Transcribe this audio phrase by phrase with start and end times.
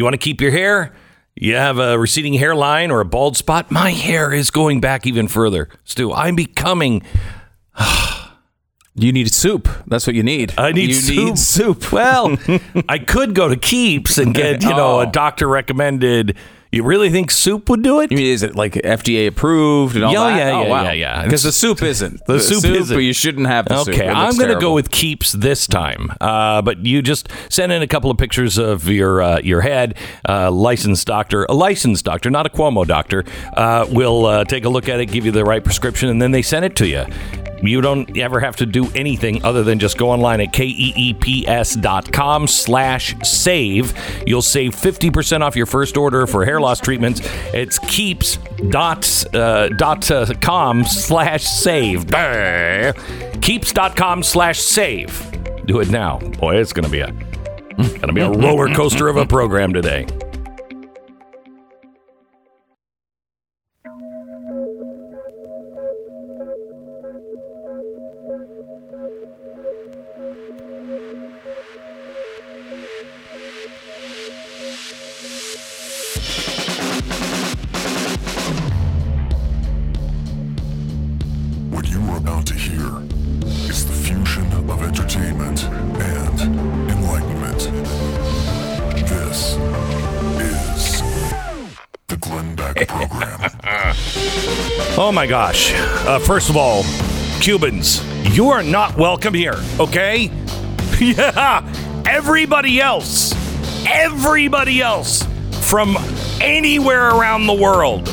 [0.00, 0.94] You want to keep your hair?
[1.36, 3.70] You have a receding hairline or a bald spot?
[3.70, 5.68] My hair is going back even further.
[5.84, 7.02] Stu, I'm becoming.
[8.94, 9.68] You need soup.
[9.86, 10.54] That's what you need.
[10.56, 11.16] I need you soup.
[11.16, 11.92] Need soup.
[11.92, 12.38] Well,
[12.88, 15.10] I could go to Keeps and get, you know, a Oh.
[15.10, 16.34] doctor recommended.
[16.72, 18.12] You really think soup would do it?
[18.12, 20.36] You mean, is it like FDA approved and all Yeah, that?
[20.38, 20.82] yeah, oh, yeah, wow.
[20.84, 21.24] yeah, yeah.
[21.24, 22.24] Because the soup isn't.
[22.26, 22.96] The soup isn't.
[22.96, 23.94] But you shouldn't have the soup.
[23.94, 26.12] Okay, I'm going to go with keeps this time.
[26.20, 29.96] Uh, but you just send in a couple of pictures of your uh, your head.
[30.28, 33.24] Uh, licensed doctor, a licensed doctor, not a Cuomo doctor,
[33.54, 36.30] uh, will uh, take a look at it, give you the right prescription, and then
[36.30, 37.04] they send it to you.
[37.62, 43.14] You don't ever have to do anything other than just go online at keeps.com slash
[43.22, 43.94] save.
[44.26, 47.20] You'll save 50% off your first order for hair loss treatments.
[47.54, 48.36] It's keeps
[48.68, 52.06] dot, uh, dot uh, com slash save.
[52.06, 52.92] Brr.
[53.40, 55.26] Keeps.com slash save.
[55.66, 56.18] Do it now.
[56.18, 57.12] Boy, it's going to be a
[57.76, 60.06] going to be a roller coaster of a program today.
[95.20, 95.74] My gosh.
[95.74, 96.82] Uh, first of all,
[97.42, 98.02] Cubans,
[98.34, 100.30] you are not welcome here, okay?
[100.98, 101.60] yeah.
[102.08, 103.34] Everybody else,
[103.86, 105.22] everybody else
[105.68, 105.98] from
[106.40, 108.08] anywhere around the world,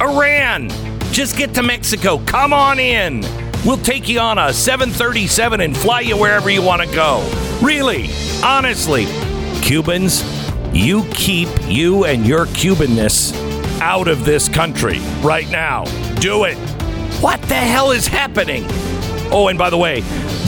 [0.00, 0.68] Iran,
[1.12, 2.18] just get to Mexico.
[2.26, 3.20] Come on in.
[3.64, 7.20] We'll take you on a 737 and fly you wherever you want to go.
[7.62, 8.08] Really,
[8.42, 9.06] honestly,
[9.62, 10.24] Cubans,
[10.72, 13.32] you keep you and your Cubanness
[13.80, 15.84] out of this country right now.
[16.20, 16.56] Do it.
[17.20, 18.64] What the hell is happening?
[19.30, 20.00] Oh, and by the way,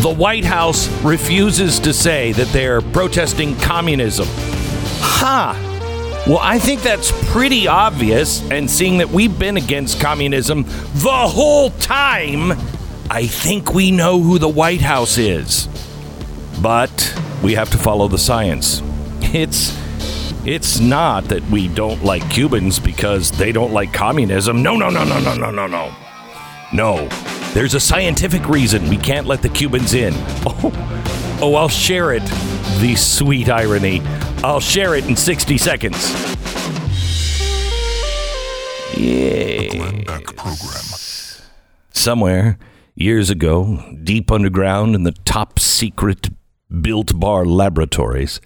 [0.02, 4.26] the White House refuses to say that they're protesting communism.
[5.00, 5.54] Huh.
[6.26, 10.64] Well, I think that's pretty obvious, and seeing that we've been against communism
[10.94, 12.52] the whole time,
[13.10, 15.68] I think we know who the White House is.
[16.60, 18.82] But we have to follow the science.
[19.22, 19.76] It's
[20.44, 24.62] it's not that we don't like Cubans because they don't like communism.
[24.62, 25.94] No, no, no, no, no, no, no, no.
[26.72, 27.08] No.
[27.52, 30.14] There's a scientific reason we can't let the Cubans in.
[31.42, 32.22] Oh, oh, I'll share it.
[32.80, 34.02] The sweet irony.
[34.44, 36.12] I'll share it in 60 seconds.
[38.94, 40.84] The Glenn Beck Program.
[41.92, 42.58] Somewhere,
[42.94, 46.28] years ago, deep underground in the top secret
[46.80, 48.40] Built Bar laboratories,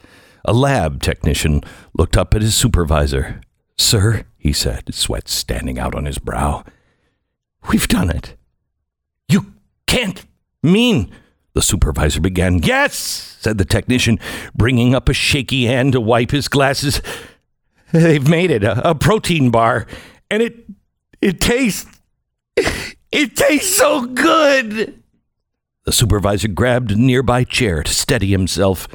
[0.44, 1.62] a lab technician
[1.94, 3.40] looked up at his supervisor.
[3.76, 6.64] Sir, he said, sweat standing out on his brow,
[7.68, 8.36] we've done it.
[9.28, 9.54] You
[9.86, 10.24] can't
[10.62, 11.10] mean.
[11.54, 12.58] The supervisor began.
[12.58, 12.96] Yes,
[13.40, 14.18] said the technician,
[14.56, 17.00] bringing up a shaky hand to wipe his glasses.
[17.92, 19.86] They've made it a, a protein bar,
[20.30, 20.66] and it
[21.20, 22.00] it tastes
[22.56, 25.00] it tastes so good.
[25.84, 28.88] The supervisor grabbed a nearby chair to steady himself.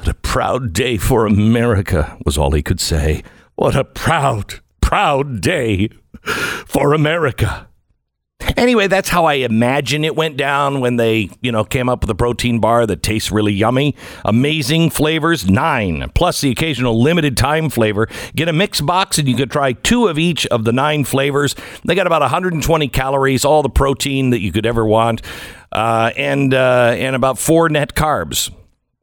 [0.00, 3.22] What a proud day for America, was all he could say.
[3.56, 5.90] What a proud, proud day
[6.22, 7.68] for America.
[8.56, 12.08] Anyway, that's how I imagine it went down when they, you know, came up with
[12.08, 13.94] a protein bar that tastes really yummy.
[14.24, 18.08] Amazing flavors, nine, plus the occasional limited time flavor.
[18.34, 21.54] Get a mix box and you can try two of each of the nine flavors.
[21.84, 25.20] They got about 120 calories, all the protein that you could ever want,
[25.72, 28.50] uh, and uh, and about four net carbs.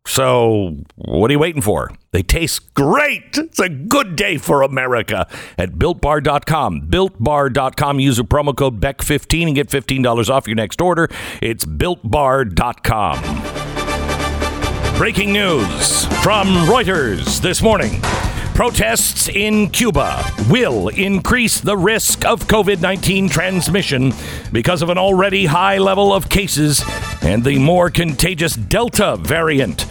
[0.08, 1.92] So, what are you waiting for?
[2.12, 3.38] They taste great.
[3.38, 6.90] It's a good day for America at builtbar.com.
[6.90, 8.00] Builtbar.com.
[8.00, 11.10] Use a promo code BECK15 and get $15 off your next order.
[11.42, 13.22] It's builtbar.com.
[14.98, 18.02] Breaking news from Reuters this morning.
[18.56, 24.12] Protests in Cuba will increase the risk of COVID 19 transmission
[24.52, 26.82] because of an already high level of cases
[27.22, 29.86] and the more contagious Delta variant.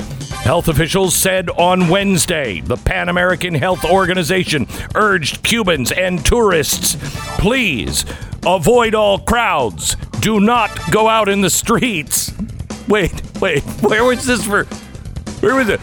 [0.47, 6.97] Health officials said on Wednesday the Pan American Health Organization urged Cubans and tourists
[7.37, 8.05] please
[8.47, 9.97] avoid all crowds.
[10.21, 12.33] Do not go out in the streets.
[12.89, 14.67] Wait, wait, where was this for?
[15.41, 15.81] Where was it?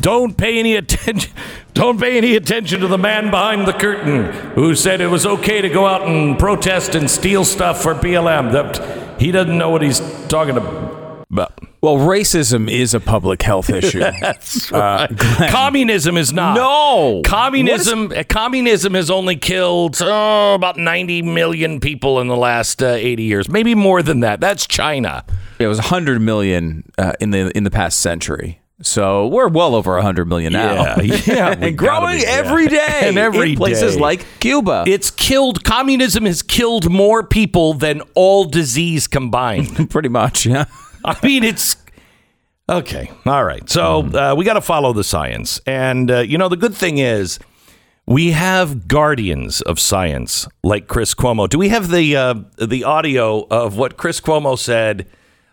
[0.00, 1.30] Don't pay any attention.
[1.74, 5.60] Don't pay any attention to the man behind the curtain who said it was okay
[5.60, 8.50] to go out and protest and steal stuff for BLM.
[8.50, 11.59] That he doesn't know what he's talking about.
[11.82, 14.00] Well, racism is a public health issue.
[14.00, 15.08] That's right.
[15.48, 16.54] Communism is not.
[16.56, 17.22] No.
[17.24, 23.22] Communism communism has only killed oh, about 90 million people in the last uh, 80
[23.22, 23.48] years.
[23.48, 24.40] Maybe more than that.
[24.40, 25.24] That's China.
[25.58, 28.60] it was 100 million uh, in the in the past century.
[28.82, 30.96] So we're well over 100 million now.
[30.98, 32.30] Yeah, yeah, and growing be, yeah.
[32.30, 34.00] every day And every in places day.
[34.00, 34.84] like Cuba.
[34.86, 39.90] It's killed communism has killed more people than all disease combined.
[39.90, 40.64] pretty much, yeah.
[41.04, 41.76] I mean, it's
[42.68, 43.10] okay.
[43.26, 43.68] All right.
[43.68, 45.60] So uh, we got to follow the science.
[45.66, 47.38] And, uh, you know, the good thing is
[48.06, 51.48] we have guardians of science like Chris Cuomo.
[51.48, 55.06] Do we have the, uh, the audio of what Chris Cuomo said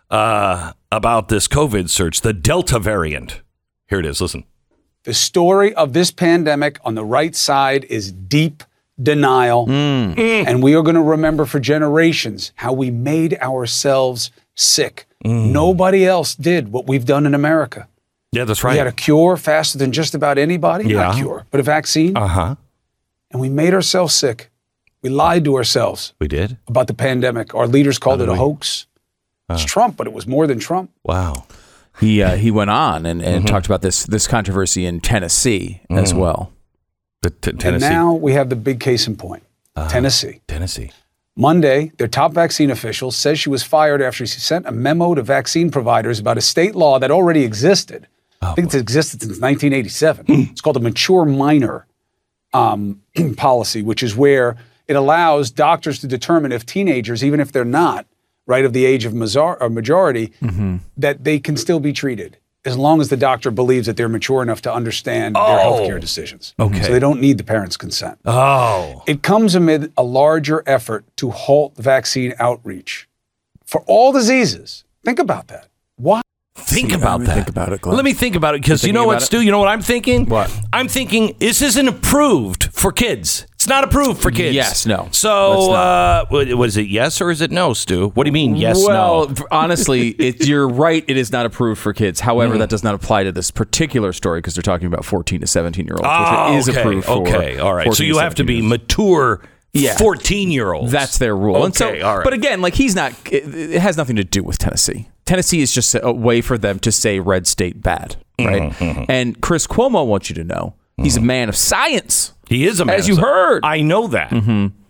[0.09, 3.41] uh, about this COVID search, the Delta variant?
[3.87, 4.21] Here it is.
[4.21, 4.43] Listen.
[5.03, 8.63] The story of this pandemic on the right side is deep
[9.01, 9.69] denial.
[9.69, 15.06] And we are going to remember for generations how we made ourselves sick.
[15.23, 17.87] Nobody else did what we've done in America.
[18.31, 18.73] Yeah, that's right.
[18.73, 20.83] We had a cure faster than just about anybody.
[20.85, 21.11] Not Yeah.
[21.11, 22.15] a cure, but a vaccine.
[22.17, 22.55] Uh huh.
[23.31, 24.49] and we made ourselves sick.
[25.01, 26.57] We lied to ourselves We did.
[26.67, 27.53] about the pandemic.
[27.53, 28.85] Our leaders called it a hoax.
[29.49, 30.91] It's Trump, but it was more than Trump.
[31.03, 31.45] Wow.
[31.99, 33.45] He uh, he went on and, and Mm-hmm.
[33.47, 36.51] talked about this this controversy in Tennessee as well.
[37.21, 37.85] The t- Tennessee.
[37.87, 39.43] And now we have the big case in point
[39.89, 40.41] Tennessee.
[40.47, 40.91] Tennessee.
[41.37, 45.21] Monday, their top vaccine official says she was fired after she sent a memo to
[45.21, 48.07] vaccine providers about a state law that already existed.
[48.41, 50.25] I think it's existed since 1987.
[50.27, 51.85] it's called the mature minor
[52.53, 53.01] um,
[53.37, 54.57] policy, which is where
[54.87, 58.07] it allows doctors to determine if teenagers, even if they're not
[58.47, 60.33] right of the age of majority,
[60.97, 62.37] that they can still be treated
[62.67, 65.79] as long as the doctor believes that they're mature enough to understand their oh.
[65.79, 66.53] healthcare decisions.
[66.59, 66.81] Okay.
[66.83, 68.19] So they don't need the parents' consent.
[68.25, 69.03] Oh.
[69.07, 73.07] It comes amid a larger effort to halt vaccine outreach
[73.65, 74.83] for all diseases.
[75.05, 75.69] Think about that.
[75.95, 76.21] Why?
[76.55, 77.35] Think See, about let me that.
[77.35, 77.95] think about it, Glenn.
[77.95, 79.21] Let me think about it because you know what, about?
[79.21, 79.41] Stu?
[79.41, 80.25] You know what I'm thinking?
[80.25, 80.51] What?
[80.73, 83.45] I'm thinking this isn't approved for kids.
[83.67, 84.55] It's not approved for kids.
[84.55, 85.09] Yes, no.
[85.11, 88.07] So, uh, was it yes or is it no, Stu?
[88.11, 89.35] What do you mean yes, well, no?
[89.51, 91.03] honestly, it, you're right.
[91.05, 92.21] It is not approved for kids.
[92.21, 92.59] However, Mm.
[92.59, 95.85] that does not apply to this particular story because they're talking about 14 to 17
[95.85, 96.79] year olds, Oh, which it is okay.
[96.79, 97.11] approved for.
[97.27, 97.93] Okay, all right.
[97.93, 98.65] So you have to be years.
[98.69, 99.41] mature
[99.73, 99.97] Yeah.
[99.97, 100.93] 14 year olds.
[100.93, 101.65] That's their rule.
[101.65, 102.23] and so, Okay, all right.
[102.23, 103.11] But again, like he's not.
[103.29, 105.09] It, it has nothing to do with Tennessee.
[105.25, 108.71] Tennessee is just a way for them to say red state bad, right?
[108.71, 112.33] Mm-hmm, And Chris Cuomo wants you to know he's a man of science.
[112.47, 112.97] he is a man.
[112.97, 113.63] As you heard.
[113.65, 114.31] I know that.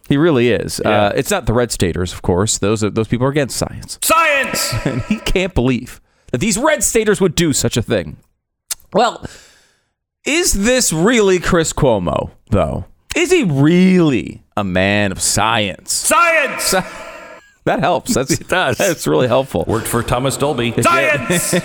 [0.09, 0.79] He really is.
[0.79, 2.57] Uh, it's not the red staters, of course.
[2.59, 3.99] Those are, those people are against science.
[4.01, 4.73] Science!
[4.85, 5.99] and he can't believe
[6.31, 8.15] that these red staters would do such a thing.
[8.93, 9.25] Well,
[10.25, 12.85] is this really Chris Cuomo, though?
[13.17, 15.91] Is he really a man of science?
[15.91, 16.73] Science!
[17.67, 18.13] That helps.
[18.13, 18.77] That's, It does.
[18.77, 19.65] That's really helpful.
[19.67, 20.73] Worked for Thomas Dolby.
[20.81, 21.53] Science!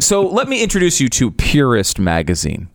[0.00, 2.68] So let me introduce you to Purist Magazine.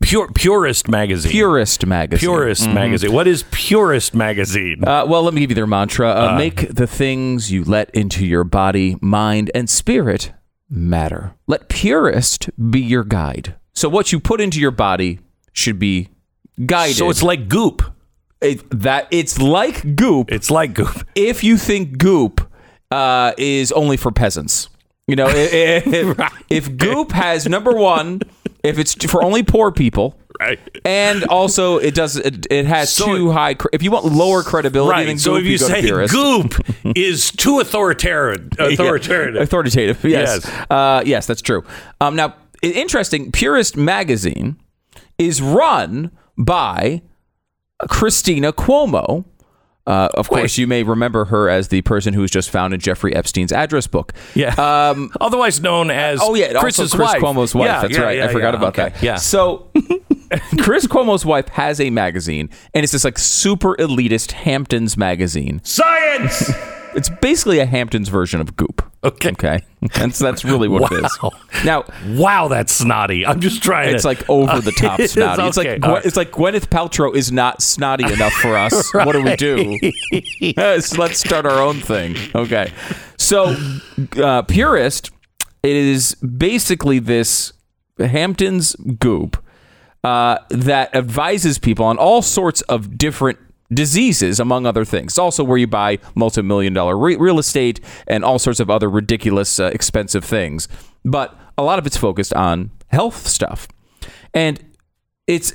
[0.00, 1.32] Pure, Purist Magazine.
[1.32, 2.28] Purist Magazine.
[2.28, 3.12] Purist Magazine.
[3.12, 4.86] What is Purist Magazine?
[4.86, 6.10] Uh, well, let me give you their mantra.
[6.10, 10.32] Uh, make the things you let into your body, mind, and spirit
[10.68, 11.34] matter.
[11.46, 13.56] Let Purist be your guide.
[13.72, 15.20] So, what you put into your body
[15.52, 16.10] should be
[16.66, 16.96] guided.
[16.96, 17.93] so it's like goop.
[18.44, 20.30] It- that it's like goop.
[20.30, 21.06] It's like goop.
[21.14, 22.40] if you think goop
[22.90, 24.68] uh, is only for peasants,
[25.06, 28.20] you know, if, if, if goop has number one,
[28.62, 30.58] if it's for only poor people, Right.
[30.84, 33.56] and also it does it, it has So- too high.
[33.72, 35.20] If you want lower credibility, than Right.
[35.20, 36.54] So goop, if you to say goop
[36.96, 39.36] is too authoritarian, authoritarian.
[39.36, 40.02] authoritative.
[40.04, 40.66] Yes, Yes.
[40.70, 41.62] Uh, yes, that's true.
[42.00, 43.30] Um, now, interesting.
[43.32, 44.56] Purist magazine
[45.18, 47.02] is run by
[47.88, 49.24] Cristina Cuomo.
[49.86, 52.80] Uh, of course, you may remember her as the person who was just found in
[52.80, 54.14] Jeffrey Epstein's address book.
[54.34, 54.54] Yeah.
[54.54, 57.22] Um, Otherwise known as Oh yeah, Chris's also Chris wife.
[57.22, 57.66] Cuomo's wife.
[57.66, 58.16] Yeah, That's yeah, right.
[58.16, 58.58] yeah, I forgot yeah.
[58.58, 59.02] about Okay, that.
[59.02, 59.16] Yeah.
[59.16, 59.70] So
[60.58, 65.60] Chris Cuomo's wife has a magazine, and it's this like super elitist Hamptons magazine.
[65.64, 66.50] Science.
[66.94, 68.82] It's basically a Hamptons version of Goop.
[69.02, 69.30] Okay.
[69.30, 69.60] Okay.
[69.94, 71.30] That's that's really what it Wow.
[71.52, 71.64] is.
[71.64, 73.26] Now wow, that's snotty.
[73.26, 73.94] I'm just trying.
[73.94, 75.42] it's to, like over the top It is, snotty.
[75.42, 76.04] It's okay, like right.
[76.06, 78.92] it's like Gwyneth Paltrow is not snotty enough for us.
[78.94, 79.78] What do we do?
[80.40, 82.16] Yes, let's start our own thing.
[82.34, 82.72] Okay.
[83.18, 83.54] So
[84.16, 85.10] uh, purist
[85.62, 87.52] is basically this
[87.98, 89.36] Hamptons goop
[90.02, 93.38] uh, that advises people on all sorts of different
[93.74, 95.12] diseases, among other things.
[95.12, 98.88] It's also where you buy multi-million dollar re- real estate and all sorts of other
[98.88, 100.68] ridiculous, uh, expensive things.
[101.04, 103.68] But a lot of it's focused on health stuff,
[104.32, 104.62] and
[105.26, 105.52] it's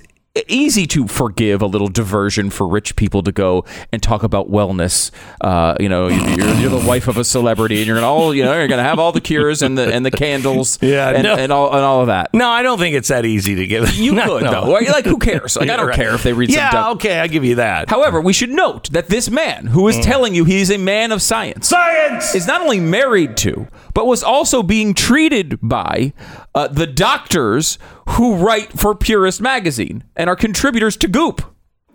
[0.47, 5.11] easy to forgive a little diversion for rich people to go and talk about wellness.
[5.41, 8.43] Uh, you know, you're, you're the wife of a celebrity, and you're gonna all you
[8.43, 11.35] know you're gonna have all the cures and the and the candles, Yeah, and, no.
[11.35, 12.33] and all and all of that.
[12.33, 13.93] No, I don't think it's that easy to give.
[13.95, 14.65] You could no.
[14.65, 14.69] though.
[14.71, 15.55] Like, who cares?
[15.57, 15.95] Like, I don't Right.
[15.95, 16.81] care if they read Yeah, some.
[16.83, 17.89] dumb- okay, I give you that.
[17.89, 21.21] However, we should note that this man who is telling you he's a man of
[21.21, 22.35] science Science.
[22.35, 26.13] is not only married to, but was also being treated by
[26.53, 27.77] uh, the doctors
[28.09, 31.41] who write for Purist magazine and are contributors to Goop.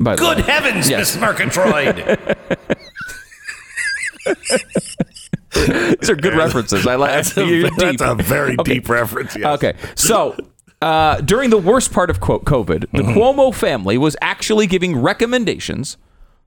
[0.00, 1.14] By Good heavens, Yes.
[1.14, 2.18] Miss Murgatroyd.
[6.00, 6.86] These are good references.
[6.86, 7.10] I like.
[7.10, 8.74] that's, a, that's a very Okay.
[8.74, 9.36] deep reference.
[9.36, 9.46] Yes.
[9.56, 10.36] Okay, so
[10.82, 15.96] uh, during the worst part of quote COVID, the Cuomo family was actually giving recommendations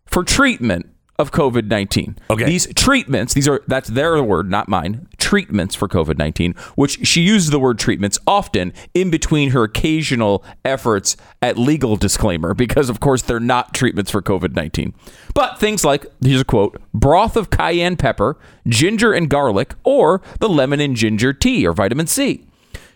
[0.06, 0.88] for treatment
[1.20, 2.18] of COVID nineteen.
[2.30, 2.46] Okay.
[2.46, 5.08] these treatments, these are that's their word, not mine.
[5.18, 10.44] Treatments for COVID nineteen, which she uses the word treatments often in between her occasional
[10.64, 14.94] efforts at legal disclaimer, because of course they're not treatments for COVID nineteen.
[15.34, 20.50] But things like here's a quote: broth of cayenne pepper, ginger and garlic, or the
[20.50, 22.44] lemon and ginger tea or vitamin C.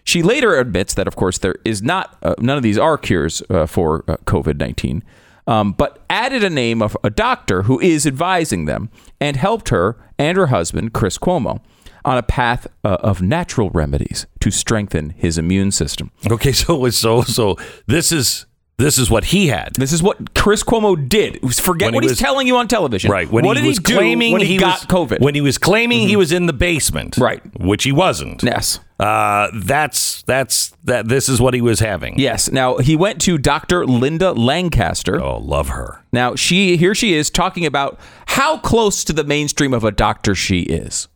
[0.03, 3.43] She later admits that, of course, there is not uh, none of these are cures
[3.49, 5.03] uh, for uh, COVID nineteen,
[5.47, 9.97] um, but added a name of a doctor who is advising them and helped her
[10.17, 11.61] and her husband Chris Cuomo
[12.03, 16.11] on a path uh, of natural remedies to strengthen his immune system.
[16.29, 17.57] Okay, so so so
[17.87, 18.45] this is
[18.77, 19.75] this is what he had.
[19.75, 21.39] This is what Chris Cuomo did.
[21.55, 23.11] Forget When he what he's telling you on television.
[23.11, 23.29] Right.
[23.29, 25.21] When what he did was he do claiming when he, got was, COVID?
[25.21, 27.17] When he was claiming he was in the basement.
[27.17, 27.41] Right.
[27.59, 28.41] Which he wasn't.
[28.41, 28.79] yes.
[29.01, 31.07] Uh, that's that's that.
[31.07, 32.19] This is what he was having.
[32.19, 32.51] Yes.
[32.51, 33.85] Now he went to Dr.
[33.85, 35.19] Linda Lancaster.
[35.19, 36.05] Oh, love her.
[36.13, 40.35] Now she here she is talking about how close to the mainstream of a doctor
[40.35, 41.07] she is.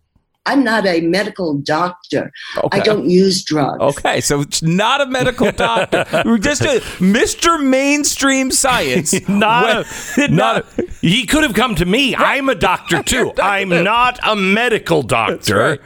[0.47, 2.31] I'm not a medical doctor.
[2.57, 2.79] Okay.
[2.79, 3.79] I don't use drugs.
[3.81, 6.05] Okay, so it's not a medical doctor.
[6.25, 7.61] We're just a Mr.
[7.63, 9.13] Mainstream Science.
[9.27, 9.85] Not,
[10.17, 10.65] When- a, not.
[10.79, 12.15] a- he could have come to me.
[12.15, 13.33] I'm a doctor too.
[13.41, 15.79] I'm not a medical doctor.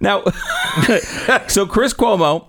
[0.00, 0.24] Now,
[1.48, 2.48] so Chris Cuomo,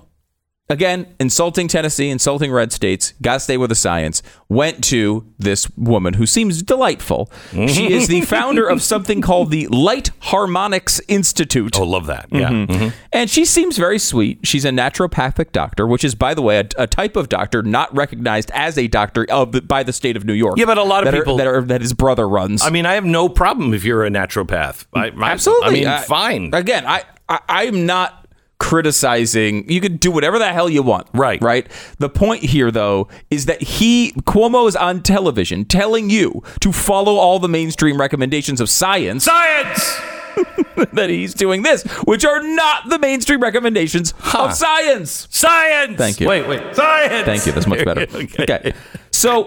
[0.70, 5.70] again, insulting Tennessee, insulting red states, got to stay with the science, went to this
[5.78, 7.30] woman who seems delightful.
[7.52, 11.78] She is the founder of something called the Light Harmonics Institute.
[11.80, 12.28] Oh, love that.
[12.32, 12.50] Yeah.
[12.50, 12.72] Mm-hmm.
[12.74, 12.94] Mhm.
[13.14, 14.40] And she seems very sweet.
[14.44, 17.96] She's a naturopathic doctor, which is, by the way, a, a type of doctor not
[17.96, 20.58] recognized as a doctor of the, by the state of New York.
[20.58, 22.64] Yeah, but a lot of that are- people- that, are, that his brother runs.
[22.64, 24.86] I mean, I have no problem if you're a naturopath.
[24.94, 25.68] I, I- Absolutely.
[25.68, 26.50] I mean, I- fine.
[26.54, 28.25] Again, I, I I'm not
[28.60, 29.70] criticizing.
[29.70, 31.08] You could do whatever the hell you want.
[31.14, 31.42] Right.
[31.42, 31.68] Right.
[32.00, 37.16] The point here, though, is that he Cuomo is on television telling you to follow
[37.16, 39.26] all the mainstream recommendations of science.
[39.26, 40.00] Science.
[40.94, 45.28] that he's doing this, which are not the mainstream recommendations of science.
[45.32, 45.98] Science.
[45.98, 46.28] Thank you.
[46.28, 46.76] Wait, wait.
[46.76, 47.26] Science.
[47.26, 47.52] Thank you.
[47.52, 48.02] That's much better.
[48.40, 48.74] okay.
[49.12, 49.46] So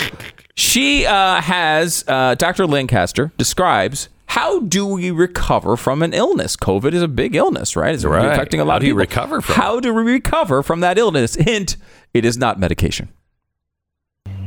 [0.56, 2.66] she uh, has uh, Dr.
[2.66, 6.56] Lancaster describes how do we recover from an illness?
[6.56, 7.94] COVID is a big illness, right?
[7.94, 8.25] It's Right.
[8.32, 9.00] affecting a lot How of do you people.
[9.00, 11.35] recover from How do we recover from that illness?
[11.35, 11.76] Hint:
[12.14, 13.08] It is not medication.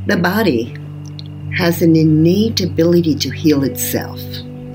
[0.06, 0.74] The body
[1.56, 4.20] has an innate ability to heal itself.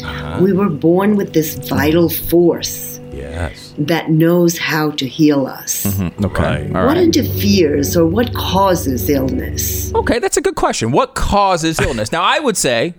[0.04, 0.40] Uh-huh.
[0.42, 3.74] We were born with this vital force Yes.
[3.80, 5.84] that knows how to heal us.
[5.86, 6.26] Mm-hmm.
[6.26, 6.44] Okay.
[6.44, 6.72] Right.
[6.72, 6.98] What right.
[6.98, 9.92] interferes or what causes illness?
[9.96, 10.92] Okay, that's a good question.
[10.92, 12.12] What causes illness?
[12.12, 12.94] now, I would say.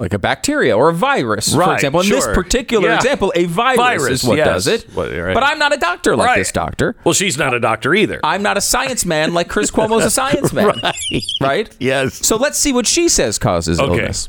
[0.00, 2.00] Like a bacteria or a virus, right, for example.
[2.02, 2.96] In this particular Yeah.
[2.96, 4.46] example, a virus, Virus, is what yes.
[4.46, 4.86] does it.
[4.94, 5.34] What- right.
[5.34, 6.38] But I'm not a doctor like Right.
[6.38, 6.94] this doctor.
[7.04, 8.20] Well, she's not a doctor either.
[8.22, 10.66] I'm not a science man like Chris Cuomo's a science man.
[10.82, 10.94] right.
[11.40, 11.76] Right?
[11.80, 12.24] Yes.
[12.26, 13.90] So let's see what she says causes Okay.
[14.02, 14.28] illness.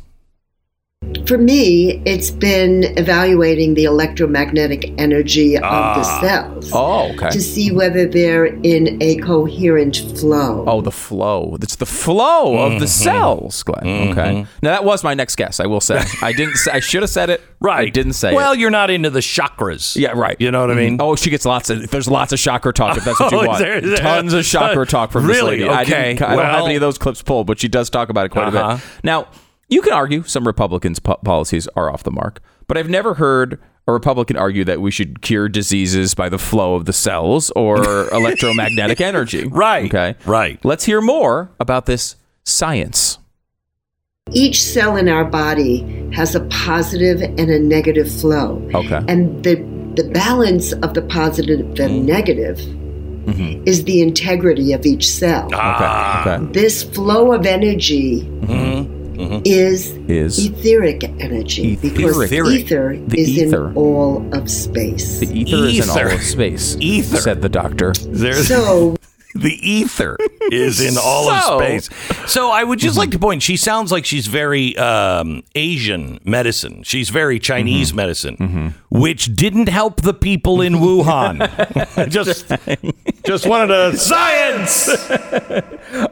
[1.26, 6.20] For me, it's been evaluating the electromagnetic energy of the ah.
[6.22, 7.30] cells Oh, okay.
[7.30, 10.66] to see whether they're in a coherent flow.
[10.68, 11.56] Oh, the flow.
[11.62, 12.86] It's the flow of the mm-hmm.
[12.88, 14.10] cells, Glenn.
[14.10, 14.22] Okay.
[14.22, 14.50] Mm-hmm.
[14.62, 15.60] Now that was my next guess.
[15.60, 16.04] I will say.
[16.22, 16.56] I didn't.
[16.56, 17.42] Say, I should have said it.
[17.62, 17.88] Right.
[17.88, 18.60] I didn't say Well, it.
[18.60, 19.96] you're not into the chakras.
[19.96, 20.12] Yeah.
[20.12, 20.36] Right.
[20.40, 20.80] You know what I mm-hmm.
[20.98, 20.98] mean?
[21.02, 21.90] Oh, she gets lots of.
[21.92, 23.60] There's lots of chakra talk if that's what you Oh, want.
[23.60, 25.64] there- is there- Tons of chakra talk from this lady.
[25.68, 26.14] I, Okay.
[26.16, 28.30] didn't, I don't have any of those clips pulled, but she does talk about it
[28.30, 28.76] quite a Uh-huh.
[28.78, 28.84] bit.
[29.04, 29.28] Now,
[29.70, 33.60] you can argue some Republicans' po- policies are off the mark, but I've never heard
[33.88, 38.08] a Republican argue that we should cure diseases by the flow of the cells or
[38.14, 39.46] electromagnetic energy.
[39.48, 39.86] Right.
[39.86, 40.16] Okay.
[40.26, 40.64] Right.
[40.64, 43.18] Let's hear more about this science.
[44.32, 48.62] Each cell in our body has a positive and a negative flow.
[48.76, 49.02] Okay.
[49.08, 49.56] And the,
[49.96, 51.82] the balance of the positive Mm-hmm.
[51.82, 52.60] and negative
[53.68, 55.50] is the integrity of each cell.
[55.54, 56.22] Ah.
[56.22, 56.44] Okay.
[56.44, 56.52] Okay.
[56.54, 58.99] This flow of energy Mm-hmm.
[59.20, 59.42] Mm-hmm.
[59.46, 62.52] is Is etheric energy because Etheric.
[62.62, 63.70] ether The is ether.
[63.72, 65.20] in all of space.
[65.20, 66.78] the ether is in all of space.
[66.80, 67.18] Ether.
[67.18, 67.92] said the doctor.
[68.08, 68.96] There's So
[69.36, 70.16] the ether
[70.52, 71.90] is in all So- of space.
[72.32, 73.00] So I would just mm-hmm.
[73.00, 76.84] like to point, she sounds like she's very um, Asian medicine.
[76.84, 77.96] She's very Chinese mm-hmm.
[77.98, 82.10] medicine, which didn't help the people in Wuhan.
[82.10, 82.48] just,
[83.26, 84.90] just wanted to science.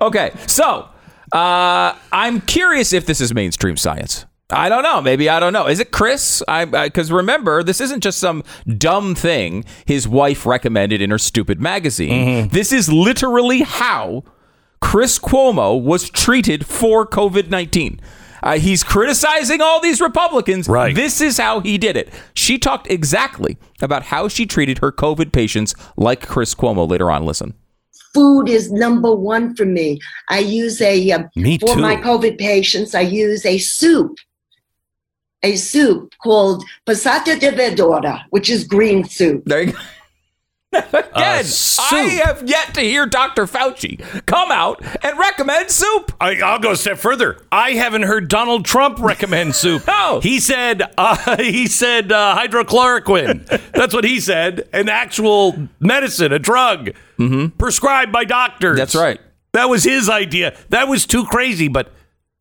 [0.01, 0.89] Okay, so
[1.31, 4.25] uh, I'm curious if this is mainstream science.
[4.49, 5.01] I don't know.
[5.01, 5.67] Maybe I don't know.
[5.67, 6.41] Is it Chris?
[6.47, 8.43] I because remember, this isn't just some
[8.77, 12.47] dumb thing his wife recommended in her stupid magazine.
[12.47, 14.23] This is literally how
[14.79, 17.99] Chris Cuomo was treated for COVID nineteen.
[18.41, 20.69] Uh, he's criticizing all these Republicans.
[20.69, 20.95] Right.
[20.95, 22.13] This is how he did it.
[22.33, 26.89] She talked exactly about how she treated her COVID patients, like Chris Cuomo.
[26.89, 27.55] Later on, listen.
[28.17, 29.99] Food is number one for me.
[30.29, 32.95] I use a um, for my COVID patients.
[32.95, 34.17] I use a soup,
[35.43, 39.43] a soup called passata de verdura, which is green soup.
[39.45, 39.79] There you go.
[40.73, 41.45] Again.
[41.79, 43.45] I have yet to hear Dr.
[43.45, 46.11] Fauci come out and recommend soup.
[46.19, 47.37] I, I'll go a step further.
[47.51, 49.83] I haven't heard Donald Trump recommend soup.
[49.97, 50.19] No.
[50.19, 53.45] he said uh, he said uh, hydrochloroquine.
[53.71, 54.67] That's what he said.
[54.73, 56.91] An actual medicine, a drug
[57.57, 58.71] prescribed by doctors.
[58.71, 58.77] Mm-hmm.
[58.77, 59.19] That's right.
[59.53, 60.55] That was his idea.
[60.69, 61.67] That was too crazy.
[61.67, 61.91] But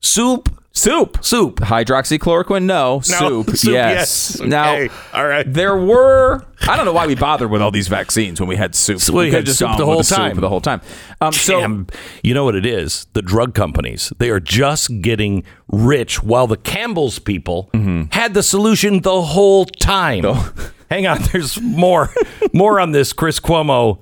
[0.02, 1.18] soup, Soup.
[1.24, 1.56] soup.
[1.60, 2.96] Hydroxychloroquine, no.
[2.96, 3.00] No,
[3.42, 4.36] soup, soup, yes.
[4.38, 4.40] yes.
[4.40, 5.50] Now, All right.
[5.50, 6.44] there were.
[6.68, 9.00] I don't know why we bothered with all these vaccines when we had soup.
[9.00, 10.36] So we could had just soup the whole soup time.
[10.40, 10.80] The whole time.
[11.20, 11.86] Um, so Damn.
[12.22, 13.06] you know what it is?
[13.12, 14.12] The drug companies.
[14.18, 18.04] They are just getting rich while the Campbell's people Mm-hmm.
[18.12, 20.24] had the solution the whole time.
[20.90, 22.10] Hang on, there's more
[22.52, 23.98] more on this Chris Cuomo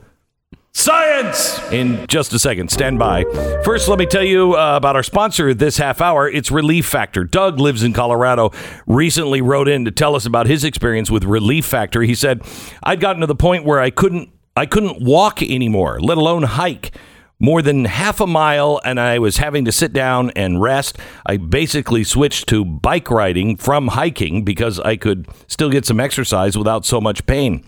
[0.74, 2.70] science in just a second.
[2.70, 3.24] Stand by.
[3.64, 6.28] First, let me tell you uh, about our sponsor this half hour.
[6.28, 7.24] It's Relief Factor.
[7.24, 8.50] Doug lives in Colorado.
[8.86, 12.02] Recently wrote in to tell us about his experience with Relief Factor.
[12.02, 12.42] He said,
[12.82, 16.94] "I'd gotten to the point where I couldn't I couldn't walk anymore, let alone hike."
[17.40, 20.96] More than half a mile, and I was having to sit down and rest.
[21.26, 26.56] I basically switched to bike riding from hiking because I could still get some exercise
[26.56, 27.64] without so much pain.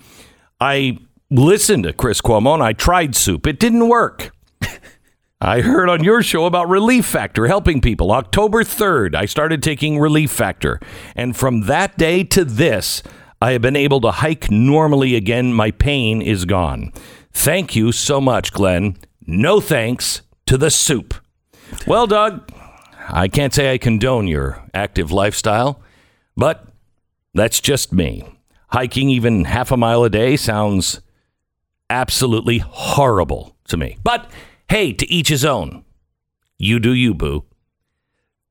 [0.61, 0.99] I
[1.31, 3.47] listened to Chris Cuomo and I tried soup.
[3.47, 4.33] It didn't work.
[5.41, 8.13] I heard on your show about Relief Factor helping people.
[8.13, 10.81] October 3rd, I started taking Relief Factor.
[11.15, 13.03] And from that day to this,
[13.41, 15.53] I have been able to hike normally again.
[15.53, 16.93] My pain is gone.
[17.33, 18.97] Thank you so much, Glenn.
[19.27, 21.15] No thanks to the soup.
[21.87, 22.51] Well, Doug,
[23.09, 25.83] I can't say I condone your active lifestyle,
[26.37, 26.67] but
[27.35, 28.25] that's just me.
[28.69, 31.01] Hiking even half a mile a day sounds
[31.91, 33.99] absolutely horrible to me.
[34.03, 34.31] But
[34.69, 35.85] hey, to each his own.
[36.59, 37.45] You do you, boo.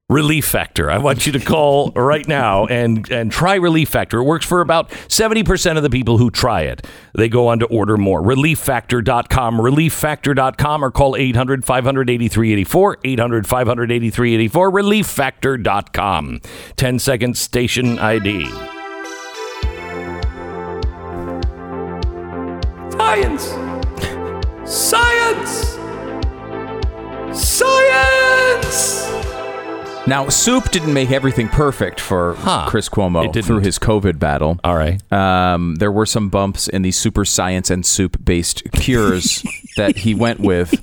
[0.08, 0.92] Relief Factor.
[0.92, 4.20] I want you to call right now and, and try Relief Factor.
[4.20, 6.86] It works for about 70% of the people who try it.
[7.16, 8.22] They go on to order more.
[8.22, 16.42] ReliefFactor.com, ReliefFactor.com, or call 800 583 84, 800 583 84, ReliefFactor.com.
[16.76, 18.75] 10 second station ID.
[22.98, 23.44] Science!
[24.66, 25.76] Science!
[27.38, 29.06] Science!
[30.08, 32.68] now, soup didn't make everything perfect for Huh.
[32.70, 34.60] Chris Cuomo through his COVID battle.
[34.64, 35.02] All right.
[35.12, 39.44] Um, there were some bumps in the super science and soup based cures
[39.78, 40.80] that he went with.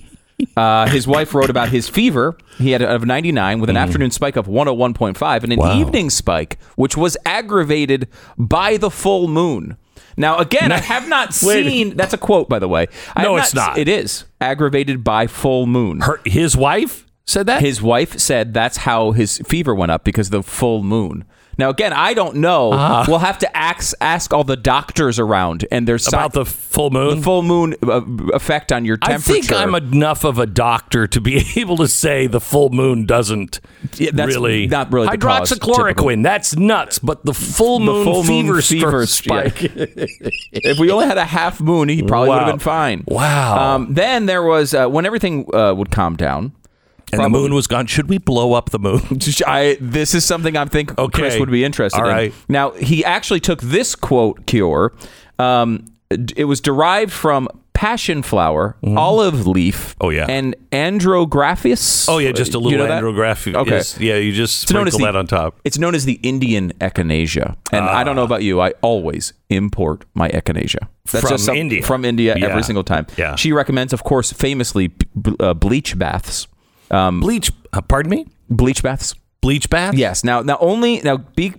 [0.56, 2.36] Uh, his wife wrote about his fever.
[2.58, 5.80] He had of 99 with an afternoon spike of 101.5 and an Wow.
[5.80, 9.76] evening spike, which was aggravated by the full moon.
[10.16, 11.96] Now, again, I have not seen.
[11.96, 12.88] That's a quote, by the way.
[13.14, 13.78] I No, it's not.
[13.78, 16.00] It is aggravated by full moon.
[16.00, 17.60] Her, his wife said that?
[17.60, 21.24] His wife said that's how his fever went up because of the full moon.
[21.58, 22.70] Now, again, I don't know.
[23.08, 27.18] We'll have to ask ask all the doctors around, and there's About the full moon?
[27.18, 28.00] the full moon uh,
[28.34, 29.30] effect on your temperature.
[29.32, 33.04] I think I'm enough of a doctor to be able to say the full moon
[33.06, 33.60] doesn't
[33.96, 34.66] Yeah, really.
[34.66, 36.98] not really the cause, Hydroxychloroquine, that's nuts.
[36.98, 39.54] But the full The moon full moon fever, fever spike.
[40.52, 43.04] if we only had a half moon, he probably would have been fine.
[43.06, 43.74] Wow.
[43.74, 46.52] Um, then there was uh, when everything uh, would calm down.
[47.12, 47.86] And the moon was gone.
[47.86, 49.00] Should we blow up the moon?
[49.46, 51.18] I, this is something I think Okay.
[51.22, 52.14] Chris would be interested All in.
[52.14, 52.34] right.
[52.48, 54.92] Now, he actually took this quote cure.
[55.38, 55.86] Um,
[56.36, 59.96] it was derived from passion flower, olive leaf.
[60.00, 60.26] Oh, yeah.
[60.28, 62.06] and andrographis.
[62.08, 63.02] Oh yeah, just a You little know that?
[63.02, 63.54] andrograph.
[63.54, 63.76] Okay.
[63.76, 65.58] is- yeah, you just It's sprinkle the- that on top.
[65.64, 67.56] It's known as the Indian echinacea.
[67.72, 70.86] And I don't know about you, I always import my echinacea.
[71.10, 71.82] That's From some- India.
[71.82, 72.46] From India Yeah.
[72.46, 73.06] every single time.
[73.16, 73.34] Yeah.
[73.36, 74.92] She recommends, of course, famously
[75.40, 76.46] uh, bleach baths.
[77.20, 77.50] Bleach.
[77.72, 78.26] Uh, pardon me.
[78.50, 79.14] Bleach baths?
[79.40, 79.94] Bleach bath.
[79.94, 80.22] Yes.
[80.24, 81.54] Now, now only now be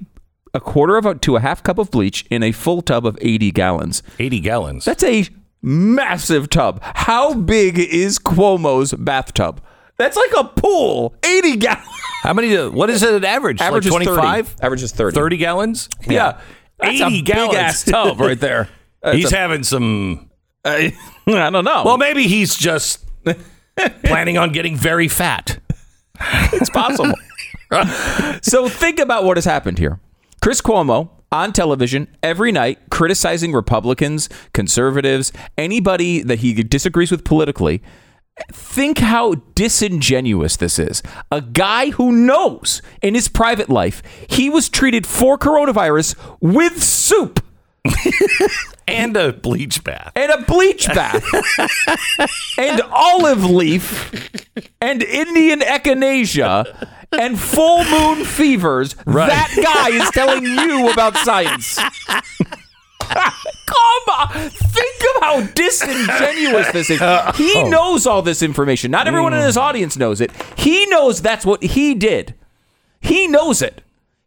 [0.53, 3.17] a quarter of a to a half cup of bleach in a full tub of
[3.21, 4.03] 80 gallons.
[4.19, 4.85] eighty gallons.
[4.85, 5.25] That's a
[5.61, 6.81] massive tub.
[6.83, 9.61] How big is Cuomo's bathtub?
[9.97, 11.15] That's like a pool.
[11.23, 11.87] 80 gallons.
[12.23, 12.55] How many?
[12.69, 13.61] What is it at average?
[13.61, 14.15] Average is like 30.
[14.21, 14.55] 25?
[14.61, 15.15] Average is 30.
[15.15, 15.89] 30 gallons?
[16.07, 16.39] Yeah.
[16.79, 17.49] That's 80 a gallons.
[17.51, 18.69] big ass tub right there.
[19.01, 20.29] That's He's a- having some.
[20.65, 20.93] I
[21.25, 21.83] don't know.
[21.85, 23.03] Well, maybe he's just
[24.03, 25.59] planning on getting very fat.
[26.53, 27.13] it's possible.
[28.41, 29.99] so think about what has happened here.
[30.41, 37.81] Chris Cuomo on television every night criticizing Republicans, conservatives, anybody that he disagrees with politically.
[38.51, 41.03] Think how disingenuous this is.
[41.31, 47.43] A guy who knows in his private life he was treated for coronavirus with soup
[48.85, 50.11] And a bleach bath.
[50.13, 51.23] and a bleach bath
[52.57, 54.11] and olive leaf
[54.81, 58.93] and Indian echinacea and full moon fevers.
[59.05, 61.79] That guy is telling you about science.
[62.99, 64.49] Come on.
[64.49, 67.01] Think of how disingenuous this is.
[67.01, 67.69] Uh, he oh.
[67.69, 68.91] knows all this information.
[68.91, 69.45] Not everyone in mm.
[69.45, 70.31] his audience knows it.
[70.57, 72.35] He knows that's what he did.
[72.99, 73.81] He knows it.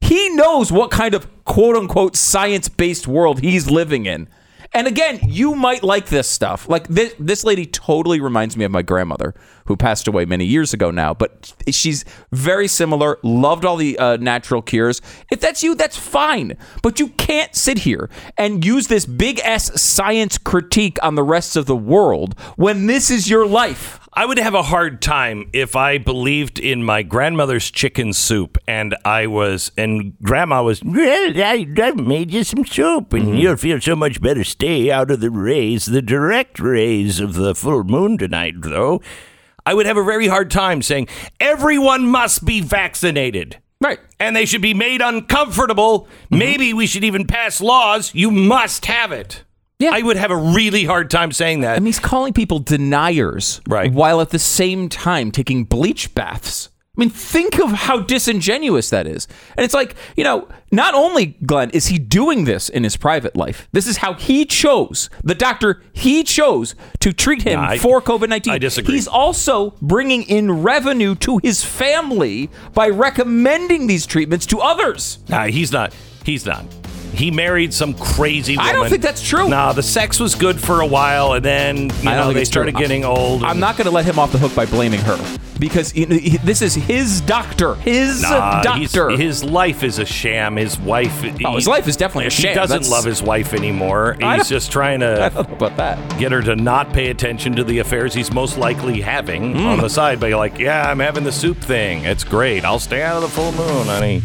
[0.06, 4.28] He knows what kind of quote unquote science based world he's living in.
[4.72, 6.68] And again, you might like this stuff.
[6.68, 9.34] Like this, this lady totally reminds me of my grandmother,
[9.66, 11.12] who passed away many years ago now.
[11.12, 13.18] But she's very similar.
[13.24, 15.02] Loved all the uh, natural cures.
[15.30, 16.56] If that's you, that's fine.
[16.82, 21.56] But you can't sit here and use this big S science critique on the rest
[21.56, 24.05] of the world when this is your life.
[24.18, 28.96] I would have a hard time if I believed in my grandmother's chicken soup and
[29.04, 33.34] I was, and grandma was, well, I, I made you some soup and mm-hmm.
[33.34, 34.42] you'll feel so much better.
[34.42, 39.02] Stay out of the rays, the direct rays of the full moon tonight, though.
[39.66, 43.58] I would have a very hard time saying everyone must be vaccinated.
[43.82, 44.00] Right.
[44.18, 46.04] And they should be made uncomfortable.
[46.04, 46.38] Mm-hmm.
[46.38, 48.14] Maybe we should even pass laws.
[48.14, 49.44] You must have it.
[49.78, 49.90] Yeah.
[49.92, 51.76] I would have a really hard time saying that.
[51.76, 53.92] I mean, he's calling people deniers, Right.
[53.92, 56.70] While at the same time taking bleach baths.
[56.96, 59.28] I mean, think of how disingenuous that is.
[59.54, 63.36] And it's like, you know, not only, Glenn, is he doing this in his private
[63.36, 67.78] life, this is how he chose, the doctor he chose to treat him Yeah, I-
[67.78, 68.54] for COVID 19.
[68.54, 68.94] I disagree.
[68.94, 75.18] He's also bringing in revenue to his family by recommending these treatments to others.
[75.28, 75.94] Nah, he's not.
[76.24, 76.64] He's not.
[77.12, 78.70] He married some crazy woman.
[78.70, 79.48] I don't think that's true.
[79.48, 82.34] Nah, the sex was good for a while, and then you I don't know think
[82.34, 82.62] they it's true.
[82.62, 83.42] started getting old.
[83.44, 85.18] I'm not going to let him off the hook by blaming her
[85.58, 89.16] because you know, he- this is his doctor, his Nah, he's- doctor.
[89.16, 90.56] his life is a sham.
[90.56, 91.24] His wife.
[91.44, 92.50] oh, his life is definitely a sham.
[92.50, 94.16] He doesn't That's- love his wife anymore.
[94.22, 96.18] I He's don't- just trying I to don't know about that.
[96.18, 99.66] get her to not pay attention to the affairs he's most likely having Hmm.
[99.66, 100.20] on the side.
[100.20, 102.04] By like, yeah, I'm having the soup thing.
[102.04, 102.64] It's great.
[102.64, 104.22] I'll stay out of the full moon, honey.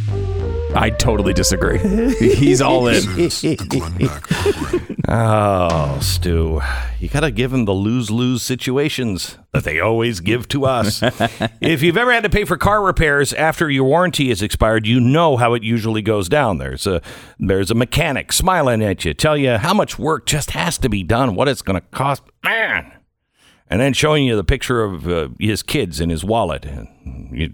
[0.74, 1.80] I totally disagree.
[2.18, 3.16] He's all in.
[3.16, 4.92] This is the Glenn Beck Program.
[5.08, 6.62] Oh, Stu,
[7.00, 11.02] you got to give them the lose lose situations that they always give to us.
[11.62, 15.02] if you've ever had to pay for car repairs after your warranty has expired, you
[15.02, 16.60] know how it usually goes down.
[16.60, 17.02] There's a
[17.40, 21.04] there's a mechanic smiling at you, tell you how much work just has to be
[21.04, 22.24] done, what it's going to cost.
[22.44, 22.94] Man.
[23.70, 26.66] And then showing you the picture of uh, his kids in his wallet.
[26.66, 27.54] And, you,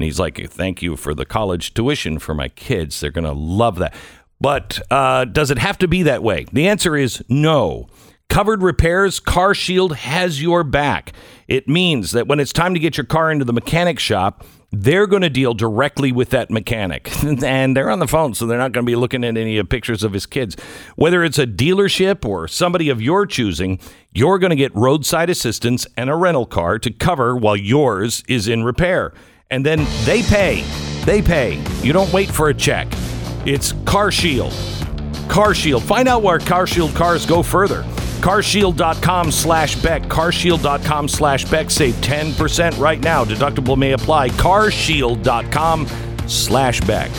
[0.00, 3.00] and he's like, Thank you for the college tuition for my kids.
[3.00, 3.94] They're going to love that.
[4.40, 6.46] But uh, does it have to be that way?
[6.50, 7.86] The answer is no.
[8.30, 11.12] Covered repairs, Car Shield has your back.
[11.48, 15.06] It means that when it's time to get your car into the mechanic shop, they're
[15.06, 17.10] going to deal directly with that mechanic.
[17.42, 20.02] and they're on the phone, so they're not going to be looking at any pictures
[20.02, 20.56] of his kids.
[20.96, 23.78] Whether it's a dealership or somebody of your choosing,
[24.12, 28.48] you're going to get roadside assistance and a rental car to cover while yours is
[28.48, 29.12] in repair.
[29.50, 30.62] And then they pay.
[31.04, 31.62] They pay.
[31.82, 32.86] You don't wait for a check.
[33.44, 34.54] It's Car Shield.
[35.28, 35.82] Car Shield.
[35.82, 37.82] Find out where Car Shield cars go further.
[38.20, 40.02] Carshield.com slash Beck.
[40.02, 41.70] Carshield.com slash Beck.
[41.70, 43.24] Save 10% right now.
[43.24, 44.28] Deductible may apply.
[44.30, 45.86] Carshield.com
[46.28, 47.10] slash Beck.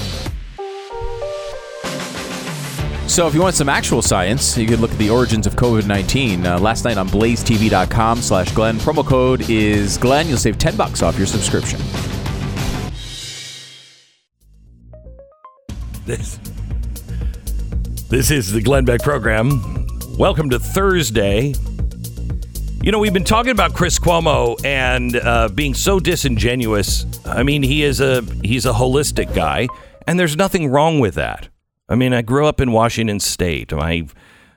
[3.07, 5.85] So, if you want some actual science, you could look at the origins of COVID
[5.85, 6.45] 19.
[6.45, 8.77] Uh, last night on blazetv.com slash Glenn.
[8.77, 10.29] Promo code is Glenn.
[10.29, 11.81] You'll save 10 bucks off your subscription.
[16.05, 16.39] This,
[18.09, 19.87] this is the Glenn Beck program.
[20.17, 21.53] Welcome to Thursday.
[22.81, 27.05] You know, we've been talking about Chris Cuomo and uh, being so disingenuous.
[27.23, 29.67] I mean, he is a he's a holistic guy,
[30.07, 31.49] and there's nothing wrong with that.
[31.87, 33.71] I mean, I grew up in Washington State.
[33.71, 34.07] I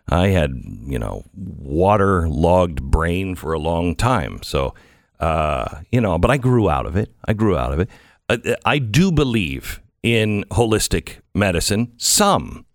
[0.09, 0.51] I had
[0.87, 4.75] you know waterlogged brain for a long time, so
[5.21, 7.13] uh, you know, but I grew out of it.
[7.27, 7.91] I grew out of it.
[8.31, 11.91] Uh, I do believe in holistic medicine.
[11.97, 12.67] Some,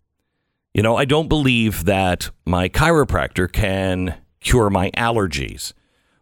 [0.74, 5.74] you know, I don't believe that my chiropractor can cure my allergies.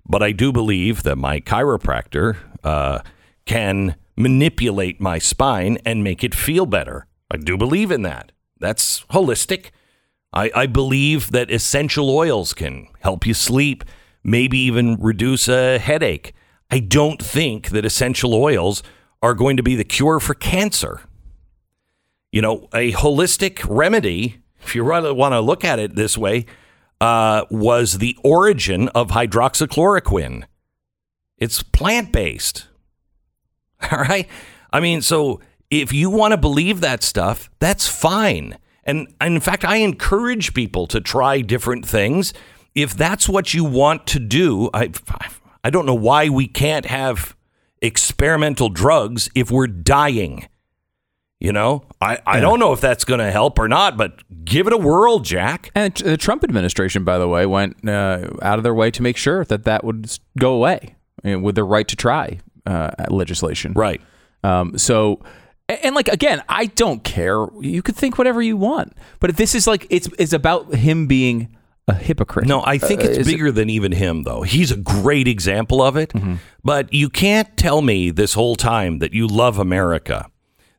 [0.06, 3.00] But I do believe that my chiropractor uh,
[3.46, 7.08] can manipulate my spine and make it feel better.
[7.32, 8.34] I do believe in that.
[8.60, 9.68] That's holistic.
[10.34, 13.86] I, I believe that essential oils can help you sleep,
[14.26, 16.34] maybe even reduce a headache.
[16.70, 18.84] I don't think that essential oils
[19.22, 21.02] are going to be the cure for cancer.
[22.32, 26.46] You know, a holistic remedy, if you really want to look at it this way,
[27.00, 30.44] uh, was the origin of hydroxychloroquine.
[31.38, 32.68] It's plant based.
[33.92, 34.28] All right.
[34.72, 38.58] I mean, so if you want to believe that stuff, that's fine.
[38.84, 42.34] And, and in fact, I encourage people to try different things.
[42.74, 44.92] If that's what you want to do, I,
[45.64, 47.36] I don't know why we can't have
[47.82, 50.48] experimental drugs if we're dying.
[51.40, 54.66] You know, I, I don't know if that's going to help or not, but give
[54.66, 55.70] it a whirl, Jack.
[55.76, 59.18] And the Trump administration, by the way, went uh, out of their way to make
[59.18, 63.74] sure that that would go away with their right to try uh, legislation.
[63.74, 64.02] Right.
[64.44, 65.22] Um, so,
[65.70, 67.46] and like again, I don't care.
[67.62, 71.06] You could think whatever you want, but if this is like it's it's about him
[71.06, 71.56] being
[71.88, 72.48] a hypocrite.
[72.48, 74.42] No, I think Uh, it's is it- bigger than even him, though.
[74.42, 76.12] He's a great example of it.
[76.64, 80.28] But you can't tell me this whole time that you love America,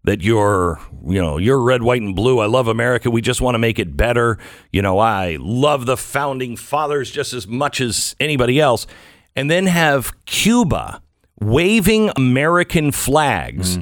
[0.04, 2.40] that you're, you know, you're red, white, and blue.
[2.40, 3.10] I love America.
[3.10, 4.38] We just want to make it better.
[4.70, 8.86] You know, I love the founding fathers just as much as anybody else.
[9.34, 11.00] And then have Cuba
[11.40, 13.78] waving American flags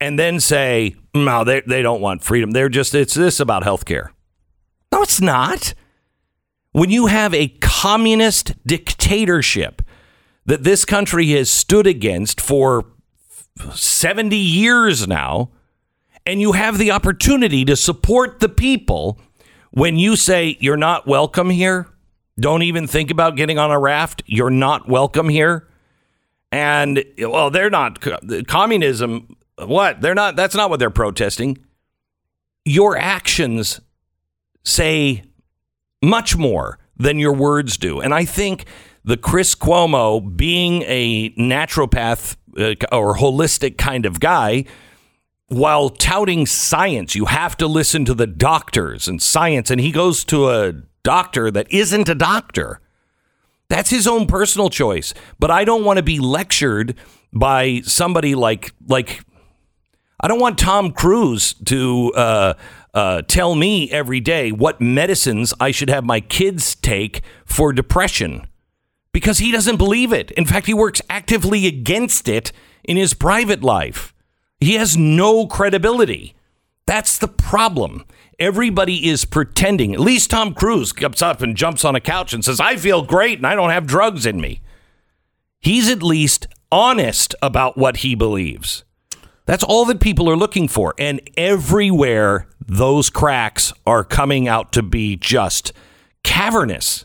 [0.00, 2.52] and then say, no, they, they don't want freedom.
[2.52, 4.12] They're just, it's this about health care.
[4.92, 5.74] No, it's not
[6.72, 9.82] when you have a communist dictatorship
[10.46, 12.86] that this country has stood against for
[13.72, 15.50] 70 years now,
[16.26, 19.20] and you have the opportunity to support the people
[19.70, 21.88] when you say you're not welcome here,
[22.38, 25.68] don't even think about getting on a raft, you're not welcome here.
[26.50, 28.04] And well, they're not
[28.46, 29.36] communism.
[29.56, 30.00] What?
[30.00, 31.58] They're not, that's not what they're protesting.
[32.64, 33.80] Your actions
[34.62, 35.24] say
[36.02, 38.00] much more than your words do.
[38.00, 38.66] And I think
[39.04, 44.64] the Chris Cuomo being a naturopath uh, or holistic kind of guy,
[45.48, 49.70] while touting science, you have to listen to the doctors and science.
[49.70, 52.80] And he goes to a doctor that isn't a doctor.
[53.68, 55.14] That's his own personal choice.
[55.38, 56.94] But I don't want to be lectured
[57.32, 59.24] by somebody like like
[60.20, 62.54] I don't want Tom Cruise to uh,
[62.94, 68.46] uh, tell me every day what medicines I should have my kids take for depression
[69.12, 70.30] because he doesn't believe it.
[70.32, 72.52] In fact, he works actively against it
[72.84, 74.14] in his private life.
[74.60, 76.34] He has no credibility.
[76.86, 78.04] That's the problem.
[78.38, 79.94] Everybody is pretending.
[79.94, 83.02] At least Tom Cruise comes up and jumps on a couch and says, I feel
[83.02, 84.60] great and I don't have drugs in me.
[85.60, 88.84] He's at least honest about what he believes.
[89.46, 90.94] That's all that people are looking for.
[90.98, 95.72] And everywhere, those cracks are coming out to be just
[96.22, 97.04] cavernous.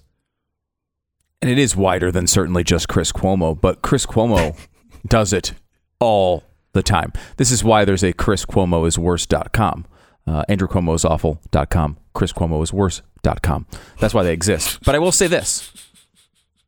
[1.41, 4.55] and it is wider than certainly just Chris Cuomo, but Chris Cuomo
[5.07, 5.53] does it
[5.99, 7.11] all the time.
[7.37, 9.85] This is why there's a Chris Cuomo is worse.com.
[10.27, 11.97] Uh, Andrew Cuomo is awful.com.
[12.13, 13.65] Chris Cuomo is worse.com.
[13.99, 14.79] That's why they exist.
[14.85, 15.71] But I will say this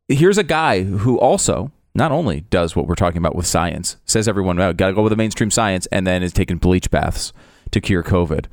[0.07, 4.27] here's a guy who also not only does what we're talking about with science, says
[4.27, 7.33] everyone, oh, got to go with the mainstream science, and then is taking bleach baths
[7.71, 8.45] to cure COVID.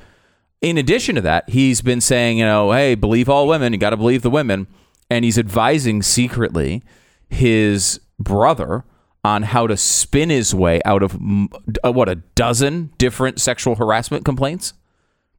[0.60, 3.72] In addition to that, he's been saying, you know, hey, believe all women.
[3.72, 4.66] You got to believe the women.
[5.08, 6.82] And he's advising secretly
[7.28, 8.84] his brother
[9.22, 11.16] on how to spin his way out of
[11.84, 14.72] uh, what a dozen different sexual harassment complaints.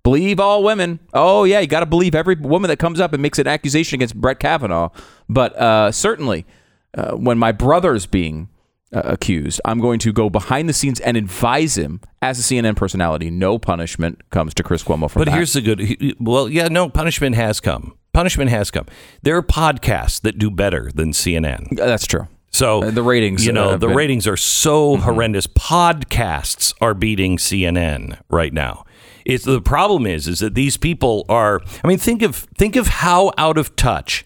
[0.04, 1.00] Believe all women.
[1.14, 3.96] Oh yeah, you got to believe every woman that comes up and makes an accusation
[3.96, 4.90] against Brett Kavanaugh.
[5.28, 6.46] But uh, certainly,
[6.96, 8.50] uh, when my brother's being
[8.94, 12.76] uh, accused, I'm going to go behind the scenes and advise him as a CNN
[12.76, 13.30] personality.
[13.30, 15.32] No punishment comes to Chris Cuomo for But that.
[15.36, 15.80] here's the good.
[15.80, 17.96] he- Well, yeah, no, punishment has come.
[18.14, 18.86] Punishment has come.
[19.24, 21.80] There are podcasts that do better than CNN.
[21.80, 22.28] Uh, that's true.
[22.50, 25.46] So Uh, the ratings, you know, the been- ratings are so horrendous.
[25.48, 28.86] Podcasts are beating CNN right now.
[29.26, 31.62] It's the problem is is that these people are.
[31.84, 34.26] I mean, think of think of how out of touch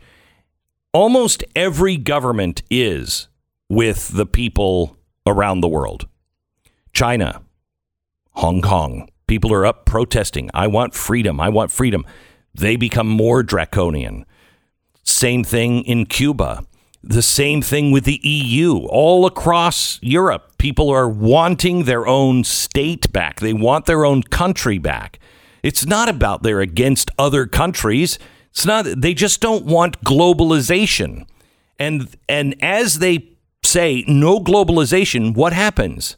[0.93, 3.27] almost every government is
[3.69, 6.07] with the people around the world.
[6.93, 7.41] China,
[8.31, 10.49] Hong Kong, people are up protesting.
[10.53, 11.39] I want freedom.
[11.39, 12.05] I want freedom.
[12.53, 14.25] They become more draconian.
[15.03, 16.65] Same thing in Cuba.
[17.03, 18.85] The same thing with the EU.
[18.87, 23.39] All across Europe, people are wanting their own state back.
[23.39, 25.17] They want their own country back.
[25.63, 28.19] It's not about they're against other countries.
[28.51, 31.25] It's not they just don't want globalization.
[31.79, 33.29] And and as they
[33.63, 36.17] say no globalization, what happens?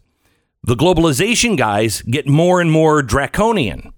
[0.63, 3.93] The globalization guys get more and more draconian.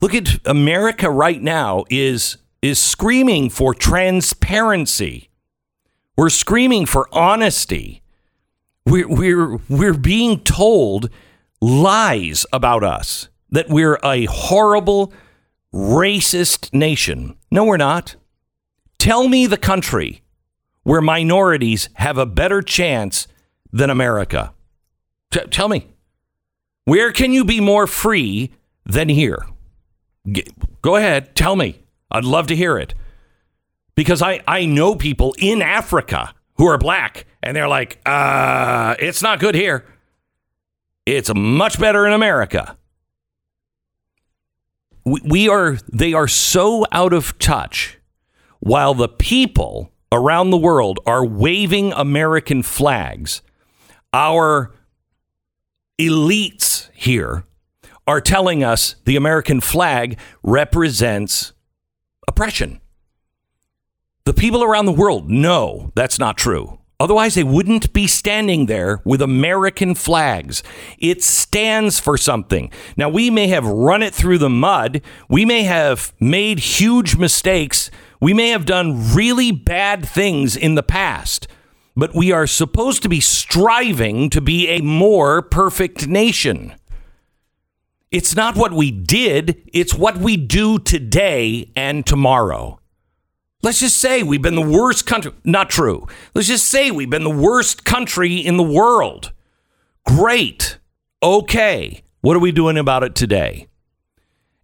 [0.00, 5.28] Look at America right now is is screaming for transparency.
[6.16, 8.02] We're screaming for honesty.
[8.86, 11.10] We're, we're, we're being told
[11.60, 15.12] lies about us that we're a horrible,
[15.74, 17.36] racist nation.
[17.50, 18.14] No, we're not.
[18.98, 20.22] Tell me the country
[20.84, 23.26] where minorities have a better chance
[23.72, 24.54] than America.
[25.32, 25.88] T- tell me.
[26.84, 28.52] Where can you be more free
[28.86, 29.46] than here?
[30.30, 30.46] G-
[30.80, 31.34] go ahead.
[31.34, 31.82] Tell me.
[32.10, 32.94] I'd love to hear it.
[33.96, 39.22] Because I, I know people in Africa who are black and they're like, uh, it's
[39.22, 39.84] not good here.
[41.04, 42.76] It's much better in America.
[45.04, 47.98] We, are, they are so out of touch
[48.60, 53.42] while the people around the world are waving American flags.
[54.12, 54.72] Our
[55.98, 57.44] elites here
[58.06, 61.52] are telling us the American flag represents
[62.28, 62.80] oppression.
[64.24, 66.78] The people around the world know that's not true.
[67.00, 70.62] Otherwise, they wouldn't be standing there with American flags.
[70.98, 72.70] It stands for something.
[72.96, 75.02] Now, we may have run it through the mud.
[75.28, 77.90] We may have made huge mistakes.
[78.20, 81.48] We may have done really bad things in the past.
[81.96, 86.74] But we are supposed to be striving to be a more perfect nation.
[88.10, 92.78] It's not what we did, it's what we do today and tomorrow.
[93.64, 95.32] Let's just say we've been the worst country.
[95.42, 96.06] Not true.
[96.34, 99.32] Let's just say we've been the worst country in the world.
[100.04, 100.78] Great.
[101.22, 102.02] Okay.
[102.20, 103.68] What are we doing about it today?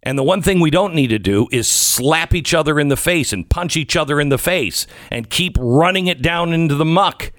[0.03, 2.95] And the one thing we don't need to do is slap each other in the
[2.95, 6.85] face and punch each other in the face and keep running it down into the
[6.85, 7.31] muck.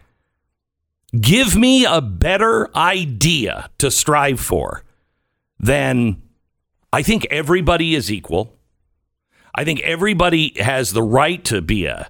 [1.21, 4.83] Give me a better idea to strive for
[5.61, 6.23] than
[6.93, 8.59] I think everybody is equal.
[9.55, 12.09] I think everybody has the right to be a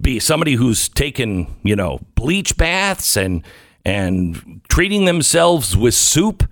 [0.00, 3.42] be somebody who's taken, you know, bleach baths and
[3.84, 6.48] and treating themselves with soup.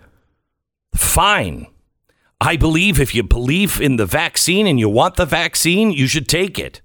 [0.94, 1.66] Fine.
[2.40, 6.28] I believe if you believe in the vaccine and you want the vaccine, you should
[6.28, 6.80] take it.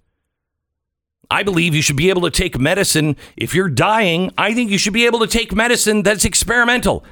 [1.31, 4.31] I believe you should be able to take medicine if you're dying.
[4.37, 7.05] I think you should be able to take medicine that's experimental.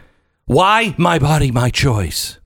[0.46, 0.96] Why?
[0.98, 2.40] My body, my choice.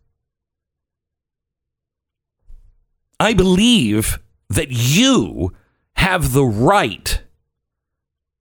[3.21, 4.17] I believe
[4.49, 5.53] that you
[5.93, 7.21] have the right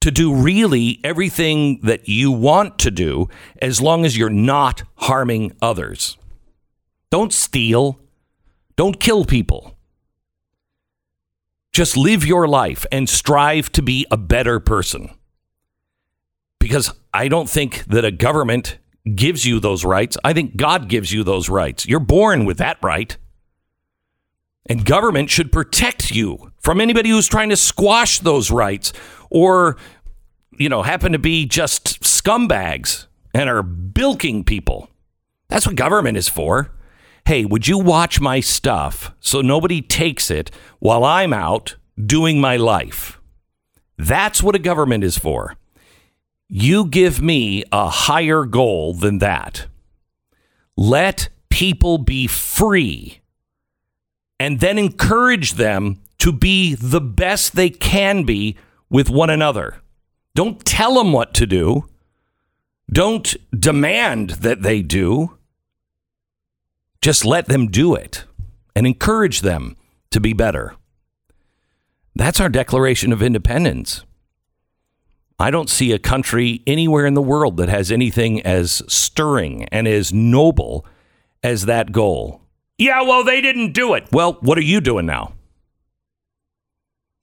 [0.01, 3.29] to do really everything that you want to do
[3.61, 6.17] as long as you're not harming others.
[7.11, 8.01] Don't steal.
[8.77, 9.77] Don't kill people.
[11.75, 15.11] Just live your life and strive to be a better person.
[16.59, 18.79] Because I don't think that a government
[19.15, 20.17] gives you those rights.
[20.25, 21.85] I think God gives you those rights.
[21.85, 23.15] You're born with that right.
[24.71, 28.93] And government should protect you from anybody who's trying to squash those rights
[29.29, 29.77] or,
[30.57, 34.89] you know, happen to be just scumbags and are bilking people.
[35.49, 36.71] That's what government is for.
[37.27, 42.57] Hey, would you watch my stuff so nobody takes it while I'm out doing my
[42.57, 43.21] life?
[43.99, 45.57] That's what a government is for.
[46.49, 49.67] You give me a higher goal than that.
[50.77, 53.20] Let people be free
[54.41, 58.57] and then encourage them to be the best they can be
[58.89, 59.77] with one another.
[60.35, 61.89] Don't tell them what to do.
[62.91, 65.37] Don't demand that they do.
[67.03, 68.25] Just let them do it
[68.75, 69.77] and encourage them
[70.11, 70.75] to be better.
[72.17, 74.05] That's our Declaration of Independence.
[75.39, 79.87] I don't see a country anywhere in the world that has anything as stirring and
[79.87, 80.87] as noble
[81.43, 82.43] as that goal.
[82.81, 84.09] Yeah, well, they didn't do it.
[84.11, 85.35] Well, what are you doing now?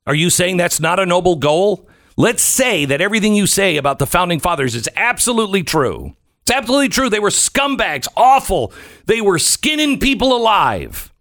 [0.06, 1.90] Are you saying that's not a noble goal?
[2.16, 6.16] Let's say that everything you say about the founding fathers is absolutely true.
[6.44, 7.10] It's absolutely true.
[7.10, 8.72] They were scumbags, awful.
[9.08, 11.12] They were skinning people alive.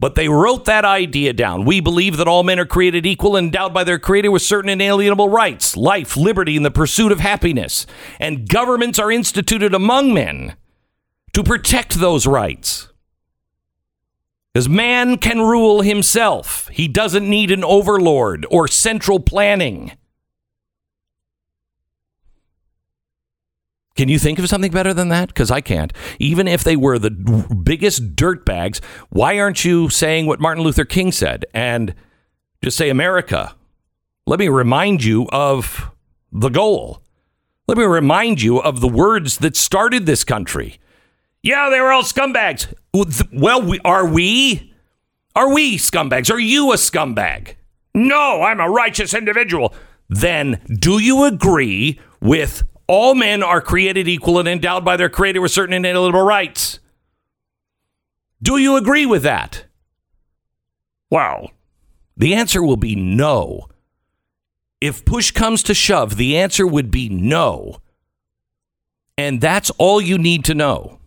[0.00, 1.64] But they wrote that idea down.
[1.64, 4.68] We believe that all men are created equal and endowed by their creator with certain
[4.68, 7.86] inalienable rights life, liberty, and the pursuit of happiness.
[8.18, 10.56] And governments are instituted among men
[11.34, 12.88] to protect those rights.
[14.56, 19.92] Because man can rule himself, he doesn't need an overlord or central planning.
[23.96, 25.28] Can you think of something better than that?
[25.28, 25.92] Because I can't.
[26.18, 31.12] Even if they were the biggest dirtbags, why aren't you saying what Martin Luther King
[31.12, 31.94] said and
[32.64, 33.54] Just say America.
[34.26, 35.90] Let me remind you of
[36.32, 37.02] the goal.
[37.68, 40.80] Let me remind you of the words that started this country.
[41.46, 42.74] Yeah, they were all scumbags.
[43.32, 44.72] Well, we, are we?
[45.36, 46.28] Are we scumbags?
[46.28, 47.54] Are you a scumbag?
[47.94, 49.72] No, I'm a righteous individual.
[50.08, 55.40] Then do you agree with all men are created equal and endowed by their creator
[55.40, 56.80] with certain inalienable rights?
[58.42, 59.66] Do you agree with that?
[61.10, 61.52] Well,
[62.16, 63.68] the answer will be no.
[64.80, 67.80] If push comes to shove, the answer would be no.
[69.16, 70.98] And that's all you need to know.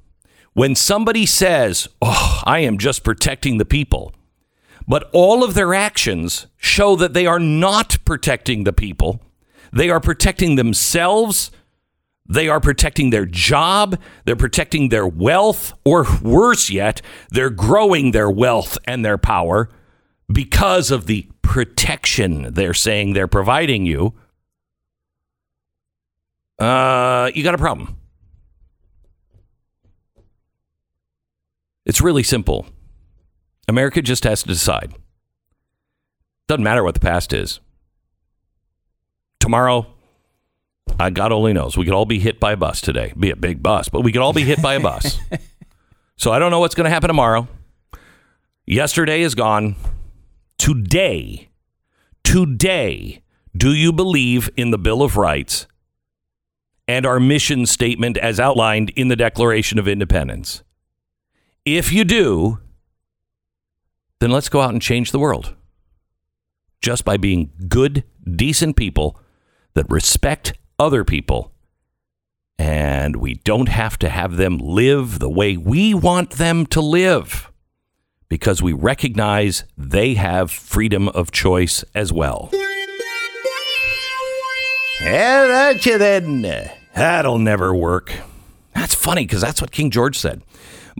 [0.60, 4.12] When somebody says, Oh, I am just protecting the people,
[4.86, 9.22] but all of their actions show that they are not protecting the people,
[9.72, 11.50] they are protecting themselves,
[12.28, 17.02] they are protecting their job, they're protecting their wealth, or worse yet,
[17.32, 19.70] they're growing their wealth and their power
[20.28, 24.14] because of the protection they're saying they're providing you,
[26.60, 27.99] uh, you got a problem.
[31.90, 32.68] It's really simple.
[33.68, 34.94] America just has to decide.
[36.48, 37.62] Doesn't matter what the past is.
[39.40, 39.88] Tomorrow,
[41.00, 41.76] uh, God only knows.
[41.76, 43.12] We could all be hit by a bus today.
[43.18, 45.18] Be a big bus, but we could all be hit by a bus.
[46.16, 47.48] so I don't know what's going to happen tomorrow.
[48.68, 49.76] Yesterday is gone.
[50.60, 51.50] Today,
[52.24, 53.24] today,
[53.58, 55.66] do you believe in the Bill of Rights
[56.88, 60.62] and our mission statement as outlined in the Declaration of Independence?
[61.66, 62.60] If you do,
[64.20, 65.56] then let's go out and change the world
[66.82, 68.04] just by being good,
[68.36, 69.20] decent people
[69.74, 71.54] that respect other people.
[72.58, 77.50] And we don't have to have them live the way we want them to live
[78.28, 82.50] because we recognize they have freedom of choice as well.
[85.02, 86.42] Yeah, that you then.
[86.94, 88.14] That'll never work.
[88.76, 90.42] That's funny because that's what King George said.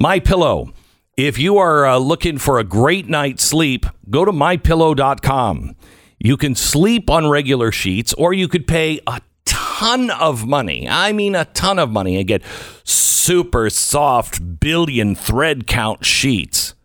[0.02, 0.72] My pillow.
[1.18, 5.76] If you are uh, looking for a great night's sleep, go to mypillow.com.
[6.20, 10.88] You can sleep on regular sheets or you could pay a ton of money.
[10.88, 12.44] I mean, a ton of money and get
[12.86, 16.76] super soft billion thread count sheets.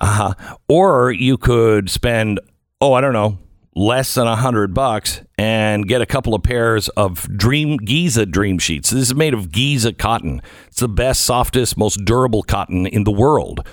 [0.00, 0.56] Uh-huh.
[0.68, 2.40] Or you could spend,
[2.80, 3.36] oh, I don't know,
[3.78, 8.58] less than a hundred bucks and get a couple of pairs of Dream Giza Dream
[8.58, 8.90] Sheets.
[8.90, 10.42] This is made of Giza cotton.
[10.66, 13.64] It's the best, softest, most durable cotton in the world.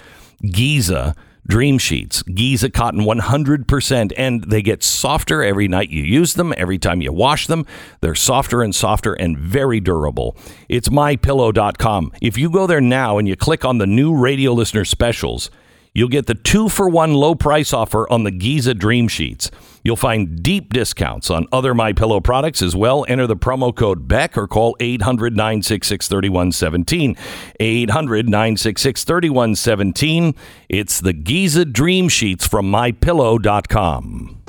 [0.44, 1.16] Giza
[1.48, 6.78] Dream Sheets, Giza cotton 100%, and they get softer every night you use them, every
[6.78, 7.66] time you wash them.
[8.02, 10.38] They're softer and softer and very durable.
[10.70, 12.12] It's mypillow.com.
[12.22, 15.50] If you go there now and you click on the new radio listener specials,
[15.96, 19.50] You'll get the two for one low price offer on the Giza Dream Sheets.
[19.82, 23.06] You'll find deep discounts on other My Pillow products as well.
[23.08, 27.16] Enter the promo code BECK or call 800 966 3117.
[27.62, 30.36] 800 966 3117.
[30.68, 34.42] It's the Giza Dream Sheets from MyPillow.com.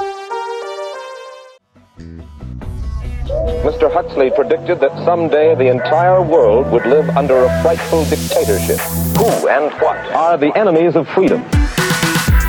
[3.63, 3.93] Mr.
[3.93, 8.81] Huxley predicted that someday the entire world would live under a frightful dictatorship.
[9.19, 11.43] Who and what are the enemies of freedom?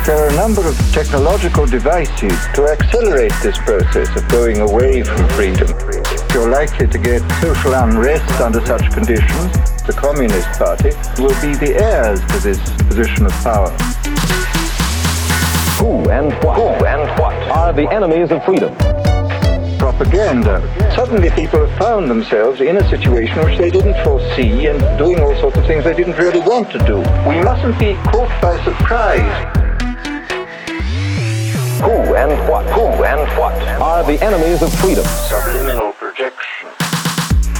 [0.04, 5.28] There are a number of technological devices to accelerate this process of going away from
[5.30, 5.68] freedom.
[6.32, 9.52] You're likely to get social unrest under such conditions.
[9.86, 10.90] The Communist Party
[11.22, 13.70] will be the heirs to this position of power.
[15.78, 16.56] Who and what?
[16.56, 18.74] Who and what are the enemies of freedom?
[19.92, 20.60] Propaganda.
[20.94, 25.34] Suddenly people have found themselves in a situation which they didn't foresee and doing all
[25.36, 26.98] sorts of things they didn't really want to do.
[27.26, 29.32] We mustn't be caught by surprise.
[31.80, 32.66] Who and what?
[32.76, 35.06] Who and what are the enemies of freedom?
[35.06, 36.68] Subliminal projection.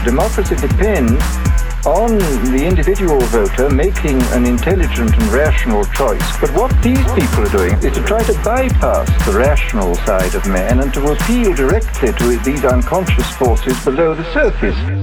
[0.04, 1.24] Democracy depends
[1.86, 6.36] on the individual voter making an intelligent and rational choice.
[6.40, 10.46] But what these people are doing is to try to bypass the rational side of
[10.46, 14.97] man and to appeal directly to these unconscious forces below the surface.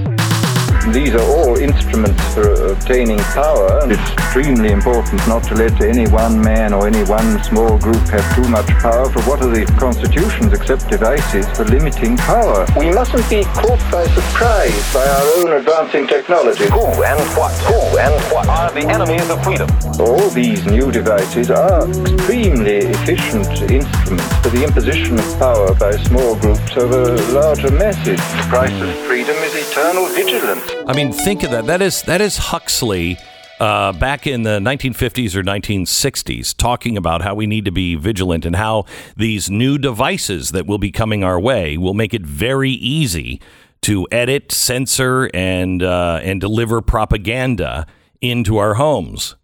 [0.92, 6.06] These are all instruments for obtaining power, and it's extremely important not to let any
[6.06, 9.66] one man or any one small group have too much power, for what are the
[9.78, 12.66] constitutions except devices for limiting power?
[12.78, 16.66] We mustn't be caught by surprise by our own advancing technology.
[16.70, 17.52] Who and what?
[17.66, 19.68] Who and what are the enemies of freedom?
[19.98, 26.36] All these new devices are extremely efficient instruments for the imposition of power by small
[26.36, 28.18] groups over larger masses.
[28.18, 30.75] The price of freedom is eternal vigilance.
[30.86, 31.66] I mean, think of that.
[31.66, 33.18] That is that is Huxley
[33.58, 38.46] uh, back in the 1950s or 1960s, talking about how we need to be vigilant
[38.46, 38.84] and how
[39.16, 43.40] these new devices that will be coming our way will make it very easy
[43.82, 47.84] to edit, censor, and uh, and deliver propaganda
[48.20, 49.34] into our homes.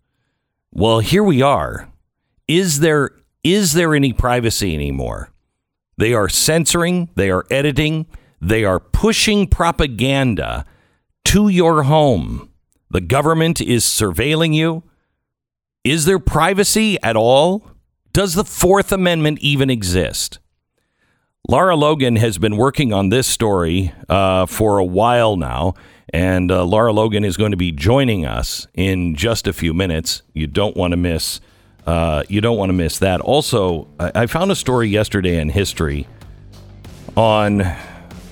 [0.70, 1.88] Well, here we are.
[2.46, 3.10] Is there
[3.42, 5.30] is there any privacy anymore?
[5.96, 8.06] They are censoring, they are editing,
[8.40, 10.66] they are pushing propaganda
[11.24, 12.50] to your home.
[12.90, 14.82] The government is surveilling you.
[15.84, 17.66] Is there privacy at all?
[18.12, 20.38] Does the Fourth Amendment even exist?
[21.48, 25.74] Lara Logan has been working on this story uh, for a while now,
[26.10, 30.22] and uh, Lara Logan is going to be joining us in just a few minutes.
[30.34, 31.40] You don't want to miss.
[31.84, 33.20] Uh, you don't want to miss that.
[33.20, 36.06] Also, I, I found a story yesterday in history
[37.16, 37.60] on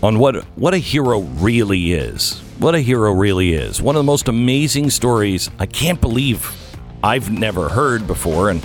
[0.02, 2.40] on what what a hero really is.
[2.58, 3.80] What a hero really is.
[3.80, 5.50] One of the most amazing stories.
[5.58, 6.54] I can't believe
[7.02, 8.64] I've never heard before, and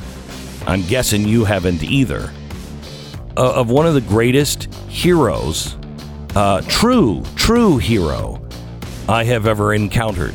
[0.67, 2.31] I'm guessing you haven't either.
[3.37, 5.75] Uh, of one of the greatest heroes,
[6.35, 8.41] uh, true true hero
[9.07, 10.33] I have ever encountered.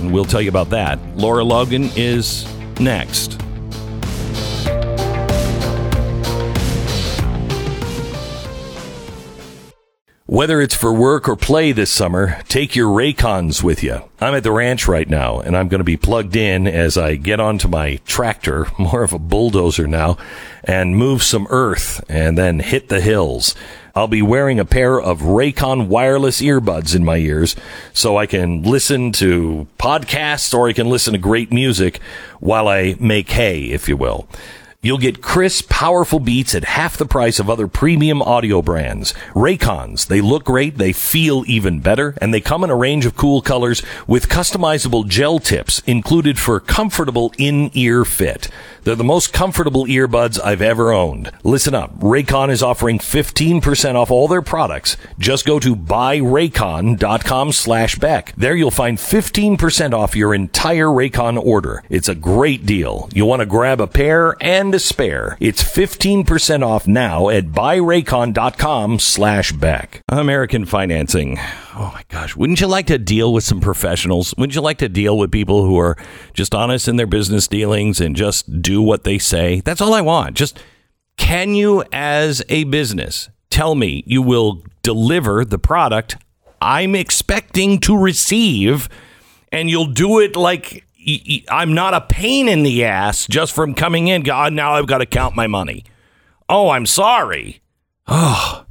[0.00, 0.98] And we'll tell you about that.
[1.16, 2.46] Lara Logan is
[2.80, 3.40] next.
[10.34, 14.02] Whether it's for work or play this summer, take your Raycons with you.
[14.20, 17.14] I'm at the ranch right now, and I'm going to be plugged in as I
[17.14, 20.16] get onto my tractor, more of a bulldozer now,
[20.64, 23.54] and move some earth and then hit the hills.
[23.94, 27.54] I'll be wearing a pair of Raycon wireless earbuds in my ears
[27.92, 32.00] so I can listen to podcasts or I can listen to great music
[32.40, 34.26] while I make hay, if you will.
[34.84, 39.14] You'll get crisp, powerful beats at half the price of other premium audio brands.
[39.32, 43.16] Raycons, they look great, they feel even better, and they come in a range of
[43.16, 48.50] cool colors with customizable gel tips included for comfortable in-ear fit.
[48.82, 51.30] They're the most comfortable earbuds I've ever owned.
[51.42, 51.98] Listen up.
[52.00, 54.98] Raycon is offering 15% off all their products.
[55.18, 58.34] Just go to buyraycon.com slash Beck.
[58.36, 61.82] There you'll find 15% off your entire Raycon order.
[61.88, 63.08] It's a great deal.
[63.14, 65.38] You'll want to grab a pair and a spare.
[65.40, 70.02] It's 15% off now at buyraycon.com slash Beck.
[70.08, 71.38] American financing.
[71.74, 72.36] Oh my gosh.
[72.36, 74.34] Wouldn't you like to deal with some professionals?
[74.36, 75.96] Wouldn't you like to deal with people who are
[76.34, 79.60] just honest in their business dealings and just do what they say?
[79.60, 80.36] That's all I want.
[80.36, 80.58] Just
[81.16, 86.16] can you, as a business, tell me you will deliver the product
[86.60, 88.88] I'm expecting to receive
[89.52, 90.84] and you'll do it like
[91.48, 94.22] I'm not a pain in the ass just from coming in.
[94.22, 95.84] God, oh, now I've got to count my money.
[96.48, 97.60] Oh, I'm sorry.
[98.06, 98.63] Oh,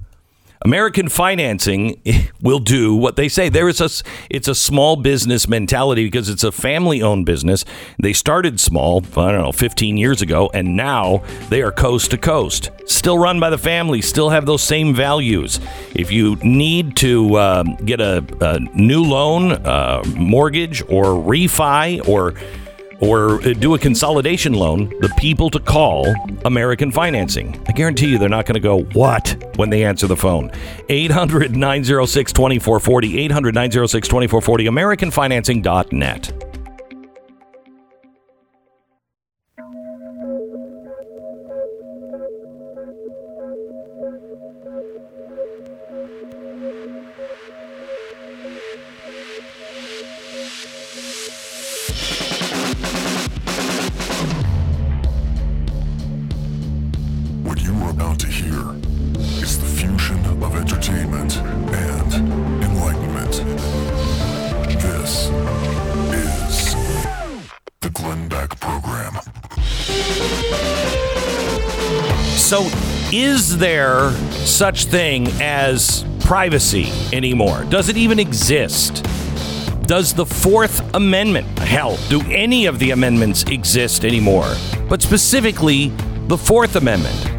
[0.64, 2.02] American financing
[2.42, 3.50] will do what they say.
[3.50, 3.90] There is a
[4.30, 7.66] it's a small business mentality because it's a family-owned business.
[8.02, 12.18] They started small, I don't know, 15 years ago, and now they are coast to
[12.18, 12.72] coast.
[12.86, 15.60] Still run by the family, still have those same values.
[15.96, 22.34] If you need to um, get a, a new loan, uh, mortgage, or refi, or
[23.04, 26.14] or do a consolidation loan, the people to call
[26.46, 27.62] American Financing.
[27.68, 30.52] I guarantee you they're not going to go, what, when they answer the phone.
[30.90, 36.53] 800 906 2440, 800 906 2440, AmericanFinancing.net.
[74.54, 77.66] such thing as privacy anymore?
[77.70, 79.04] Does it even exist?
[79.88, 84.54] Does the Fourth Amendment, hell, do any of the amendments exist anymore?
[84.88, 85.90] But specifically,
[86.28, 87.32] the Fourth Amendment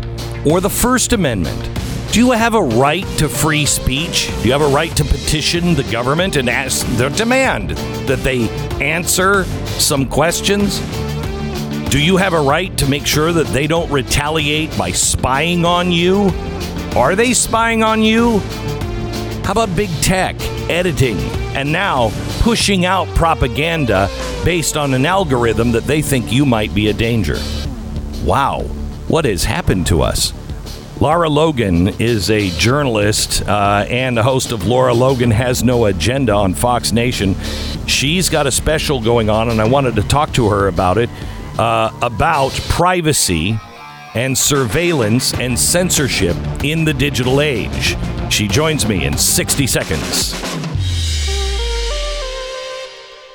[0.45, 1.71] or the First Amendment.
[2.13, 4.31] Do you have a right to free speech?
[4.43, 7.71] Do you have a right to petition the government and ask their demand
[8.09, 8.49] that they
[8.81, 9.45] answer
[9.79, 10.81] some questions?
[11.91, 15.93] Do you have a right to make sure that they don't retaliate by spying on
[15.93, 16.31] you?
[16.97, 18.39] Are they spying on you?
[19.43, 20.37] How about big tech,
[20.71, 21.19] editing,
[21.57, 24.09] and now pushing out propaganda
[24.45, 27.37] based on an algorithm that they think you might be a danger?
[28.25, 28.61] Wow,
[29.09, 30.33] what has happened to us?
[31.01, 36.33] Lara Logan is a journalist uh, and the host of Lara Logan Has No Agenda
[36.33, 37.35] on Fox Nation.
[37.89, 41.11] She's got a special going on, and I wanted to talk to her about it
[41.59, 43.59] uh, about privacy
[44.15, 47.97] and surveillance and censorship in the digital age.
[48.31, 50.33] She joins me in 60 seconds.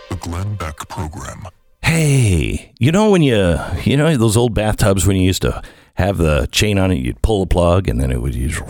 [0.09, 1.43] The Glenn Beck Program.
[1.82, 5.61] Hey, you know when you you know those old bathtubs when you used to
[5.95, 8.61] have the chain on it, you'd pull the plug and then it would just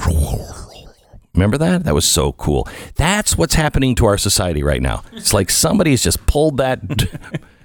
[1.35, 1.83] Remember that?
[1.83, 2.67] That was so cool.
[2.95, 5.03] That's what's happening to our society right now.
[5.13, 6.81] It's like somebody's just pulled that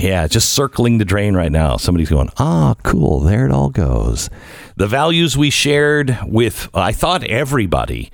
[0.00, 1.76] Yeah, just circling the drain right now.
[1.76, 3.20] Somebody's going, "Ah, cool.
[3.20, 4.30] There it all goes."
[4.76, 8.10] The values we shared with I thought everybody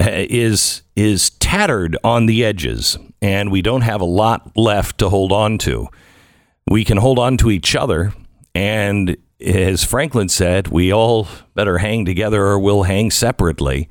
[0.00, 5.08] uh, is is tattered on the edges and we don't have a lot left to
[5.08, 5.86] hold on to.
[6.68, 8.12] We can hold on to each other
[8.52, 13.88] and as Franklin said, we all better hang together or we'll hang separately.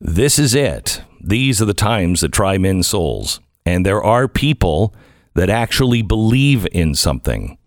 [0.00, 1.02] This is it.
[1.20, 3.40] These are the times that try men's souls.
[3.64, 4.94] And there are people
[5.36, 7.58] that actually believe in something.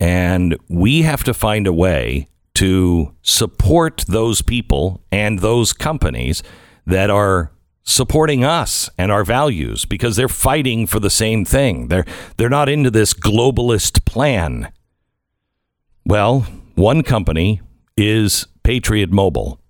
[0.00, 6.42] And we have to find a way to support those people and those companies
[6.86, 7.52] that are
[7.82, 11.88] supporting us and our values because they're fighting for the same thing.
[11.88, 12.06] They're
[12.38, 14.72] they're not into this globalist plan.
[16.06, 17.60] Well, one company
[17.96, 19.60] is Patriot Mobile.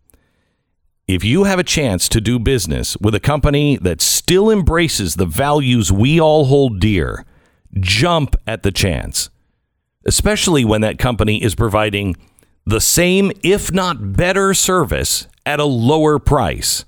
[1.09, 5.27] If you have a chance to do business with a company that still embraces the
[5.27, 7.25] values we all hold dear,
[7.79, 9.31] jump at the chance,
[10.05, 12.17] especially when that company is providing
[12.67, 16.85] the same, if not better, service at a lower price.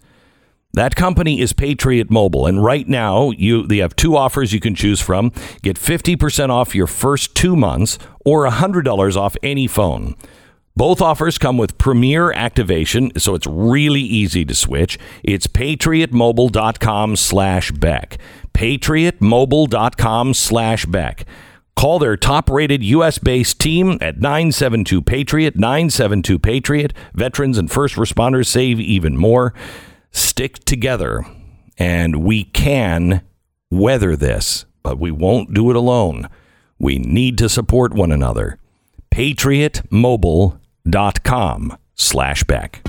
[0.74, 4.74] That company is Patriot Mobile, and right now you they have two offers you can
[4.74, 5.30] choose from.
[5.60, 10.14] Get 50% off your first 2 months or $100 off any phone.
[10.74, 14.98] Both offers come with premier activation, so it's really easy to switch.
[15.22, 18.16] It's patriotmobile.com slash Beck.
[18.54, 21.26] Patriotmobile.com slash Beck.
[21.74, 26.92] Call their top rated US based team at 972 Patriot, 972 Patriot.
[27.14, 29.54] Veterans and first responders save even more.
[30.10, 31.24] Stick together,
[31.78, 33.22] and we can
[33.70, 36.28] weather this, but we won't do it alone.
[36.78, 38.58] We need to support one another.
[39.10, 42.82] PatriotMobile.com slash Beck.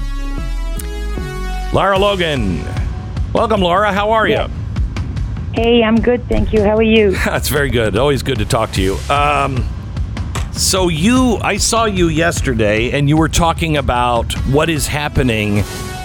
[1.74, 2.62] Lara Logan.
[3.34, 3.94] Welcome, Lara.
[3.94, 4.46] How are you?
[5.54, 6.64] Hey, I'm good, thank you.
[6.64, 7.12] How are you?
[7.26, 7.96] That's very good.
[7.96, 8.98] Always good to talk to you.
[9.08, 9.64] Um,
[10.52, 15.60] so you, I saw you yesterday, and you were talking about what is happening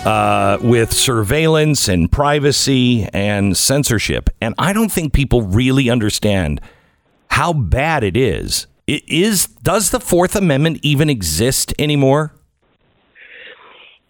[0.05, 6.61] uh, with surveillance and privacy and censorship, and I don't think people really understand
[7.31, 8.67] how bad it is.
[8.87, 12.35] It is does the Fourth Amendment even exist anymore?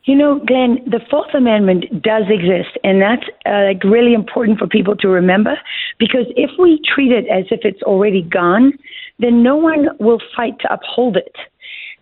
[0.08, 4.66] You know, Glenn, the Fourth Amendment does exist, and that's uh, like really important for
[4.66, 5.58] people to remember.
[5.98, 8.72] Because if we treat it as if it's already gone,
[9.18, 11.36] then no one will fight to uphold it.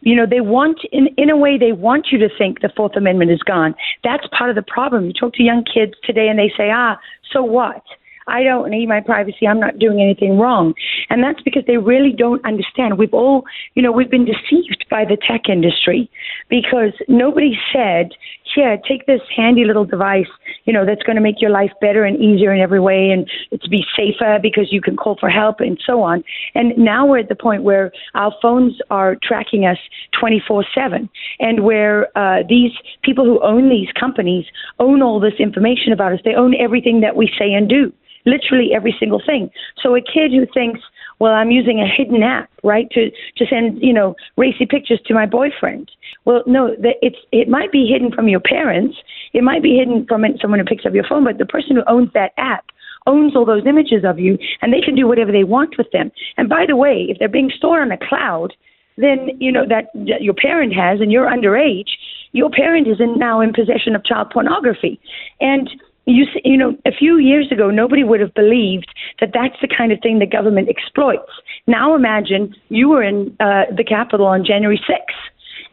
[0.03, 2.95] You know, they want, in, in a way, they want you to think the Fourth
[2.95, 3.75] Amendment is gone.
[4.05, 5.07] That's part of the problem.
[5.07, 7.01] You talk to young kids today and they say, ah,
[7.33, 7.83] so what?
[8.29, 9.47] I don't need my privacy.
[9.47, 10.75] I'm not doing anything wrong.
[11.11, 12.99] And that's because they really don't understand.
[12.99, 16.11] We've all, you know, we've been deceived by the tech industry
[16.49, 18.11] because nobody said,
[18.55, 20.27] here, take this handy little device,
[20.65, 23.29] you know, that's going to make your life better and easier in every way and
[23.51, 26.25] it's be safer because you can call for help and so on.
[26.55, 29.79] And now we're at the point where our phones are tracking us
[30.19, 31.09] 24 7
[31.39, 32.73] and where uh, these
[33.03, 34.47] people who own these companies
[34.79, 36.21] own all this information about us.
[36.25, 37.93] They own everything that we say and do
[38.27, 39.51] literally every single thing.
[39.83, 40.81] So a kid who thinks,
[41.19, 45.15] well, I'm using a hidden app, right, to to send you know racy pictures to
[45.15, 45.91] my boyfriend.
[46.27, 48.97] Well, no, it's it might be hidden from your parents.
[49.33, 51.83] It might be hidden from someone who picks up your phone, but the person who
[51.87, 52.67] owns that app
[53.07, 56.11] owns all those images of you, and they can do whatever they want with them.
[56.37, 58.53] And by the way, if they're being stored on a cloud,
[58.99, 61.91] then you know that, that your parent has, and you're underage.
[62.33, 65.01] Your parent is in, now in possession of child pornography,
[65.41, 65.71] and
[66.07, 68.89] you see, you know a few years ago nobody would have believed
[69.21, 71.31] that that's the kind of thing the government exploits.
[71.67, 75.21] Now imagine you were in uh, the capitol on january 6th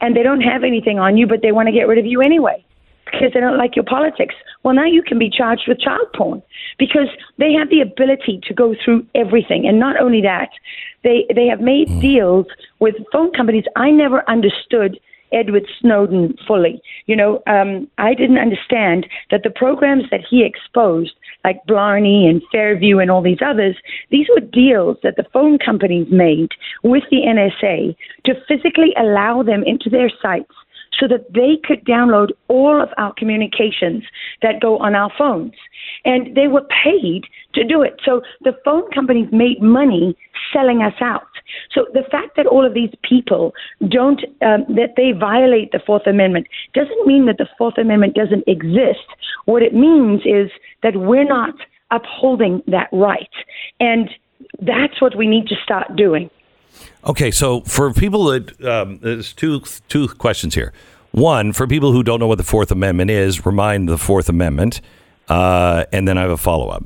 [0.01, 2.21] and they don't have anything on you but they want to get rid of you
[2.21, 2.63] anyway
[3.05, 4.35] because they don't like your politics.
[4.63, 6.41] Well now you can be charged with child porn
[6.79, 9.67] because they have the ability to go through everything.
[9.67, 10.49] And not only that
[11.03, 12.01] they they have made mm.
[12.01, 12.47] deals
[12.79, 13.65] with phone companies.
[13.75, 14.99] I never understood
[15.33, 16.81] Edward Snowden fully.
[17.05, 21.13] You know, um, I didn't understand that the programs that he exposed,
[21.43, 23.75] like Blarney and Fairview and all these others,
[24.11, 26.49] these were deals that the phone companies made
[26.83, 30.53] with the NSA to physically allow them into their sites
[30.99, 34.03] so that they could download all of our communications
[34.41, 35.53] that go on our phones.
[36.05, 37.25] And they were paid
[37.55, 37.99] to do it.
[38.05, 40.15] So the phone companies made money
[40.53, 41.27] selling us out.
[41.71, 43.53] So the fact that all of these people
[43.87, 48.43] don't, um, that they violate the Fourth Amendment doesn't mean that the Fourth Amendment doesn't
[48.47, 49.07] exist.
[49.45, 50.49] What it means is
[50.81, 51.55] that we're not
[51.91, 53.29] upholding that right.
[53.79, 54.09] And
[54.61, 56.29] that's what we need to start doing.
[57.05, 60.73] Okay, so for people that um, there's two two questions here.
[61.11, 64.81] One, for people who don't know what the Fourth Amendment is, remind the Fourth Amendment,
[65.29, 66.83] uh, and then I have a follow up.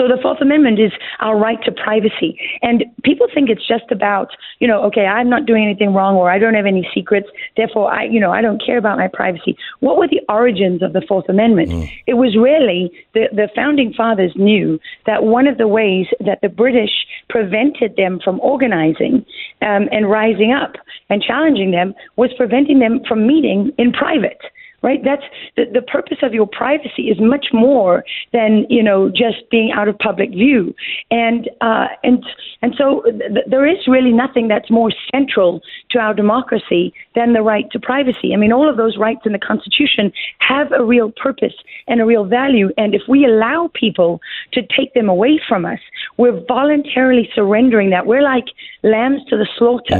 [0.00, 2.40] So the Fourth Amendment is our right to privacy.
[2.62, 6.30] And people think it's just about, you know, okay, I'm not doing anything wrong or
[6.30, 7.28] I don't have any secrets,
[7.58, 9.58] therefore I, you know, I don't care about my privacy.
[9.80, 11.70] What were the origins of the Fourth Amendment?
[11.70, 11.92] Mm.
[12.06, 16.48] It was really the, the founding fathers knew that one of the ways that the
[16.48, 19.26] British prevented them from organizing
[19.60, 20.76] um, and rising up
[21.10, 24.40] and challenging them was preventing them from meeting in private
[24.82, 25.00] right?
[25.04, 25.22] That's
[25.56, 29.88] the, the purpose of your privacy is much more than you know just being out
[29.88, 30.74] of public view,
[31.10, 32.24] and uh, and
[32.62, 35.60] and so th- there is really nothing that's more central
[35.90, 38.32] to our democracy than the right to privacy.
[38.32, 41.54] I mean, all of those rights in the Constitution have a real purpose
[41.88, 44.20] and a real value, and if we allow people
[44.52, 45.80] to take them away from us,
[46.16, 48.06] we're voluntarily surrendering that.
[48.06, 48.46] We're like
[48.82, 49.98] lambs to the slaughter.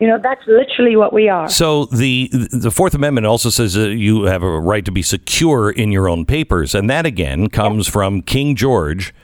[0.00, 1.48] You know, that's literally what we are.
[1.48, 5.70] So the the Fourth Amendment also says that you have a right to be secure
[5.70, 9.14] in your own papers, and that again comes from King George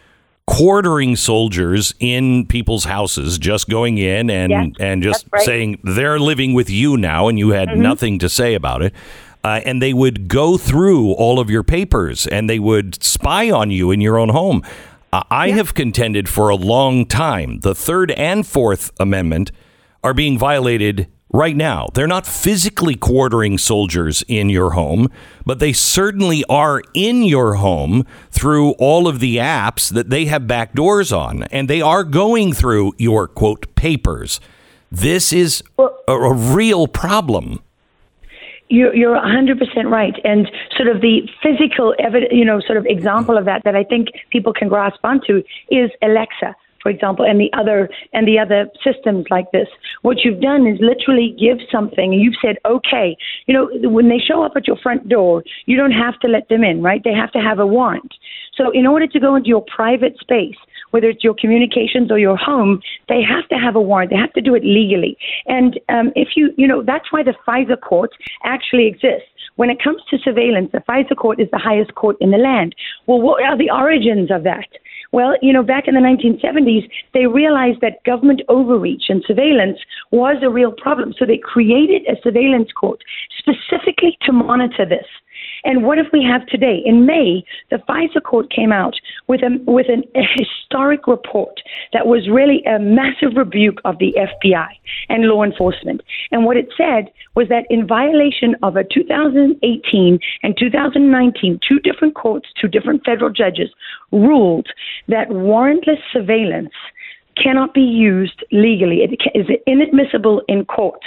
[0.46, 5.42] quartering soldiers in people's houses, just going in and Yeah, and just right.
[5.42, 7.82] saying they're living with you now, and you had Mm-hmm.
[7.82, 8.92] nothing to say about it.
[9.44, 13.72] Uh, and they would go through all of your papers and they would spy on
[13.72, 14.62] you in your own home.
[15.12, 19.50] Uh, I have contended for a long time the Third and Fourth Amendment
[20.04, 21.88] are being violated right now.
[21.94, 25.08] They're not physically quartering soldiers in your home,
[25.46, 30.46] but they certainly are in your home through all of the apps that they have
[30.46, 34.40] back doors on, and they are going through your quote papers.
[34.90, 37.62] This is a, a real problem.
[38.68, 40.14] You're, you're 100% right.
[40.24, 43.84] And sort of the physical evidence, you know, sort of example of that that I
[43.84, 48.68] think people can grasp onto is Alexa, for example, and the other and the other
[48.82, 49.68] systems like this.
[50.02, 52.12] What you've done is literally give something.
[52.12, 53.16] You've said, okay,
[53.46, 56.48] you know, when they show up at your front door, you don't have to let
[56.48, 57.02] them in, right?
[57.04, 58.12] They have to have a warrant.
[58.54, 60.56] So in order to go into your private space,
[60.90, 64.10] whether it's your communications or your home, they have to have a warrant.
[64.10, 65.16] They have to do it legally.
[65.46, 68.10] And um, if you, you know, that's why the FISA court
[68.44, 69.28] actually exists.
[69.56, 72.74] When it comes to surveillance, the FISA court is the highest court in the land.
[73.06, 74.68] Well, what are the origins of that?
[75.12, 79.78] Well, you know, back in the 1970s, they realized that government overreach and surveillance
[80.10, 81.12] was a real problem.
[81.18, 83.00] So they created a surveillance court
[83.38, 85.06] specifically to monitor this.
[85.64, 86.82] And what if we have today?
[86.84, 88.94] In May, the FISA court came out
[89.28, 91.60] with a with an, a historic report
[91.92, 94.68] that was really a massive rebuke of the FBI
[95.08, 96.02] and law enforcement.
[96.30, 102.14] And what it said was that in violation of a 2018 and 2019, two different
[102.14, 103.70] courts, two different federal judges
[104.10, 104.68] ruled
[105.08, 106.72] that warrantless surveillance
[107.36, 109.00] cannot be used legally.
[109.02, 111.00] It is inadmissible in court.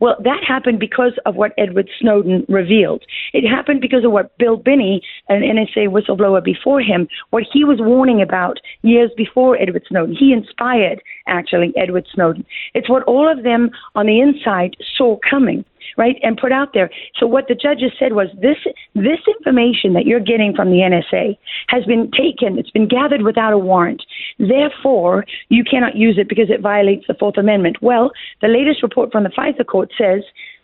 [0.00, 3.04] Well, that happened because of what Edward Snowden revealed.
[3.32, 7.78] It happened because of what Bill Binney, an NSA whistleblower before him, what he was
[7.80, 10.16] warning about years before Edward Snowden.
[10.16, 12.44] He inspired, actually, Edward Snowden.
[12.74, 15.64] It's what all of them on the inside saw coming
[15.96, 16.90] right, and put out there.
[17.18, 18.58] So what the judges said was this
[18.94, 21.36] this information that you're getting from the NSA
[21.68, 24.02] has been taken, it's been gathered without a warrant.
[24.38, 27.76] Therefore, you cannot use it because it violates the Fourth Amendment.
[27.82, 30.22] Well, the latest report from the FISA court says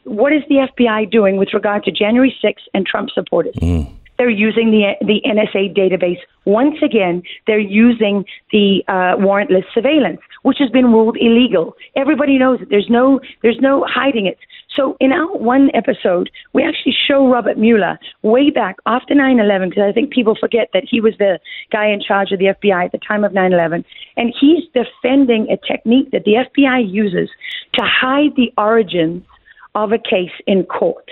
[0.08, 3.54] what is the FBI doing with regard to January 6th and Trump supporters?
[4.16, 7.22] They're using the the NSA database once again.
[7.46, 11.74] They're using the uh, warrantless surveillance, which has been ruled illegal.
[11.94, 12.68] Everybody knows it.
[12.68, 14.38] There's no there's no hiding it.
[14.78, 19.82] So in our one episode, we actually show Robert Mueller way back after 9/11 because
[19.82, 21.40] I think people forget that he was the
[21.72, 23.84] guy in charge of the FBI at the time of 9/11,
[24.16, 27.28] and he's defending a technique that the FBI uses
[27.72, 29.24] to hide the origins
[29.74, 31.10] of a case in court,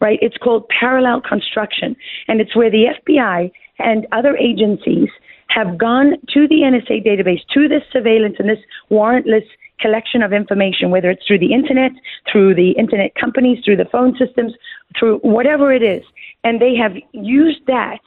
[0.00, 0.20] right?
[0.22, 1.96] It's called parallel construction,
[2.28, 3.50] and it's where the FBI
[3.80, 5.08] and other agencies
[5.48, 9.46] have gone to the NSA database, to this surveillance and this warrantless
[9.80, 11.92] collection of information, whether it's through the internet,
[12.30, 14.52] through the internet companies, through the phone systems,
[14.98, 16.04] through whatever it is,
[16.44, 18.00] and they have used that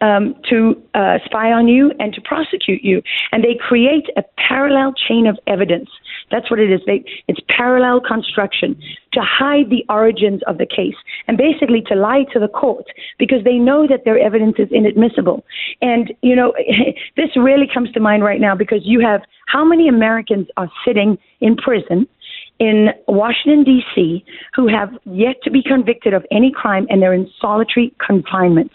[0.00, 3.02] um, to uh, spy on you and to prosecute you.
[3.32, 5.88] And they create a parallel chain of evidence.
[6.30, 6.80] That's what it is.
[6.86, 8.78] They, it's parallel construction
[9.12, 10.96] to hide the origins of the case
[11.28, 12.86] and basically to lie to the court
[13.18, 15.44] because they know that their evidence is inadmissible.
[15.80, 16.52] And, you know,
[17.16, 21.16] this really comes to mind right now because you have how many Americans are sitting
[21.40, 22.06] in prison
[22.58, 24.24] in Washington, D.C.,
[24.54, 28.72] who have yet to be convicted of any crime and they're in solitary confinement.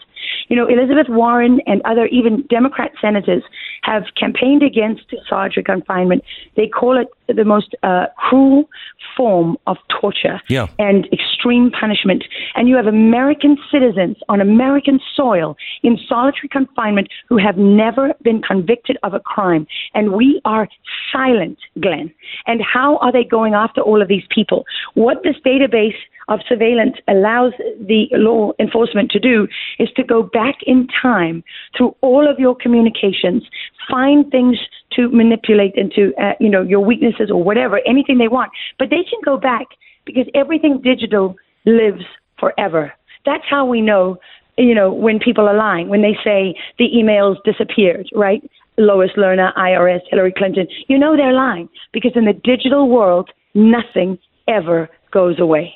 [0.48, 3.42] You know, Elizabeth Warren and other even Democrat senators
[3.82, 6.22] have campaigned against solitary confinement.
[6.56, 8.68] They call it the most uh, cruel
[9.16, 10.68] form of torture Yeah.
[10.78, 12.24] and extreme punishment.
[12.54, 18.42] And you have American citizens on American soil in solitary confinement who have never been
[18.42, 19.66] convicted of a crime.
[19.94, 20.68] And we are
[21.12, 22.12] silent, Glenn.
[22.46, 24.64] And how are they going after all of these people?
[24.94, 25.96] What this database
[26.28, 29.48] of surveillance allows the law enforcement to do
[29.78, 31.42] is to go back in time
[31.76, 33.42] through all of your communications,
[33.90, 34.58] find things
[34.92, 38.50] to manipulate into, uh, you know, your weaknesses or whatever, anything they want.
[38.78, 39.68] But they can go back
[40.04, 42.04] because everything digital lives
[42.38, 42.92] forever.
[43.24, 44.18] That's how we know,
[44.58, 48.42] you know, when people are lying, when they say the emails disappeared, right?
[48.76, 54.18] Lois Lerner, IRS, Hillary Clinton, you know they're lying because in the digital world, nothing
[54.48, 55.74] ever goes away.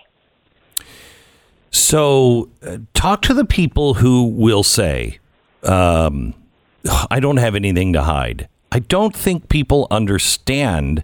[1.71, 5.19] So, uh, talk to the people who will say,
[5.63, 6.35] um,
[7.11, 8.49] I don't have anything to hide.
[8.73, 11.03] I don't think people understand.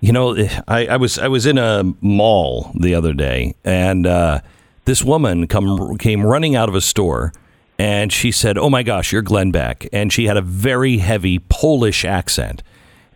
[0.00, 4.40] You know, I, I was I was in a mall the other day, and uh,
[4.84, 7.32] this woman come came running out of a store,
[7.78, 11.38] and she said, "Oh my gosh, you're Glenn Beck," and she had a very heavy
[11.38, 12.62] Polish accent.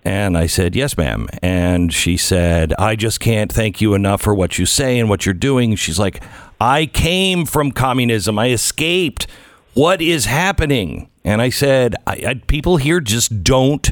[0.04, 1.26] And I said, Yes, ma'am.
[1.42, 5.26] And she said, I just can't thank you enough for what you say and what
[5.26, 5.74] you're doing.
[5.74, 6.22] She's like,
[6.60, 8.38] I came from communism.
[8.38, 9.26] I escaped.
[9.74, 11.10] What is happening?
[11.24, 13.90] And I said, I, I, people here just don't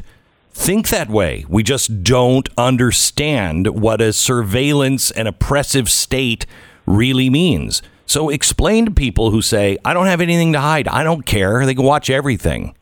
[0.51, 1.45] think that way.
[1.47, 6.45] We just don't understand what a surveillance and oppressive state
[6.85, 7.81] really means.
[8.05, 10.87] So explain to people who say, I don't have anything to hide.
[10.87, 11.65] I don't care.
[11.65, 12.75] They can watch everything.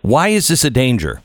[0.00, 1.22] Why is this a danger?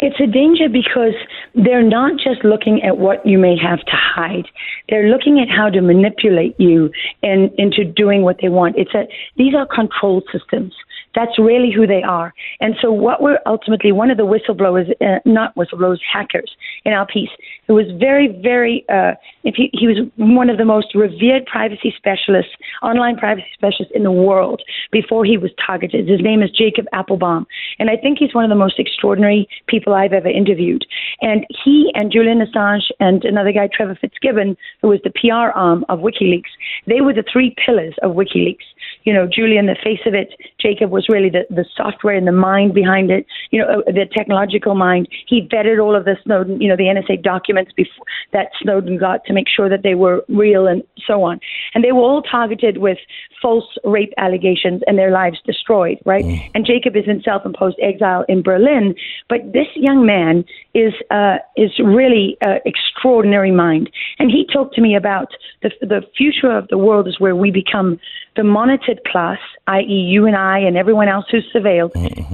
[0.00, 1.14] It's a danger because
[1.54, 4.46] they're not just looking at what you may have to hide.
[4.88, 6.90] They're looking at how to manipulate you
[7.22, 8.76] and into doing what they want.
[8.76, 10.74] It's a these are control systems.
[11.14, 12.34] That's really who they are.
[12.60, 17.06] And so, what we're ultimately one of the whistleblowers, uh, not whistleblowers, hackers in our
[17.06, 17.30] piece,
[17.66, 19.12] who was very, very, uh,
[19.44, 22.52] if he, he was one of the most revered privacy specialists,
[22.82, 24.62] online privacy specialists in the world
[24.92, 26.08] before he was targeted.
[26.08, 27.46] His name is Jacob Appelbaum,
[27.78, 30.84] and I think he's one of the most extraordinary people I've ever interviewed.
[31.20, 35.84] And he and Julian Assange and another guy, Trevor Fitzgibbon, who was the PR arm
[35.88, 36.52] of WikiLeaks,
[36.86, 38.64] they were the three pillars of WikiLeaks.
[39.04, 42.32] You know, Julian, the face of it, Jacob was really the, the software and the
[42.32, 45.08] mind behind it, you know, uh, the technological mind.
[45.26, 49.24] He vetted all of the Snowden, you know, the NSA documents before that Snowden got
[49.26, 51.40] to make sure that they were real and so on.
[51.74, 52.98] And they were all targeted with
[53.44, 56.24] false rape allegations and their lives destroyed, right?
[56.24, 56.50] Mm.
[56.54, 58.94] And Jacob is in self-imposed exile in Berlin,
[59.28, 63.90] but this young man is uh, is really uh, extraordinary mind.
[64.18, 65.28] And he talked to me about
[65.62, 68.00] the the future of the world is where we become
[68.34, 71.92] the monitored class, i.e., you and I and everyone else who's surveilled,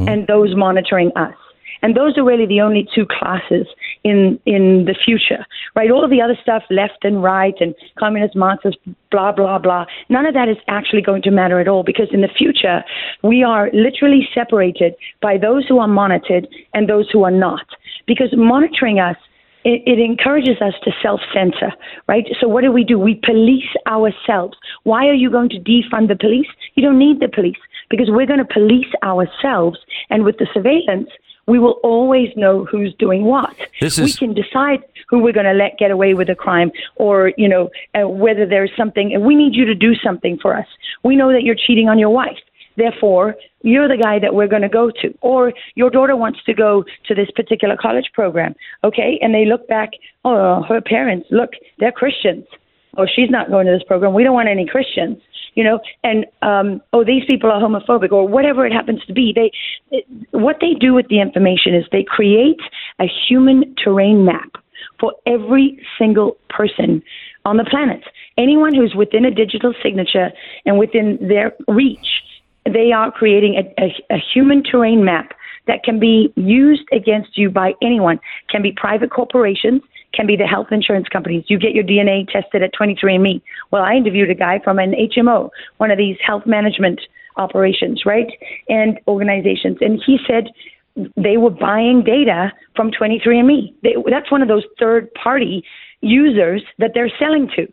[0.08, 1.34] and those monitoring us.
[1.83, 3.66] And those are really the only two classes
[4.05, 5.91] in in the future, right?
[5.91, 8.78] All of the other stuff, left and right, and communist Marxist,
[9.11, 9.87] blah blah blah.
[10.09, 12.83] None of that is actually going to matter at all because in the future
[13.22, 17.66] we are literally separated by those who are monitored and those who are not.
[18.07, 19.16] Because monitoring us
[19.64, 21.72] it, it encourages us to self censor,
[22.09, 22.24] right?
[22.41, 22.99] So, what do we do?
[22.99, 24.57] We police ourselves.
[24.85, 26.47] Why are you going to defund the police?
[26.74, 27.59] You don't need the police
[27.91, 29.78] because we're going to police ourselves.
[30.09, 31.11] And with the surveillance,
[31.47, 33.57] we will always know who's doing what.
[34.20, 37.49] We can decide who we're going to let get away with a crime or, you
[37.49, 40.66] know, uh, whether there's something, and we need you to do something for us.
[41.03, 42.38] We know that you're cheating on your wife.
[42.76, 45.14] Therefore, you're the guy that we're going to go to.
[45.20, 49.18] Or your daughter wants to go to this particular college program, okay?
[49.20, 49.91] And they look back,
[50.24, 52.47] oh, her parents, look, they're Christians.
[52.97, 54.14] Oh, she's not going to this program.
[54.14, 55.18] We don't want any Christians,
[55.55, 55.80] you know?
[56.03, 59.32] And, um, oh, these people are homophobic or whatever it happens to be.
[59.34, 59.53] They,
[59.91, 62.61] it, what they do with the information is they create
[62.99, 64.51] a human terrain map
[64.99, 67.03] for every single person
[67.45, 68.03] on the planet.
[68.36, 70.30] Anyone who's within a digital signature
[70.66, 72.07] and within their reach
[72.64, 75.32] they are creating a, a, a, human terrain map
[75.66, 78.20] that can be used against you by anyone.
[78.51, 79.82] Can be private corporations,
[80.12, 81.44] can be the health insurance companies.
[81.48, 83.40] You get your DNA tested at 23andMe.
[83.70, 87.00] Well, I interviewed a guy from an HMO, one of these health management
[87.36, 88.26] operations, right,
[88.68, 89.78] and organizations.
[89.80, 90.48] And he said
[91.16, 93.74] they were buying data from 23andMe.
[93.82, 95.64] They, that's one of those third party
[96.00, 97.66] users that they're selling to.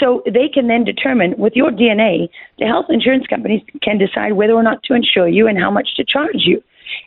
[0.00, 2.28] So they can then determine with your DNA,
[2.58, 5.94] the health insurance companies can decide whether or not to insure you and how much
[5.96, 6.62] to charge you.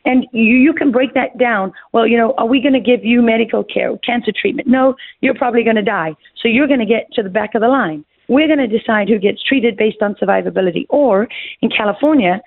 [0.05, 1.73] And you, you can break that down.
[1.91, 4.67] Well, you know, are we going to give you medical care, cancer treatment?
[4.67, 6.15] No, you're probably going to die.
[6.41, 8.05] So you're going to get to the back of the line.
[8.27, 10.85] We're going to decide who gets treated based on survivability.
[10.89, 11.27] Or
[11.61, 12.41] in California,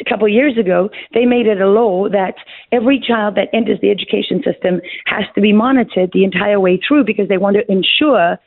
[0.00, 2.34] a couple of years ago, they made it a law that
[2.72, 7.04] every child that enters the education system has to be monitored the entire way through
[7.04, 8.38] because they want to ensure,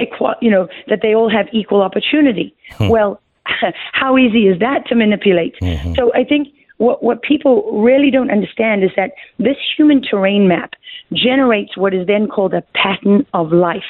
[0.00, 2.54] equal, you know, that they all have equal opportunity.
[2.72, 2.88] Hmm.
[2.88, 3.20] Well,
[3.92, 5.54] how easy is that to manipulate?
[5.60, 5.94] Mm-hmm.
[5.94, 6.48] So I think
[6.78, 10.74] what, what people really don't understand is that this human terrain map
[11.12, 13.82] generates what is then called a pattern of life.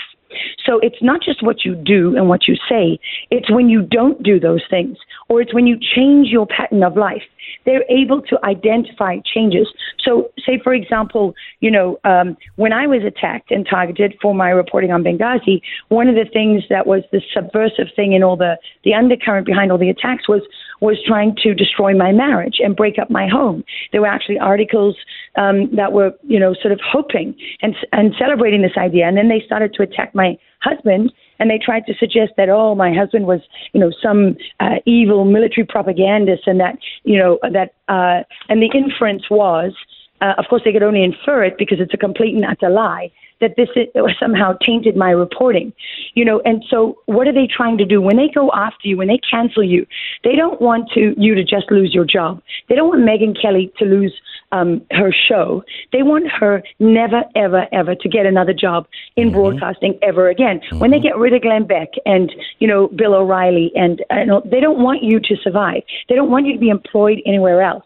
[0.64, 2.98] So it's not just what you do and what you say,
[3.30, 6.96] it's when you don't do those things, or it's when you change your pattern of
[6.96, 7.22] life.
[7.66, 9.68] They're able to identify changes.
[10.02, 14.50] So, say, for example, you know, um, when I was attacked and targeted for my
[14.50, 18.56] reporting on Benghazi, one of the things that was the subversive thing in all the,
[18.84, 20.42] the undercurrent behind all the attacks was
[20.80, 23.64] was trying to destroy my marriage and break up my home.
[23.92, 24.96] There were actually articles
[25.36, 29.28] um, that were, you know, sort of hoping and and celebrating this idea, and then
[29.28, 33.26] they started to attack my husband and they tried to suggest that oh my husband
[33.26, 33.40] was
[33.72, 38.70] you know some uh, evil military propagandist and that you know that uh, and the
[38.74, 39.72] inference was
[40.20, 43.10] uh, of course they could only infer it because it's a complete and utter lie
[43.40, 43.88] that this is,
[44.20, 45.72] somehow tainted my reporting
[46.14, 48.00] you know and so what are they trying to do?
[48.00, 49.86] When they go after you when they cancel you
[50.22, 52.42] they don't want to you to just lose your job.
[52.68, 54.12] They don't want Megyn Kelly to lose
[54.52, 55.64] um, her show.
[55.92, 60.60] They want her never ever ever to get another job in broadcasting ever again.
[60.78, 64.60] When they get rid of Glenn Beck and you know Bill O'Reilly and uh, they
[64.60, 65.82] don't want you to survive.
[66.08, 67.84] They don't want you to be employed anywhere else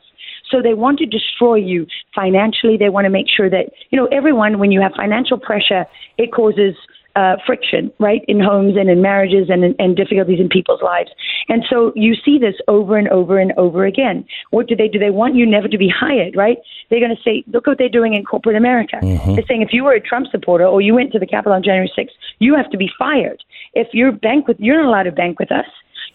[0.51, 2.77] so they want to destroy you financially.
[2.77, 5.87] They want to make sure that, you know, everyone, when you have financial pressure,
[6.17, 6.75] it causes
[7.17, 11.11] uh, friction, right, in homes and in marriages and, and difficulties in people's lives.
[11.49, 14.25] And so you see this over and over and over again.
[14.51, 14.99] What do they do?
[14.99, 16.59] They want you never to be hired, right?
[16.91, 18.99] They're going to say, look what they're doing in corporate America.
[19.35, 21.63] They're saying if you were a Trump supporter or you went to the Capitol on
[21.63, 23.43] January 6th, you have to be fired.
[23.75, 25.67] If you're bank with, you're not allowed to bank with us.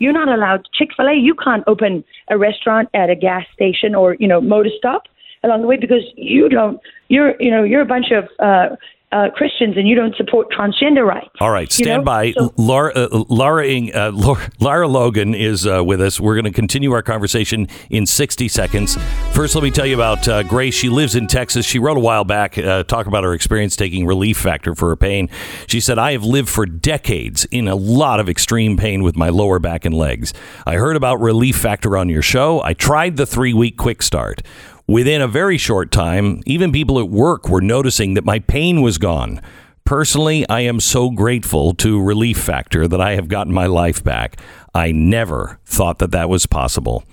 [0.03, 1.13] You're not allowed Chick Fil A.
[1.13, 5.03] You can't open a restaurant at a gas station or you know motor stop
[5.43, 6.77] along the way because you don't.
[7.07, 8.75] You're you know you're a bunch of uh,
[9.14, 11.30] uh, Christians and you don't support transgender rights.
[11.39, 12.05] All right, You stand know?
[12.05, 12.32] by.
[12.32, 16.20] So- Laura, uh, Laura, Ing- uh, Laura, Lara Logan is uh, with us.
[16.20, 18.97] We're going to continue our conversation in 60 seconds.
[19.34, 20.74] First, let me tell you about uh, Grace.
[20.74, 21.66] She lives in Texas.
[21.66, 24.95] She wrote a while back, uh, talk about her experience taking Relief Factor for her
[24.95, 25.30] pain.
[25.68, 29.30] She said, I have lived for decades in a lot of extreme pain with my
[29.30, 30.34] lower back and legs.
[30.66, 32.61] I heard about Relief Factor on your show.
[32.64, 34.41] I tried the three week quick start.
[34.88, 38.97] Within a very short time, even people at work were noticing that my pain was
[38.97, 39.41] gone.
[39.86, 44.39] Personally, I am so grateful to Relief Factor that I have gotten my life back.
[44.73, 47.05] I never thought that that was possible.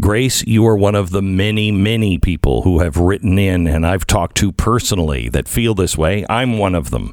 [0.00, 4.06] Grace, you are one of the many, many people who have written in and I've
[4.06, 6.24] talked to personally that feel this way.
[6.28, 7.12] I'm one of them.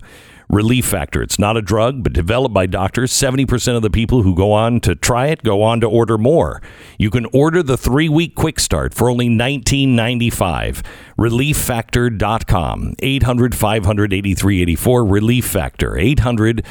[0.54, 1.22] Relief Factor.
[1.22, 3.12] It's not a drug, but developed by doctors.
[3.12, 6.62] 70% of the people who go on to try it go on to order more.
[6.97, 10.84] You can order the three week quick start for only $19.95.
[11.18, 12.95] ReliefFactor.com.
[12.99, 15.06] 800 500 8384.
[15.06, 15.97] Relief Factor.
[15.97, 16.66] 800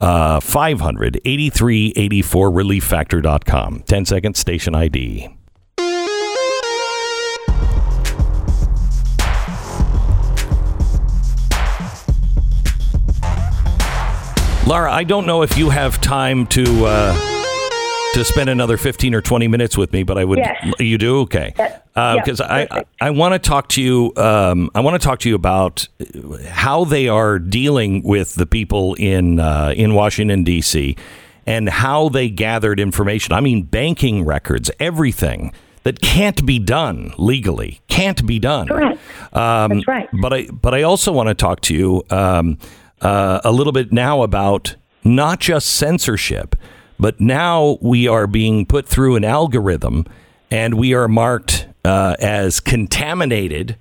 [0.00, 2.50] uh, 500 8384.
[2.50, 3.82] ReliefFactor.com.
[3.86, 5.35] 10 seconds, station ID.
[14.66, 17.14] Laura, I don't know if you have time to uh,
[18.14, 20.38] to spend another fifteen or twenty minutes with me, but I would.
[20.38, 20.72] Yes.
[20.80, 21.54] You do okay?
[21.56, 22.84] Yeah, Because I I.
[23.00, 24.12] I want to talk to you.
[24.16, 25.86] Um, I want to talk to you about
[26.48, 30.96] how they are dealing with the people in uh, in Washington D.C.
[31.46, 33.34] and how they gathered information.
[33.34, 35.52] I mean, banking records, everything
[35.84, 38.66] that can't be done legally can't be done.
[38.66, 39.00] Correct.
[39.32, 40.08] Um, That's right.
[40.20, 42.58] But I but I also want to talk to you um,
[43.02, 46.56] uh, a little bit now about not just censorship,
[46.98, 50.04] but now we are being put through an algorithm,
[50.50, 53.76] and we are marked uh, as contaminated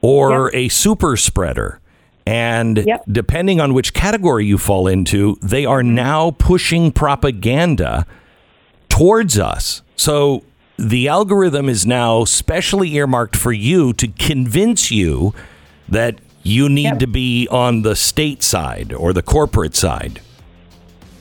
[0.00, 1.80] or a super spreader.
[2.26, 3.04] And Yep.
[3.10, 8.06] depending on which category you fall into, they are now pushing propaganda
[8.88, 9.82] towards us.
[9.96, 10.42] So
[10.78, 15.34] the algorithm is now specially earmarked for you to convince you
[15.88, 16.98] that you need Yep.
[17.00, 20.20] to be on the state side or the corporate side.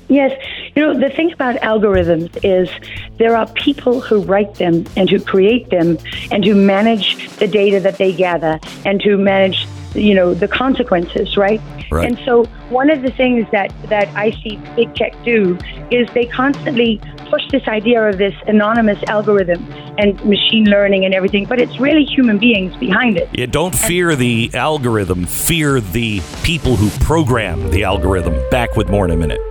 [0.09, 0.37] Yes,
[0.75, 2.69] You know, the thing about algorithms is
[3.17, 5.97] there are people who write them and who create them
[6.31, 9.65] and who manage the data that they gather and who manage,
[9.95, 11.61] you know, the consequences, right?
[11.91, 12.07] Right.
[12.07, 15.57] And so one of the things that, that I see big tech do
[15.91, 19.65] is they constantly push this idea of this anonymous algorithm
[19.97, 23.29] and machine learning and everything, but it's really human beings behind it.
[23.33, 28.35] Yeah, don't fear the algorithm, fear the people who program the algorithm.
[28.49, 29.41] Back with more in a minute.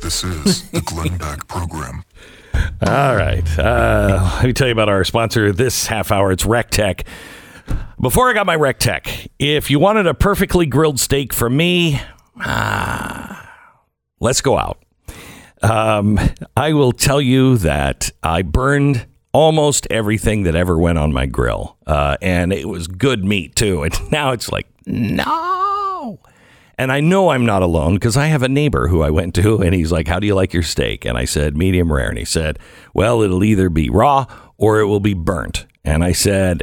[0.00, 2.04] This is the Glenn Beck Program.
[2.86, 3.58] All right.
[3.58, 6.32] Uh, let me tell you about our sponsor this half hour.
[6.32, 7.04] It's Recteq.
[8.00, 12.00] Before I got my Recteq, if you wanted a perfectly grilled steak from me,
[12.40, 13.52] ah,
[14.20, 14.84] let's go out.
[15.62, 16.20] Um,
[16.56, 21.76] I will tell you that I burned almost everything that ever went on my grill,
[21.86, 23.82] uh, and it was good meat too.
[23.88, 26.20] And now it's like, no.
[26.78, 29.60] And I know I'm not alone because I have a neighbor who I went to,
[29.60, 32.18] and he's like, "How do you like your steak?" And I said, "Medium rare." And
[32.18, 32.60] he said,
[32.94, 36.62] "Well, it'll either be raw or it will be burnt." And I said,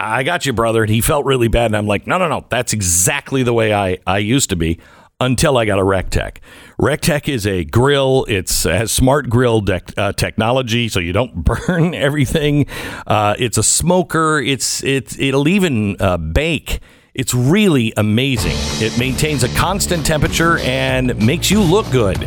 [0.00, 0.82] I got you, brother.
[0.82, 1.66] And he felt really bad.
[1.66, 2.46] And I'm like, no, no, no.
[2.48, 4.80] That's exactly the way I, I used to be
[5.20, 6.38] until I got a Recteq.
[6.80, 8.24] Recteq is a grill.
[8.28, 12.66] It's has smart grill dec- uh, technology, so you don't burn everything.
[13.06, 14.40] Uh, it's a smoker.
[14.40, 16.80] It's it's it'll even uh, bake.
[17.12, 18.54] It's really amazing.
[18.84, 22.18] It maintains a constant temperature and makes you look good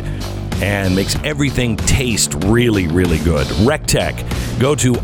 [0.62, 3.46] and makes everything taste really, really good.
[3.66, 4.60] Recteq.
[4.60, 4.98] Go to E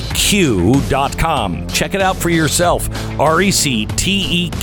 [0.00, 1.68] recteq.com.
[1.68, 2.88] Check it out for yourself.
[2.88, 4.54] E recteq.com.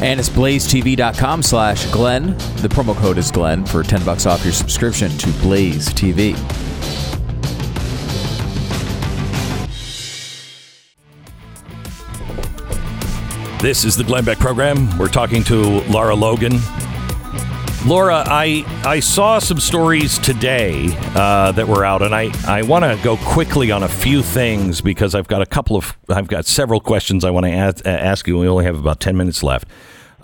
[0.00, 2.38] And it's blazetv.com slash Glenn.
[2.58, 6.36] The promo code is Glenn for 10 bucks off your subscription to Blaze TV.
[13.68, 14.96] This is the Glenn Beck program.
[14.96, 16.58] We're talking to Lara Logan.
[17.84, 22.86] Laura, I I saw some stories today uh, that were out, and I, I want
[22.86, 26.46] to go quickly on a few things because I've got a couple of I've got
[26.46, 28.38] several questions I want to ask, ask you.
[28.38, 29.68] We only have about ten minutes left,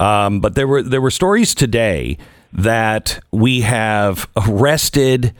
[0.01, 2.17] um, but there were there were stories today
[2.51, 5.35] that we have arrested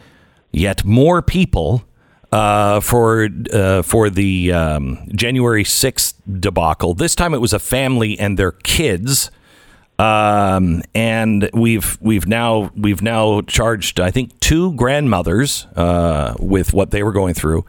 [0.53, 1.87] yet more people
[2.35, 6.93] uh, for uh, for the um, January sixth debacle.
[6.93, 9.31] This time it was a family and their kids,
[10.01, 16.91] um, and we've we've now we've now charged I think two grandmothers uh, with what
[16.91, 17.65] they were going through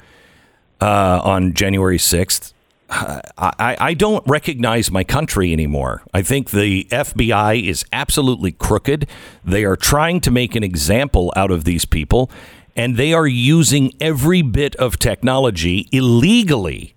[0.81, 2.51] uh, on January sixth.
[2.87, 6.03] I, I don't recognize my country anymore.
[6.13, 9.07] I think the FBI is absolutely crooked.
[9.43, 12.29] They are trying to make an example out of these people,
[12.75, 16.95] and they are using every bit of technology illegally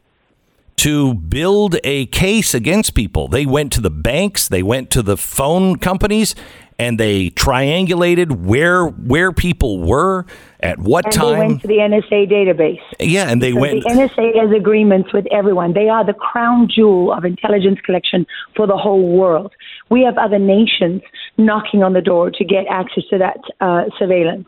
[0.76, 3.26] to build a case against people.
[3.26, 6.37] They went to the banks, they went to the phone companies,
[6.79, 10.24] and they triangulated where where people were
[10.61, 11.33] at what and time.
[11.33, 12.81] they went to the NSA database.
[13.01, 13.83] yeah, and they So went.
[13.83, 15.72] The NSA has agreements with everyone.
[15.72, 18.24] They are the crown jewel of intelligence collection
[18.55, 19.53] for the whole world.
[19.91, 21.03] We have other nations
[21.37, 24.47] knocking on the door to get access to that uh, surveillance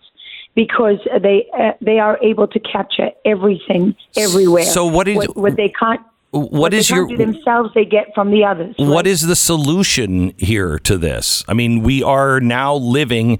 [0.64, 4.64] because they uh, they are able to capture everything everywhere.
[4.64, 6.02] So what is- what, what they can't
[6.32, 7.70] What they your do themselves?
[7.74, 8.74] They get from the others.
[8.78, 9.06] What right?
[9.14, 11.44] is the solution here to this?
[11.48, 13.38] I mean, we are now living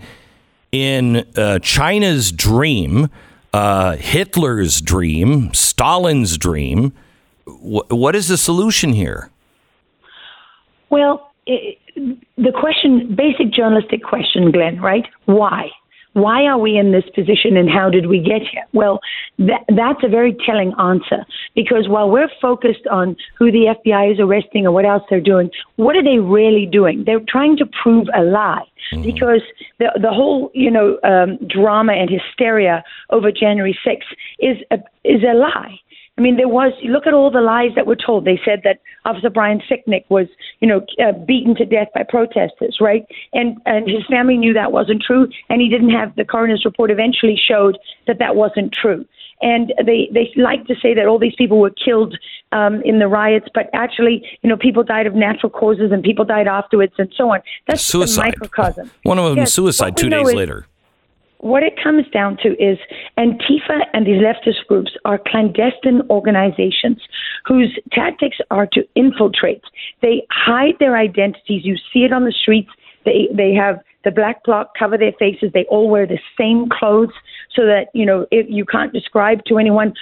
[0.73, 1.05] in
[1.37, 3.11] uh, China's dream,
[3.53, 6.93] uh, Hitler's dream, Stalin's dream.
[7.47, 9.31] Wh- what is the solution here?
[10.89, 11.15] Well,
[11.49, 11.77] i
[12.47, 15.07] the question, basic journalistic question, Glenn, right?
[15.27, 15.71] Why?
[16.15, 18.65] Why are we in this position and how did we get here?
[18.73, 19.01] Well,
[19.39, 24.21] that, that's a very telling answer because while we're focused on who the FBI is
[24.21, 27.05] arresting or what else they're doing, what are they really doing?
[27.05, 28.67] They're trying to prove a lie
[29.03, 29.43] because
[29.79, 34.01] the, the whole, you know, um, drama and hysteria over January 6th
[34.41, 35.79] is a, is a lie.
[36.21, 36.75] I mean, there was.
[36.85, 38.27] Look at all the lies that were told.
[38.27, 40.27] They said that Officer Brian Sicknick was,
[40.61, 43.07] you know, uh, beaten to death by protesters, right?
[43.33, 46.91] And and his family knew that wasn't true, and he didn't have the coroner's report.
[46.91, 49.07] Eventually showed that that wasn't true.
[49.41, 52.15] And they they like to say that all these people were killed
[52.53, 56.27] um, in the riots, but actually, you know, people died of natural causes and people
[56.27, 57.41] died afterwards, and so on.
[57.67, 58.35] That's Suicide.
[58.39, 58.91] microcosm.
[59.05, 60.67] One of them Yes, suicide two days later.
[61.41, 62.79] What it comes down to is
[63.19, 67.01] Antifa and these leftist groups are clandestine organizations
[67.47, 69.63] whose tactics are to infiltrate.
[70.03, 71.65] They hide their identities.
[71.65, 72.71] You see it on the streets.
[73.05, 75.51] They they have the black bloc cover their faces.
[75.53, 77.13] They all wear the same clothes
[77.55, 79.93] so that you know if you can't describe to anyone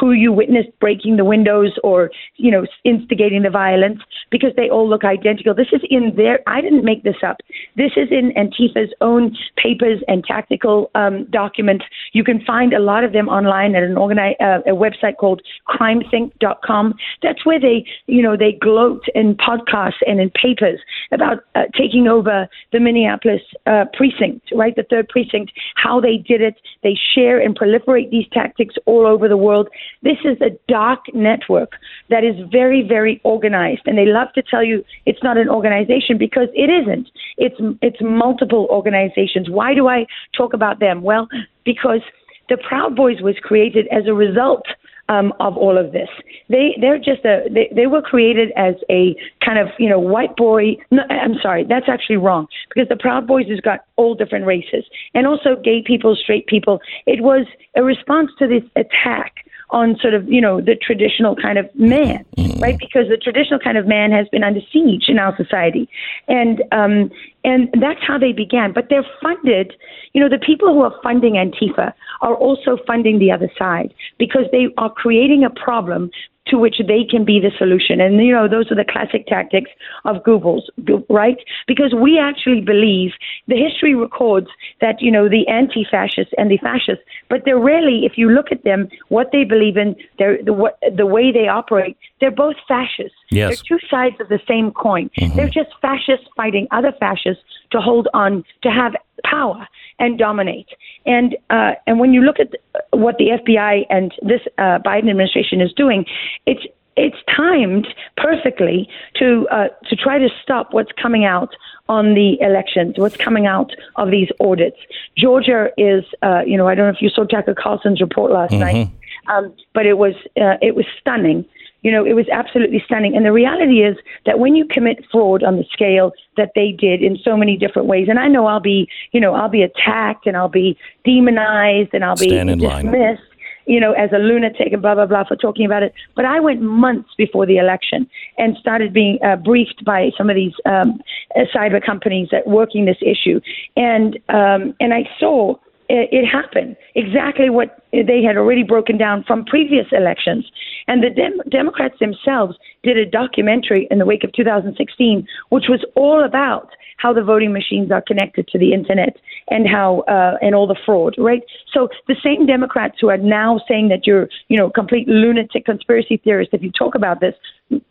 [0.00, 4.00] who you witnessed breaking the windows or you know instigating the violence
[4.30, 5.54] because they all look identical.
[5.54, 6.40] This is in their.
[6.46, 7.38] I didn't make this up.
[7.76, 11.84] This is in Antifa's own papers and tactical um, documents.
[12.12, 15.42] You can find a lot of them online at an organi- uh, a website called
[15.68, 16.94] CrimethInc.com.
[17.22, 20.80] That's where they you know they gloat in podcasts and in papers
[21.12, 26.40] about uh, taking over the Minneapolis uh, precinct, right, the third precinct, how they did
[26.40, 26.56] it.
[26.82, 29.68] They share and proliferate these tactics all over the world.
[30.02, 31.72] This is a dark network
[32.10, 36.18] that is very, very organized, and they love to tell you it's not an organization
[36.18, 37.08] because it isn't.
[37.36, 39.50] It's it's multiple organizations.
[39.50, 40.06] Why do I
[40.36, 41.02] talk about them?
[41.02, 41.28] Well,
[41.64, 42.00] because
[42.48, 44.66] the Proud Boys was created as a result
[45.08, 46.08] um, of all of this.
[46.48, 50.36] They they're just a they, they were created as a kind of you know white
[50.36, 50.76] boy.
[50.90, 54.84] No, I'm sorry, that's actually wrong because the Proud Boys has got all different races
[55.14, 56.80] and also gay people, straight people.
[57.06, 61.58] It was a response to this attack on sort of you know the traditional kind
[61.58, 62.24] of man,
[62.58, 62.78] right?
[62.78, 65.88] Because the traditional kind of man has been under siege in our society,
[66.28, 67.10] and um,
[67.44, 68.72] and that's how they began.
[68.72, 69.74] But they're funded.
[70.12, 74.44] You know, the people who are funding Antifa are also funding the other side because
[74.52, 76.10] they are creating a problem
[76.46, 78.00] to which they can be the solution.
[78.00, 79.70] And, you know, those are the classic tactics
[80.04, 80.62] of Goebbels,
[81.08, 81.38] right?
[81.66, 83.12] Because we actually believe
[83.48, 84.48] the history records
[84.80, 88.52] that, you know, the anti fascists and the fascists, but they're really, if you look
[88.52, 92.56] at them, what they believe in, they're, the, what, the way they operate, they're both
[92.68, 93.16] fascists.
[93.30, 93.48] Yes.
[93.48, 95.10] They're two sides of the same coin.
[95.18, 95.36] Mm-hmm.
[95.36, 98.94] They're just fascists fighting other fascists to hold on, to have
[99.24, 99.66] power
[99.98, 100.68] and dominate.
[101.06, 102.54] And uh, and when you look at
[102.90, 106.04] what the FBI and this uh, Biden administration is doing,
[106.46, 106.64] it's
[106.96, 107.86] it's timed
[108.16, 111.54] perfectly to uh, to try to stop what's coming out
[111.88, 114.78] on the elections, what's coming out of these audits.
[115.16, 118.52] Georgia is, uh, you know, I don't know if you saw Tucker Carlson's report last
[118.52, 118.88] night,
[119.28, 121.44] um, but it was uh, it was stunning.
[121.84, 123.14] You know, it was absolutely stunning.
[123.14, 123.96] And the reality is
[124.26, 127.86] that when you commit fraud on the scale that they did in so many different
[127.86, 131.90] ways, and I know I'll be, you know, I'll be attacked and I'll be demonized
[131.92, 132.86] and I'll Stand be in line.
[132.86, 133.22] dismissed
[133.66, 135.94] you know, as a lunatic and blah blah blah for talking about it.
[136.14, 138.08] But I went months before the election
[138.38, 141.00] and started being uh, briefed by some of these um,
[141.36, 143.40] uh, cyber companies that working this issue,
[143.76, 145.56] and um, and I saw
[145.88, 150.50] it, it happen exactly what they had already broken down from previous elections.
[150.86, 155.84] And the Dem- Democrats themselves did a documentary in the wake of 2016, which was
[155.94, 159.16] all about how the voting machines are connected to the internet
[159.50, 161.42] and how uh, and all the fraud, right?
[161.72, 166.18] So the same Democrats who are now saying that you're, you know, complete lunatic conspiracy
[166.18, 167.34] theorist if you talk about this,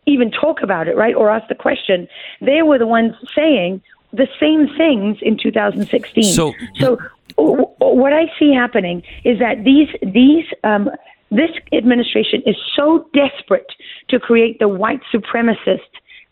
[0.08, 2.08] even talk about it, right, or ask the question,
[2.42, 3.82] they were the ones saying
[4.14, 6.24] the same things in 2016.
[6.24, 6.98] So- so
[7.38, 10.90] what I see happening is that these these um,
[11.32, 13.72] this administration is so desperate
[14.10, 15.80] to create the white supremacist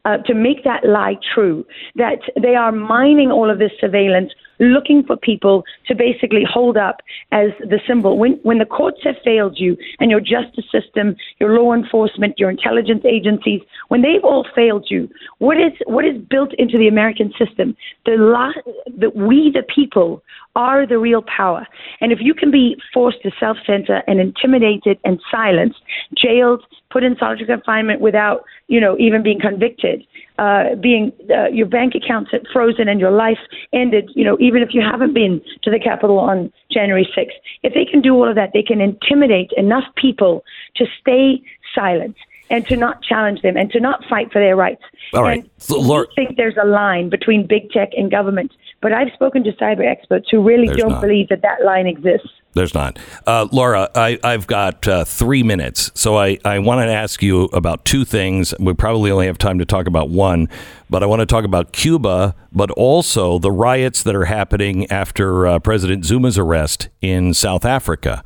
[0.06, 1.66] uh, to make that lie true
[1.96, 4.32] that they are mining all of this surveillance
[4.62, 7.02] looking for people to basically hold up
[7.32, 8.18] as the symbol.
[8.18, 12.50] When when the courts have failed you and your justice system your law enforcement your
[12.50, 15.10] intelligence agencies when they've all failed you
[15.40, 17.76] what is what is built into the american system?
[18.06, 18.62] The la-
[18.98, 20.24] that we the people
[20.56, 21.66] are the real power.
[22.02, 25.80] And if you can be forced to self-censor and intimidated and silenced
[26.16, 30.06] jailed put in solitary confinement without you know even being convicted
[30.42, 33.38] uh, being uh, your bank accounts are frozen and your life
[33.74, 37.38] ended, you know, even if you haven't been to the Capitol on January 6th.
[37.62, 40.44] If they can do all of that, they can intimidate enough people
[40.78, 41.44] to stay
[41.76, 42.16] silent
[42.50, 44.82] and to not challenge them and to not fight for their rights.
[45.14, 45.42] All right.
[45.42, 48.52] And So, Laura- I think there's a line between big tech and government,
[48.82, 51.02] but I've spoken to cyber experts who really There's don't not.
[51.02, 52.30] believe that that line exists.
[52.54, 53.00] There's not.
[53.26, 55.90] Uh, Laura, I, I've got uh, three minutes.
[55.94, 58.54] So I, I want to ask you about two things.
[58.60, 60.50] We probably only have time to talk about one,
[60.90, 65.48] but I want to talk about Cuba, but also the riots that are happening after
[65.48, 68.22] uh, President Zuma's arrest in South Africa.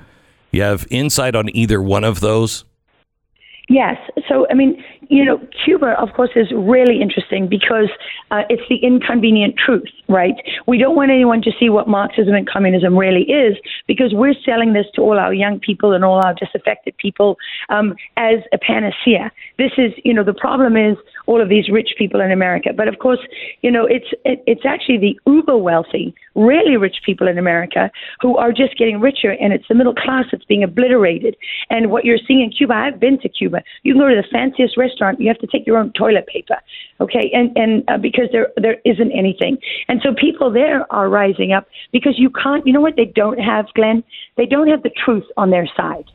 [0.51, 2.65] You have insight on either one of those?
[3.69, 3.97] Yes.
[4.27, 7.89] So, I mean, you know, Cuba, of course, is really interesting because
[8.31, 10.35] uh, it's the inconvenient truth, right?
[10.67, 13.57] We don't want anyone to see what Marxism and communism really is
[13.87, 17.37] because we're selling this to all our young people and all our disaffected people
[17.69, 19.31] um, as a panacea.
[19.57, 22.71] This is, you know, the problem is all of these rich people in America.
[22.75, 23.19] But of course,
[23.61, 27.91] you know, it's it, it's actually the uber wealthy, really rich people in America
[28.21, 31.35] who are just getting richer, and it's the middle class that's being obliterated.
[31.69, 33.63] And what you're seeing in Cuba, I've been to Cuba.
[33.83, 36.57] You can go to the fanciest restaurant, you have to take your own toilet paper,
[36.99, 37.31] okay?
[37.33, 39.57] And and uh, because there there isn't anything,
[39.87, 42.65] and so people there are rising up because you can't.
[42.65, 44.03] You know what they don't have, Glenn?
[44.37, 46.05] They don't have the truth on their side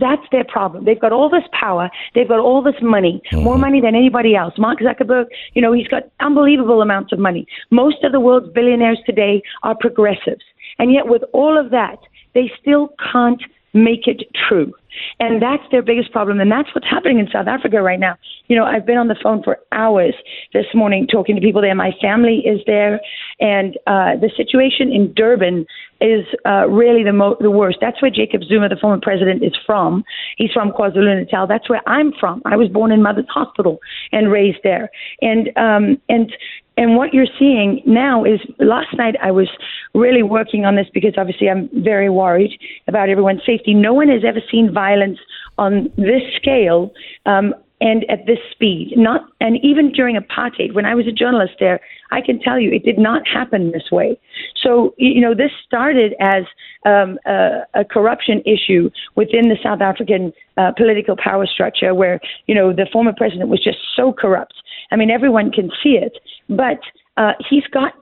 [0.00, 0.84] that's their problem.
[0.84, 3.60] They've got all this power, they've got all this money, more mm-hmm.
[3.60, 4.54] money than anybody else.
[4.58, 7.46] Mark Zuckerberg, you know, he's got unbelievable amounts of money.
[7.70, 10.42] Most of the world's billionaires today are progressives.
[10.78, 11.98] And yet with all of that,
[12.34, 14.72] they still can't make it true.
[15.20, 16.40] And that's their biggest problem.
[16.40, 18.16] And that's what's happening in South Africa right now.
[18.48, 20.14] You know, I've been on the phone for hours
[20.52, 21.74] this morning talking to people there.
[21.74, 23.00] My family is there.
[23.38, 25.66] And uh, the situation in Durban
[26.00, 27.78] is uh, really the, mo- the worst.
[27.80, 30.02] That's where Jacob Zuma, the former president, is from.
[30.36, 31.46] He's from KwaZulu Natal.
[31.46, 32.42] That's where I'm from.
[32.44, 33.78] I was born in Mother's Hospital
[34.10, 34.90] and raised there.
[35.20, 36.32] And um, and
[36.80, 39.48] and what you're seeing now is last night I was
[39.94, 42.58] really working on this because obviously I'm very worried
[42.88, 43.74] about everyone's safety.
[43.74, 45.18] No one has ever seen violence
[45.58, 46.90] on this scale
[47.26, 48.94] um, and at this speed.
[48.96, 51.80] Not and even during apartheid, when I was a journalist there,
[52.10, 54.18] I can tell you it did not happen this way.
[54.62, 56.44] So you know this started as
[56.84, 62.54] um, a, a corruption issue within the South African uh, political power structure, where you
[62.54, 64.54] know the former president was just so corrupt.
[64.92, 66.80] I mean, everyone can see it, but
[67.16, 67.94] uh, he's got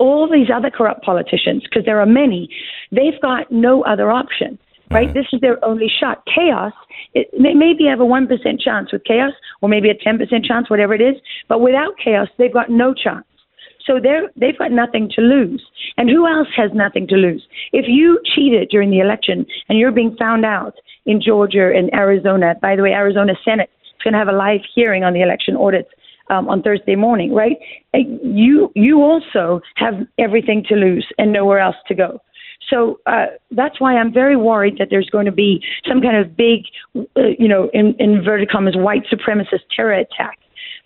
[0.00, 2.48] all these other corrupt politicians, because there are many,
[2.92, 4.58] they've got no other option,
[4.90, 5.12] right?
[5.12, 6.22] This is their only shot.
[6.32, 6.72] Chaos,
[7.14, 8.28] it, they maybe have a 1%
[8.60, 11.16] chance with chaos, or maybe a 10% chance, whatever it is,
[11.48, 13.24] but without chaos, they've got no chance.
[13.86, 15.64] So they're, they've got nothing to lose.
[15.96, 17.46] And who else has nothing to lose?
[17.72, 20.74] If you cheated during the election and you're being found out
[21.06, 24.60] in Georgia and Arizona, by the way, Arizona Senate is going to have a live
[24.74, 25.88] hearing on the election audits
[26.30, 27.56] um, on Thursday morning, right?
[27.94, 32.20] You you also have everything to lose and nowhere else to go.
[32.68, 36.36] So uh, that's why I'm very worried that there's going to be some kind of
[36.36, 36.62] big,
[36.96, 40.38] uh, you know, in inverted commas, white supremacist terror attack.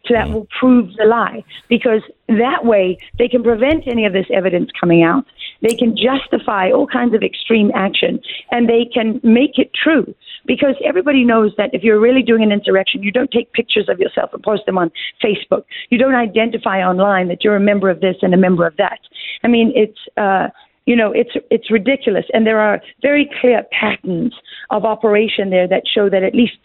[0.06, 4.26] So that will prove the lie because that way they can prevent any of this
[4.32, 5.26] evidence coming out.
[5.60, 8.18] They can justify all kinds of extreme action
[8.50, 10.14] and they can make it true
[10.46, 13.98] because everybody knows that if you're really doing an insurrection, you don't take pictures of
[13.98, 14.90] yourself and post them on
[15.22, 15.64] Facebook.
[15.90, 19.00] You don't identify online that you're a member of this and a member of that.
[19.44, 20.48] I mean, it's, uh,
[20.86, 24.34] you know, it's it's ridiculous, and there are very clear patterns
[24.70, 26.56] of operation there that show that at least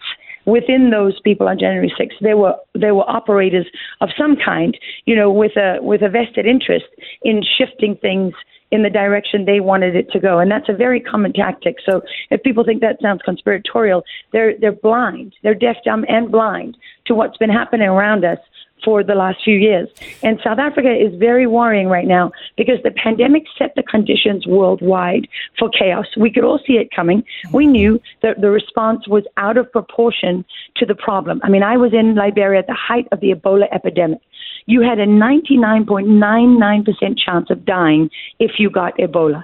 [0.46, 3.66] within those people on January 6th, there were there were operators
[4.02, 6.86] of some kind, you know, with a with a vested interest
[7.24, 8.34] in shifting things
[8.72, 11.78] in the direction they wanted it to go, and that's a very common tactic.
[11.86, 12.02] So
[12.32, 17.16] if people think that sounds conspiratorial, they're they're blind, they're deaf, dumb, and blind to
[17.16, 18.40] what's been happening around us
[18.86, 19.90] for the last few years.
[20.24, 25.28] And South Africa is very worrying right now because the pandemic set the conditions worldwide
[25.58, 26.06] for chaos.
[26.16, 27.24] We could all see it coming.
[27.52, 30.46] We knew that the response was out of proportion
[30.78, 31.42] to the problem.
[31.44, 34.20] I mean, I was in Liberia at the height of the Ebola epidemic.
[34.68, 39.42] You had a 99.99% chance of dying if you got Ebola.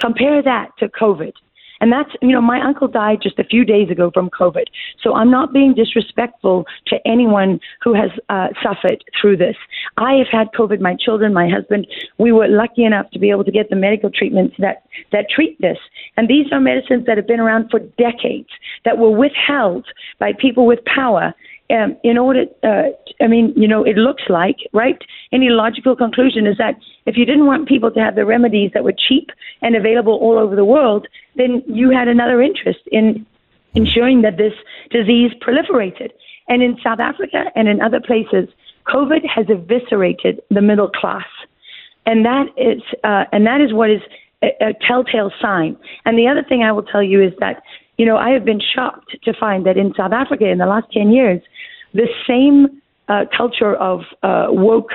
[0.00, 1.32] Compare that to COVID.
[1.82, 4.66] And that's, you know, my uncle died just a few days ago from COVID.
[5.02, 9.56] So I'm not being disrespectful to anyone who has uh, suffered through this.
[9.96, 11.88] I have had COVID, my children, my husband.
[12.18, 15.60] We were lucky enough to be able to get the medical treatments that, that treat
[15.60, 15.78] this.
[16.16, 18.48] And these are medicines that have been around for decades,
[18.84, 19.84] that were withheld
[20.20, 21.34] by people with power
[21.72, 22.90] um, in order, uh,
[23.20, 25.00] I mean, you know, it looks like, right?
[25.32, 26.76] Any logical conclusion is that
[27.06, 29.30] if you didn't want people to have the remedies that were cheap
[29.62, 33.26] and available all over the world, then you had another interest in
[33.74, 34.52] ensuring that this
[34.90, 36.10] disease proliferated.
[36.48, 38.48] And in South Africa and in other places,
[38.86, 41.26] COVID has eviscerated the middle class,
[42.04, 44.00] and that is uh, and that is what is
[44.42, 45.76] a, a telltale sign.
[46.04, 47.62] And the other thing I will tell you is that
[47.96, 50.90] you know I have been shocked to find that in South Africa in the last
[50.92, 51.40] ten years,
[51.94, 54.90] the same uh, culture of uh, woke,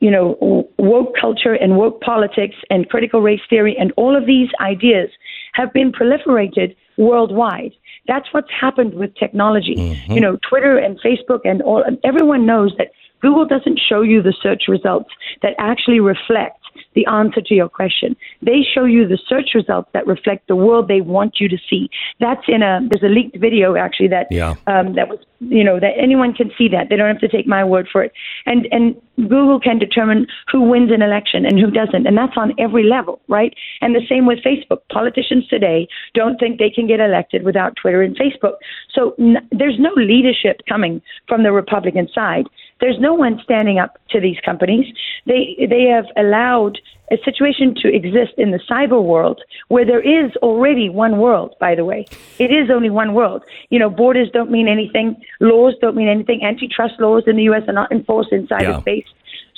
[0.00, 4.48] you know, woke culture and woke politics and critical race theory and all of these
[4.60, 5.10] ideas
[5.52, 7.72] have been proliferated worldwide.
[8.08, 9.74] That's what's happened with technology.
[10.14, 11.84] You know, Twitter and Facebook and all.
[12.02, 12.88] Everyone knows that
[13.20, 15.10] Google doesn't show you the search results
[15.42, 16.61] that actually reflect
[16.94, 18.16] the answer to your question.
[18.42, 21.88] They show you the search results that reflect the world they want you to see.
[22.20, 24.54] That's in a there's a leaked video actually that Yeah.
[24.66, 27.46] um, that was you know that anyone can see that they don't have to take
[27.46, 28.12] my word for it.
[28.46, 32.54] And and Google can determine who wins an election and who doesn't, and that's on
[32.58, 33.54] every level, right?
[33.80, 34.80] And the same with Facebook.
[34.90, 38.54] Politicians today don't think they can get elected without Twitter and Facebook.
[38.94, 42.46] So n- there's no leadership coming from the Republican side.
[42.82, 44.86] There's no one standing up to these companies.
[45.24, 46.80] They they have allowed
[47.12, 51.54] a situation to exist in the cyber world where there is already one world.
[51.60, 53.42] By the way, it is only one world.
[53.70, 55.16] You know, borders don't mean anything.
[55.40, 56.42] Laws don't mean anything.
[56.42, 57.62] Antitrust laws in the U.S.
[57.68, 58.58] are not enforced in Yeah.
[58.58, 59.06] cyberspace.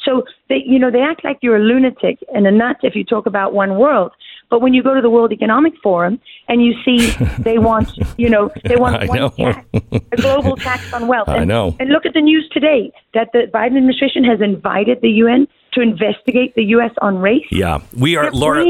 [0.05, 3.05] So they, you know, they act like you're a lunatic and a nut if you
[3.05, 4.13] talk about one world.
[4.51, 8.29] But when you go to the World Economic Forum and you see they want, you
[8.29, 9.29] know, they want I one know.
[9.31, 9.67] tax,
[10.13, 11.29] a global tax on wealth.
[11.29, 11.77] I and, know.
[11.81, 15.81] And look at the news today that the Biden administration has invited the UN to
[15.81, 16.93] investigate the U.S.
[17.03, 17.45] on race.
[17.51, 18.65] Yeah, we are They're Laura.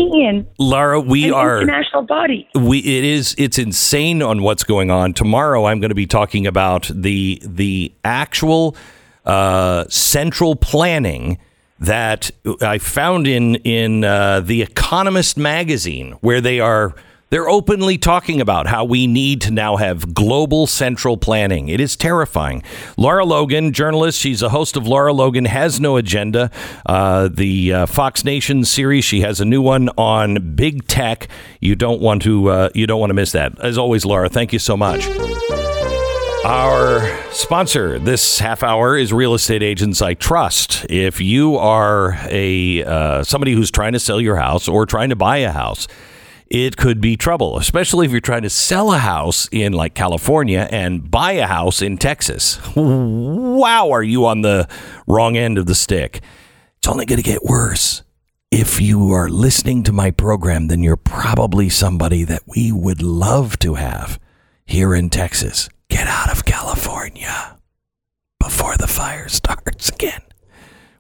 [0.59, 1.61] Laura, we an are.
[1.61, 2.49] international body.
[2.55, 6.47] we it is it's insane on what's going on tomorrow i'm going to be talking
[6.47, 8.77] about the the actual
[9.25, 11.39] uh, central planning
[11.79, 12.31] that
[12.63, 16.95] i found in in uh, the economist magazine where they are
[17.35, 21.69] they're openly talking about how we need to now have global central planning.
[21.69, 22.63] It is terrifying.
[22.97, 26.49] Lara Logan, journalist, she's a host of Lara Logan Has No Agenda,
[26.87, 29.05] uh, the uh, Fox Nation series.
[29.05, 31.27] She has a new one on big tech.
[31.61, 33.59] You don't want to uh, you don't want to miss that.
[33.59, 35.05] As always, Laura, thank you so much.
[36.45, 40.85] Our sponsor this half hour is Real Estate Agents I Trust.
[40.91, 45.17] If you are a uh, somebody who's trying to sell your house or trying to
[45.17, 45.89] buy a house,
[46.49, 50.69] it could be trouble, especially if you're trying to sell a house in like California
[50.71, 52.61] and buy a house in Texas.
[52.77, 54.69] Wow, are you on the
[55.07, 56.21] wrong end of the stick?
[56.77, 58.03] It's only going to get worse.
[58.51, 63.59] If you are listening to my program, then you're probably somebody that we would love
[63.61, 64.21] to have
[64.67, 65.71] here in Texas.
[65.95, 67.57] Get out of California
[68.41, 70.23] before the fire starts again.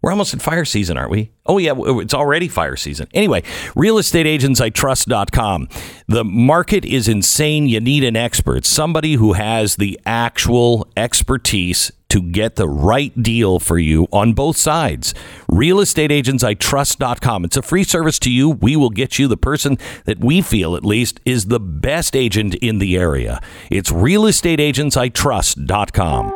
[0.01, 1.33] We're almost in fire season, aren't we?
[1.47, 3.09] Oh, yeah, it's already fire season.
[3.12, 3.43] Anyway,
[3.75, 5.69] realestateagentsitrust.com.
[6.07, 7.66] The market is insane.
[7.66, 13.59] You need an expert, somebody who has the actual expertise to get the right deal
[13.59, 15.12] for you on both sides.
[15.51, 17.45] Realestateagentsitrust.com.
[17.45, 18.51] It's a free service to you.
[18.51, 22.55] We will get you the person that we feel, at least, is the best agent
[22.55, 23.41] in the area.
[23.69, 26.27] It's realestateagentsitrust.com.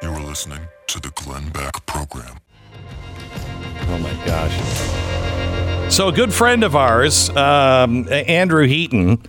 [0.00, 2.38] You are listening to the Glenn Beck Program.
[3.82, 5.92] Oh my gosh.
[5.92, 9.22] So a good friend of ours, um, Andrew Heaton,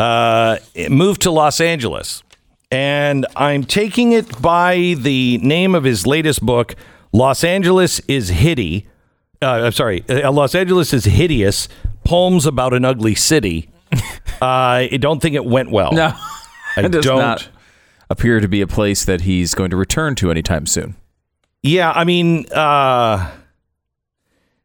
[0.00, 0.56] uh,
[0.90, 2.24] moved to Los Angeles,
[2.72, 6.74] and I'm taking it by the name of his latest book,
[7.12, 8.88] "Los Angeles is Hitty."
[9.40, 11.68] Uh, I'm sorry, uh, Los Angeles is hideous.
[12.04, 13.68] Poems about an ugly city.
[14.40, 15.92] Uh, I don't think it went well.
[15.92, 16.12] No,
[16.76, 17.20] I it does don't.
[17.20, 17.48] not
[18.10, 20.96] appear to be a place that he's going to return to anytime soon.
[21.62, 23.30] Yeah, I mean, uh,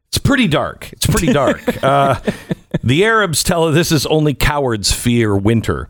[0.08, 0.92] it's pretty dark.
[0.92, 1.62] It's pretty dark.
[1.84, 2.18] uh,
[2.82, 5.88] the Arabs tell us this is only cowards fear winter.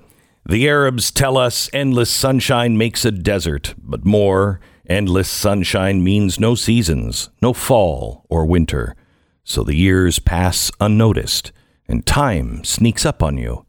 [0.48, 6.54] The Arabs tell us endless sunshine makes a desert, but more endless sunshine means no
[6.54, 8.96] seasons, no fall or winter.
[9.44, 11.52] So the years pass unnoticed,
[11.86, 13.66] and time sneaks up on you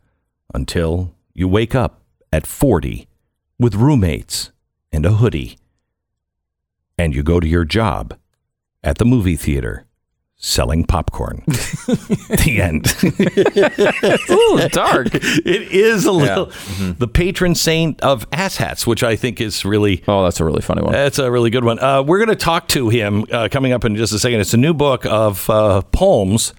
[0.53, 2.01] until you wake up
[2.31, 3.09] at 40
[3.59, 4.51] with roommates
[4.89, 5.57] and a hoodie
[6.97, 8.17] and you go to your job
[8.83, 9.85] at the movie theater
[10.41, 11.43] selling popcorn.
[11.47, 12.87] the end.
[14.31, 15.07] Ooh, dark.
[15.13, 16.45] it is a little
[16.97, 20.81] the patron saint of asshats, which I think is really Oh, that's a really funny
[20.81, 20.93] one.
[20.93, 21.77] that's a really good one.
[21.79, 24.39] Uh, we're going to talk to him uh, coming up in just a second.
[24.39, 26.53] It's a new book of uh, poems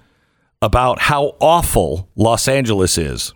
[0.63, 3.33] about how awful Los Angeles is,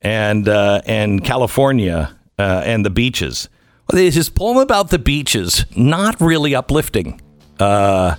[0.00, 3.48] and uh, and California uh, and the beaches.
[3.90, 7.20] Well, his poem about the beaches not really uplifting
[7.58, 8.14] uh,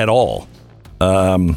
[0.00, 0.48] at all.
[1.00, 1.56] Um,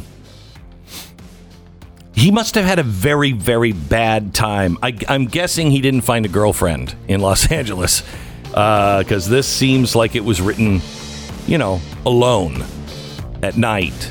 [2.14, 4.78] he must have had a very, very bad time.
[4.82, 8.02] I, I'm guessing he didn't find a girlfriend in Los Angeles
[8.42, 10.80] because this seems like it was written,
[11.46, 12.64] you know, alone
[13.42, 14.10] at night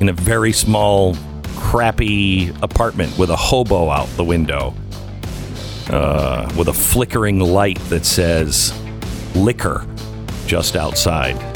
[0.00, 1.16] in a very small,
[1.56, 4.74] crappy apartment with a hobo out the window
[5.88, 8.78] uh, with a flickering light that says
[9.34, 9.86] liquor
[10.46, 11.53] just outside.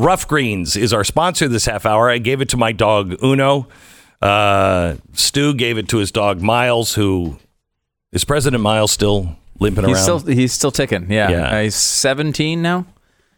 [0.00, 2.08] Ruff Greens is our sponsor this half hour.
[2.10, 3.68] I gave it to my dog Uno.
[4.22, 7.38] Uh, Stu gave it to his dog Miles, who
[8.12, 10.20] is President Miles still limping He's around.
[10.20, 11.10] still he's still ticking.
[11.10, 11.56] Yeah, Yeah.
[11.58, 12.86] Uh, he's 17 now.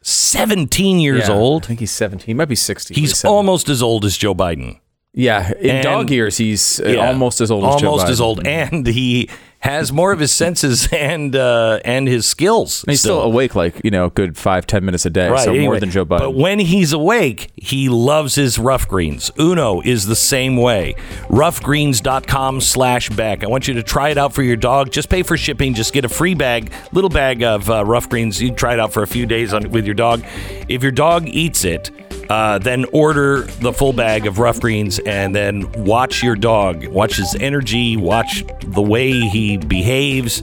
[0.03, 1.65] 17 years Yeah, old.
[1.65, 2.27] I think he's 17.
[2.27, 2.95] He might be 60.
[2.95, 3.35] He's 47.
[3.37, 4.79] almost as old as Joe Biden.
[5.15, 5.53] yeah.
[5.61, 7.07] In and- dog years, he's uh, Yeah.
[7.09, 7.91] almost as old as Joe Biden.
[7.91, 9.29] almost as old, and he
[9.63, 12.83] has more of his senses and uh, and his skills.
[12.85, 15.29] And he's still awake like you know, a good five ten minutes a day.
[15.31, 16.19] Right, so more than Joe Biden.
[16.19, 19.31] But when he's awake, he loves his Ruff Greens.
[19.39, 20.95] Uno is the same way.
[21.29, 23.45] Ruffgreens.com slash Beck.
[23.45, 24.91] I want you to try it out for your dog.
[24.91, 25.75] Just pay for shipping.
[25.75, 28.41] Just get a free bag, little bag of uh, Ruff Greens.
[28.41, 30.25] You try it out for a few days on, with your dog.
[30.69, 31.91] If your dog eats it,
[32.29, 36.87] uh, then order the full bag of Ruff Greens and then watch your dog.
[36.87, 40.43] Watch his energy, watch the way he behaves.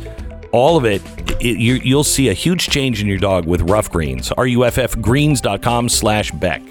[0.51, 1.01] All of it,
[1.41, 4.29] it you, you'll see a huge change in your dog with Ruff Greens.
[4.31, 6.61] Ruffgreens.com slash beck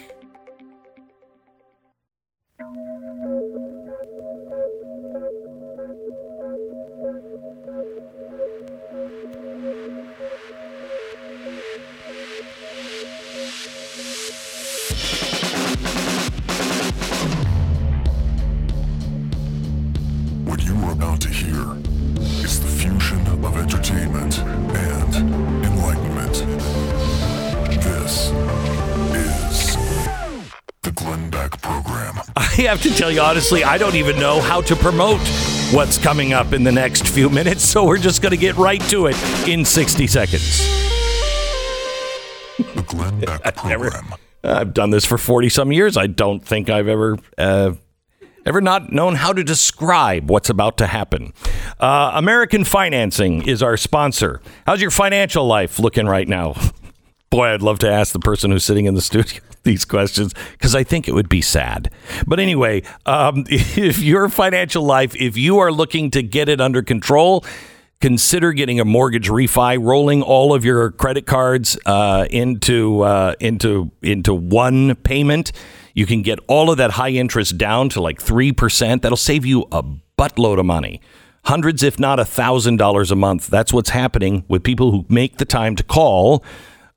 [33.09, 35.21] tell you honestly, I don't even know how to promote
[35.73, 38.83] what's coming up in the next few minutes, so we're just going to get right
[38.91, 39.17] to it
[39.49, 40.59] in 60 seconds.
[42.59, 44.15] The Glenn Beck Program.
[44.45, 45.97] I've done this for 40 some years.
[45.97, 47.73] I don't think I've ever uh,
[48.45, 51.33] ever not known how to describe what's about to happen.
[51.81, 54.43] Uh, American Financing is our sponsor.
[54.67, 56.55] How's your financial life looking right now?
[57.31, 60.75] Boy, I'd love to ask the person who's sitting in the studio these questions because
[60.75, 61.91] I think it would be sad.
[62.27, 66.83] But anyway, um, if your financial life, if you are looking to get it under
[66.83, 67.45] control,
[68.01, 73.91] consider getting a mortgage refi, rolling all of your credit cards uh, into uh, into
[74.03, 75.53] into one payment.
[75.95, 79.03] You can get all of that high interest down to like three percent.
[79.03, 79.83] That'll save you a
[80.17, 81.01] buttload of money.
[81.45, 83.49] Hundreds, if not a thousand dollars a month.
[83.49, 86.45] That's what's happening with people who make the time to call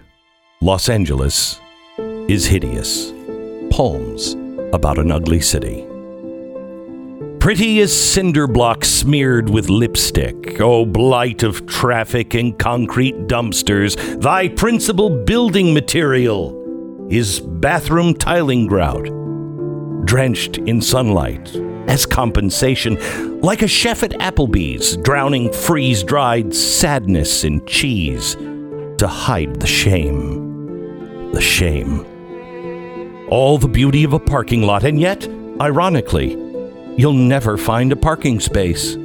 [0.62, 1.58] Los Angeles
[2.28, 3.14] is Hideous
[3.70, 4.34] Poems
[4.74, 5.86] about an Ugly City.
[7.38, 14.48] Pretty as cinder blocks smeared with lipstick, O blight of traffic and concrete dumpsters, thy
[14.48, 19.06] principal building material is bathroom tiling grout,
[20.04, 21.56] drenched in sunlight
[21.88, 28.34] as compensation, like a chef at Applebee's drowning freeze dried sadness in cheese
[28.98, 30.49] to hide the shame.
[31.32, 32.04] The shame.
[33.28, 35.28] All the beauty of a parking lot, and yet,
[35.60, 36.30] ironically,
[36.96, 38.96] you'll never find a parking space.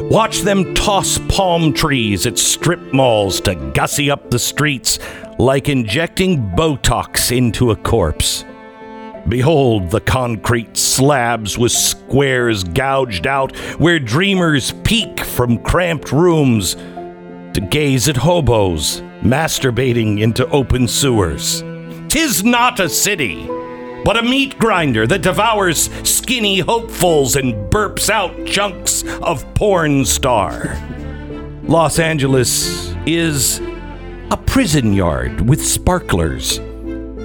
[0.00, 4.98] Watch them toss palm trees at strip malls to gussy up the streets
[5.38, 8.44] like injecting Botox into a corpse.
[9.28, 17.66] Behold the concrete slabs with squares gouged out where dreamers peek from cramped rooms to
[17.70, 21.62] gaze at hobos masturbating into open sewers.
[22.08, 23.46] Tis not a city,
[24.04, 30.76] but a meat grinder that devours skinny hopefuls and burps out chunks of porn star.
[31.64, 33.60] Los Angeles is
[34.30, 36.58] a prison yard with sparklers,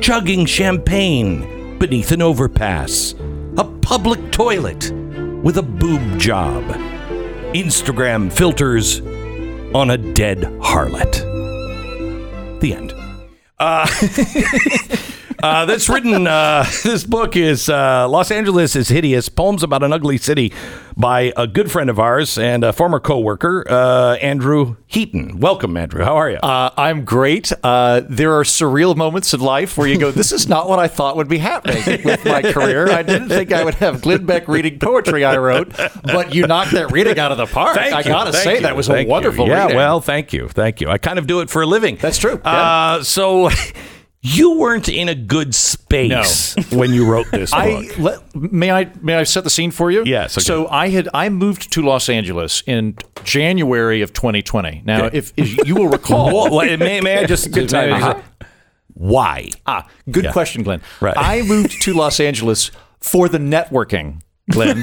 [0.02, 3.16] chugging champagne beneath an overpass,
[3.58, 4.92] a public toilet
[5.44, 6.64] with a boob job,
[7.54, 9.00] Instagram filters
[9.76, 11.35] on a dead harlot.
[12.66, 12.96] The end.
[13.60, 13.86] Uh,
[15.44, 16.28] uh, that's written.
[16.28, 20.54] Uh, this book is uh, Los Angeles is Hideous Poems About an Ugly City
[20.98, 25.40] by a good friend of ours and a former co worker, uh, Andrew Heaton.
[25.40, 26.04] Welcome, Andrew.
[26.04, 26.38] How are you?
[26.38, 27.52] Uh, I'm great.
[27.64, 30.88] Uh, there are surreal moments in life where you go, This is not what I
[30.88, 32.90] thought would be happening with my career.
[32.90, 36.72] I didn't think I would have Glenn Beck reading poetry I wrote, but you knocked
[36.72, 37.76] that reading out of the park.
[37.76, 39.52] Thank I you, got to thank say, that was thank a wonderful you.
[39.52, 39.78] Yeah, reading.
[39.78, 40.48] well, thank you.
[40.48, 40.90] Thank you.
[40.90, 41.98] I kind of do it for a living.
[41.98, 42.40] That's true.
[42.44, 42.52] Yeah.
[42.52, 43.50] Uh, so
[44.26, 47.60] you weren't in a good space when you wrote this book.
[47.60, 50.04] I let, may I may I set the scene for you?
[50.06, 50.44] Yes, okay.
[50.44, 54.82] So I had I moved to Los Angeles in January of 2020.
[54.86, 55.18] Now, Okay.
[55.18, 58.22] if, if you will recall, Well, well, may, may I just Good may I timing.
[58.22, 58.52] just-
[58.94, 59.50] why?
[59.68, 60.32] Ah, good Yeah.
[60.32, 60.82] question, Glenn.
[61.02, 61.14] Right.
[61.18, 62.72] I moved to Los Angeles
[63.02, 64.76] for the networking, Glenn.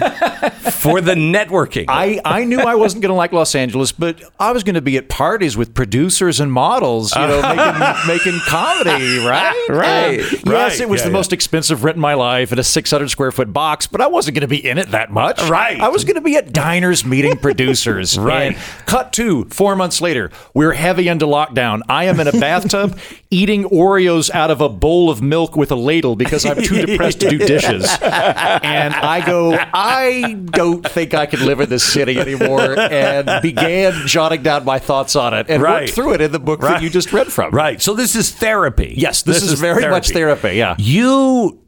[0.73, 1.85] For the networking.
[1.89, 4.81] I, I knew I wasn't going to like Los Angeles, but I was going to
[4.83, 9.67] be at parties with producers and models, you know, making, making comedy, right?
[9.69, 10.81] Right, um, And yes, right.
[10.81, 11.17] it was Yeah, the yeah.
[11.17, 14.35] most expensive rent in my life at a 600 square foot box, but I wasn't
[14.35, 15.41] going to be in it that much.
[15.49, 15.81] Right.
[15.81, 18.19] I was going to be at diners meeting producers.
[18.23, 18.57] Right.
[18.87, 21.81] Cut to four months later, we're heavy into lockdown.
[21.89, 22.99] I am in a bathtub
[23.31, 27.21] eating Oreos out of a bowl of milk with a ladle because I'm too depressed
[27.21, 27.85] to do dishes.
[28.01, 33.93] And I go, I don't think I can live in this city anymore, and began
[34.07, 35.83] jotting down my thoughts on it and Right.
[35.83, 36.75] worked through it in the book Right.
[36.75, 37.53] that you just read from.
[37.53, 37.81] Right.
[37.81, 38.95] So this is therapy.
[38.97, 40.57] Yes, this, is, very much therapy.
[40.57, 40.75] Yeah.
[40.79, 41.59] You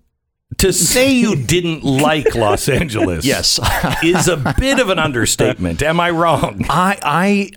[0.58, 3.58] to say you didn't like Los Angeles Yes.
[4.04, 5.82] is a bit of an understatement.
[5.82, 6.64] Am I wrong?
[6.68, 7.50] I, I,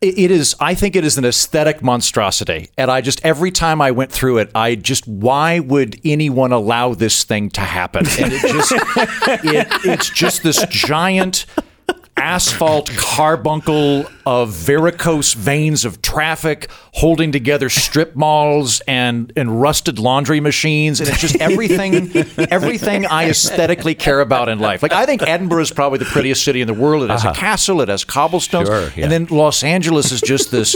[0.00, 0.54] it is.
[0.60, 4.38] I think it is an aesthetic monstrosity, and I just every time I went through
[4.38, 8.06] it, I just why would anyone allow this thing to happen?
[8.18, 8.72] And it just,
[9.44, 11.46] it, it's just this giant
[12.18, 20.40] asphalt carbuncle of varicose veins of traffic holding together strip malls and and rusted laundry
[20.40, 22.10] machines and it's just everything
[22.50, 24.82] everything I aesthetically care about in life.
[24.82, 27.02] Like I think Edinburgh is probably the prettiest city in the world.
[27.04, 28.88] It has a castle, it has cobblestones, Uh-huh.
[28.90, 29.04] Sure, yeah.
[29.04, 30.74] and then Los Angeles is just this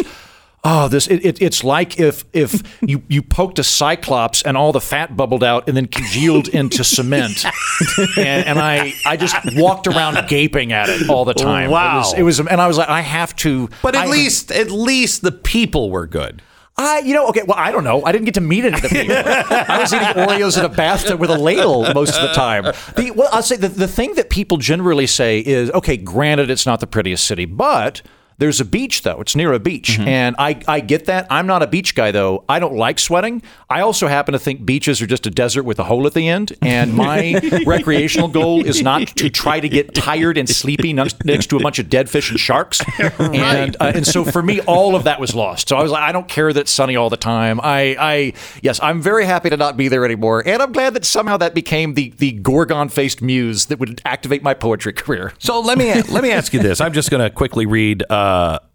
[0.62, 4.72] Oh, this it, it, it's like if if you, you poked a cyclops and all
[4.72, 7.44] the fat bubbled out and then congealed into cement,
[8.18, 11.70] and, and I I just walked around gaping at it all the time.
[11.70, 11.94] Wow.
[11.94, 13.70] it was, it was and I was like I have to.
[13.82, 16.42] But at I- least, at least the people were good.
[16.76, 17.42] I, you know, okay.
[17.42, 18.02] Well, I don't know.
[18.04, 19.14] I didn't get to meet any of the people.
[19.14, 22.64] I was eating Oreos in a bathtub with a ladle most of the time.
[22.64, 26.64] The, well, I'll say the, the thing that people generally say is, okay, granted, it's
[26.64, 28.00] not the prettiest city, but
[28.40, 29.20] there's a beach though.
[29.20, 31.26] It's near a beach, and I, I get that.
[31.28, 32.42] I'm not a beach guy though.
[32.48, 33.42] I don't like sweating.
[33.68, 36.26] I also happen to think beaches are just a desert with a hole at the
[36.26, 36.54] end.
[36.62, 41.48] And my recreational goal is not to try to get tired and sleepy next, next
[41.48, 42.80] to a bunch of dead fish and sharks.
[43.20, 45.68] And uh, and so for me, all of that was lost.
[45.68, 47.60] So I was like, I don't care that it's sunny all the time.
[47.62, 51.04] I, I yes, I'm very happy to not be there anymore, and I'm glad that
[51.04, 55.32] somehow that became the the gorgon faced muse that would activate my poetry career.
[55.38, 56.80] So let me let me ask you this.
[56.80, 58.29] I'm just going to quickly read uh,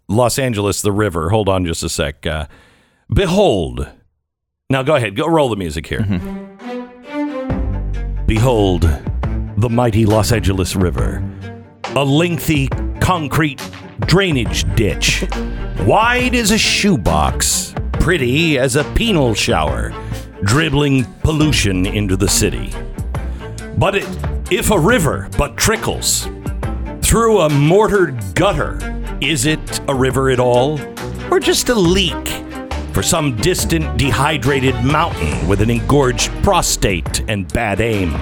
[0.08, 1.30] Los Angeles, the river.
[1.30, 2.26] Hold on just a sec.
[2.26, 2.46] Uh,
[3.12, 3.88] Behold.
[4.68, 5.16] Now go ahead.
[5.16, 6.02] Go roll the music here.
[8.26, 8.82] Behold
[9.58, 11.22] the mighty Los Angeles River,
[11.94, 12.68] a lengthy
[13.00, 13.62] concrete
[14.00, 15.24] drainage ditch,
[15.86, 19.92] wide as a shoebox, pretty as a penal shower,
[20.42, 22.70] dribbling pollution into the city.
[23.78, 24.08] But it,
[24.50, 26.28] if a river but trickles
[27.00, 28.78] through a mortared gutter,
[29.20, 30.80] is it a river at all?
[31.30, 32.28] Or just a leak
[32.92, 38.14] for some distant dehydrated mountain with an engorged prostate and bad aim?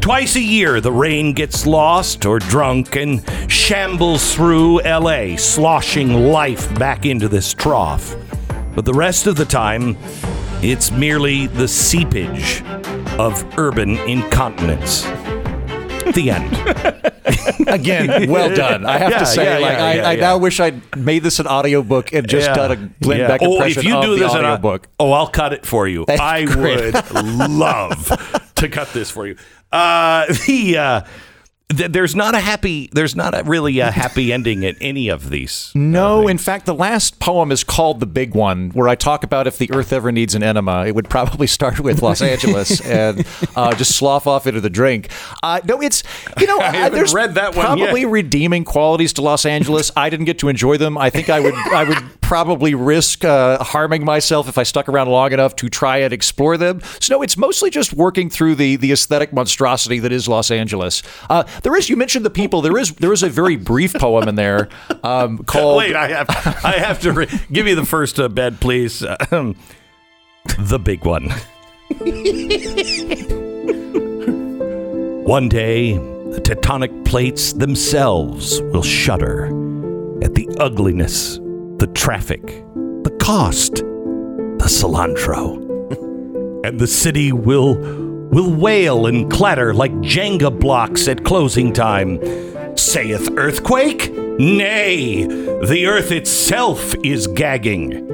[0.00, 6.72] Twice a year, the rain gets lost or drunk and shambles through LA, sloshing life
[6.78, 8.14] back into this trough.
[8.74, 9.96] But the rest of the time,
[10.62, 12.62] it's merely the seepage
[13.18, 15.02] of urban incontinence.
[16.14, 17.12] The end.
[17.66, 18.84] Again, well done.
[18.86, 21.38] I have Yeah, to say, yeah, like, yeah, I, I now wish I'd made this
[21.40, 23.26] an audiobook and just done a Glenn.
[23.26, 24.88] Beck Oh, impression if you do this in a audiobook.
[25.00, 26.04] oh, I'll cut it for you.
[26.06, 26.94] That's I great.
[26.94, 29.36] would love to cut this for you.
[29.72, 31.00] Uh, the uh,
[31.68, 32.88] th- there's not a happy.
[32.92, 35.72] There's not a really a happy ending at any of these.
[35.74, 39.46] No, in fact, the last poem is called The Big One, where I talk about
[39.46, 43.26] if the earth ever needs an enema, it would probably start with Los Angeles and
[43.56, 45.10] uh, just slough off into the drink.
[45.42, 46.02] Uh, no, it's,
[46.38, 48.10] you know, I uh, there's read that one probably yet.
[48.10, 49.90] redeeming qualities to Los Angeles.
[49.96, 50.96] I didn't get to enjoy them.
[50.98, 55.08] I think I would, I would probably risk uh, harming myself if I stuck around
[55.08, 56.80] long enough to try and explore them.
[57.00, 61.02] So, no, it's mostly just working through the, the aesthetic monstrosity that is Los Angeles.
[61.62, 64.34] There is, you mentioned the people, there is, there is a very brief poem in
[64.34, 64.68] there
[65.02, 65.78] um, called.
[65.78, 66.26] Wait, I have
[66.64, 69.04] I have to re- give me the first uh, bed, please.
[69.30, 69.56] Um,
[70.58, 71.30] the big one.
[75.24, 79.46] One day, the tectonic plates themselves will shudder
[80.22, 81.38] at the ugliness,
[81.78, 82.46] the traffic,
[83.02, 85.56] the cost, the cilantro.
[86.64, 87.74] and the city will
[88.30, 92.20] will wail and clatter like Jenga blocks at closing time.
[92.76, 94.12] Saith earthquake?
[94.38, 98.06] Nay, the earth itself is gagging.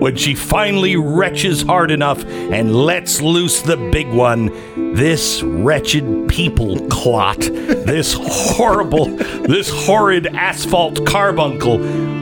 [0.00, 6.78] When she finally retches hard enough and lets loose the big one, this wretched people
[6.88, 11.78] clot, this horrible, this horrid asphalt carbuncle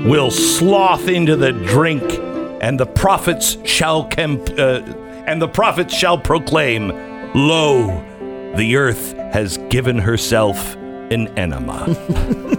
[0.09, 2.03] will sloth into the drink,
[2.61, 4.81] and the prophets shall camp, uh,
[5.29, 6.91] and the prophets shall proclaim,
[7.39, 7.87] "Lo,
[8.57, 10.75] the earth has given herself
[11.11, 11.87] an enema."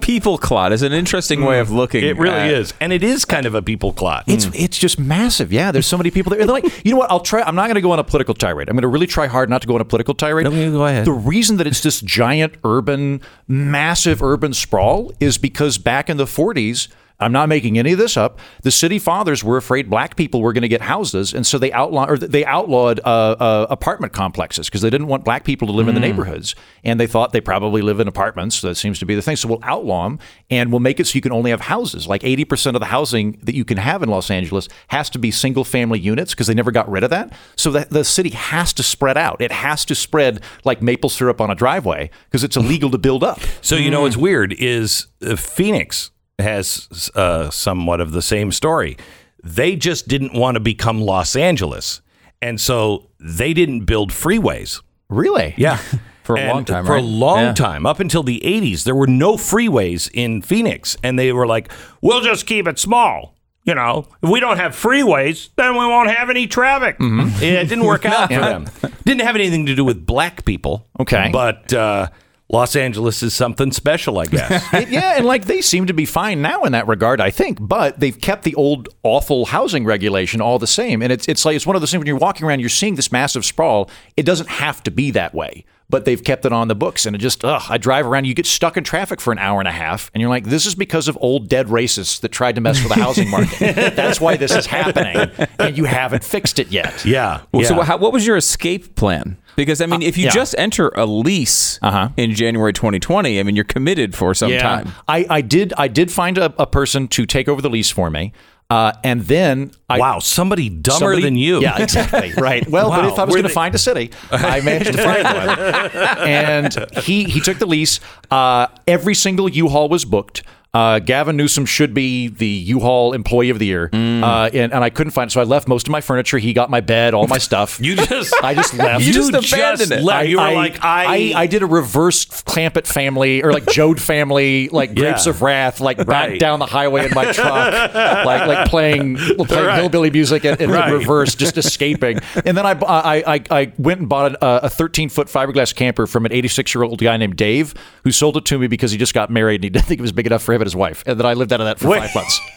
[0.00, 1.76] People clot is an interesting way of hmm.
[1.76, 2.04] looking.
[2.04, 4.24] At it It really at- is, and it is kind of a people clot.
[4.26, 5.52] It's it's just massive.
[5.52, 6.38] Yeah, there's so many people there.
[6.38, 7.10] They're like, you know what?
[7.10, 7.42] I'll try.
[7.42, 8.68] I'm not going to go on a political tirade.
[8.68, 10.44] I'm going to really try hard not to go on a political tirade.
[10.44, 11.04] No, go ahead.
[11.04, 16.26] The reason that it's this giant urban, massive urban sprawl is because back in the
[16.26, 16.88] 40s.
[17.20, 18.38] I'm not making any of this up.
[18.62, 21.72] The city fathers were afraid black people were going to get houses, and so they
[21.72, 25.72] outlawed or they outlawed uh, uh, apartment complexes because they didn't want black people to
[25.72, 28.60] live in the neighborhoods, and they thought they probably live in apartments.
[28.60, 29.36] That seems to be the thing.
[29.36, 30.18] So we'll outlaw them,
[30.50, 32.06] and we'll make it so you can only have houses.
[32.06, 35.18] Like 80 percent of the housing that you can have in Los Angeles has to
[35.18, 37.32] be single family units because they never got rid of that.
[37.56, 39.40] So that the city has to spread out.
[39.40, 43.24] It has to spread like maple syrup on a driveway because it's illegal to build
[43.24, 43.40] up.
[43.60, 48.96] So you know what's weird is uh, Phoenix has uh, somewhat of the same story.
[49.44, 52.00] They just didn't want to become Los Angeles,
[52.40, 54.80] and so they didn't build freeways.
[55.08, 55.54] Really?
[55.56, 55.78] Yeah.
[56.22, 57.52] For a And long time, For a long Yeah.
[57.54, 60.96] time, up until the 80s, there were no freeways in Phoenix.
[61.02, 63.34] And they were like, we'll just keep it small.
[63.64, 66.96] You know, if we don't have freeways, then we won't have any traffic.
[67.00, 67.42] Mm-hmm.
[67.42, 68.68] It didn't work out for them.
[69.04, 70.86] Didn't have anything to do with black people.
[71.00, 71.28] Okay.
[71.32, 72.08] But uh,
[72.52, 74.62] Los Angeles is something special, I guess.
[74.92, 77.58] Yeah, and like they seem to be fine now in that regard, I think.
[77.60, 81.56] But they've kept the old awful housing regulation all the same, and it's it's like
[81.56, 83.88] it's one of those things when you're walking around, you're seeing this massive sprawl.
[84.16, 87.16] It doesn't have to be that way, but they've kept it on the books, and
[87.16, 87.62] it just ugh.
[87.70, 90.20] I drive around, you get stuck in traffic for an hour and a half, and
[90.20, 93.00] you're like, this is because of old dead racists that tried to mess with the
[93.00, 93.96] housing market.
[93.96, 97.04] That's why this is happening, and you haven't fixed it yet.
[97.04, 97.42] yeah.
[97.52, 99.38] Well, So, how, what was your escape plan?
[99.56, 100.30] Because I mean, if you yeah.
[100.30, 102.08] just enter a lease Uh-huh.
[102.16, 104.92] in January 2020, I mean, you're committed for some time.
[105.08, 108.10] I, I did I did find a, a person to take over the lease for
[108.10, 108.32] me.
[108.70, 111.60] Uh, and then I wow, somebody dumber somebody- than you.
[111.60, 112.32] Yeah, exactly.
[112.38, 112.66] Right.
[112.70, 116.18] Well, but if I was going to find a city, I managed to find one.
[116.26, 118.00] And he he took the lease.
[118.30, 120.42] Uh, every single U-Haul was booked.
[120.74, 124.22] Uh, Gavin Newsom should be the U-Haul Employee of the Year, Mm.
[124.22, 126.38] uh, and, and I couldn't find it, so I left most of my furniture.
[126.38, 127.78] He got my bed, all my stuff.
[127.82, 129.04] You just I just left.
[129.04, 130.02] You just just abandoned it.
[130.02, 130.28] left.
[130.30, 134.94] You were like, I, I, did a reverse Clampett family or like Joad family, like
[134.94, 135.30] Grapes Yeah.
[135.30, 136.40] of Wrath, like back Right.
[136.40, 139.78] down the highway in my truck, like like playing playing Right.
[139.78, 140.90] hillbilly music in, in Right.
[140.90, 142.20] reverse, just escaping.
[142.46, 146.06] And then I, I, I, I went and bought a, a 13 foot fiberglass camper
[146.06, 147.74] from an 86 year old guy named Dave
[148.04, 150.02] who sold it to me because he just got married and he didn't think it
[150.02, 151.02] was big enough for him his wife.
[151.06, 152.00] And then I lived out of that for Wait.
[152.00, 152.40] five months.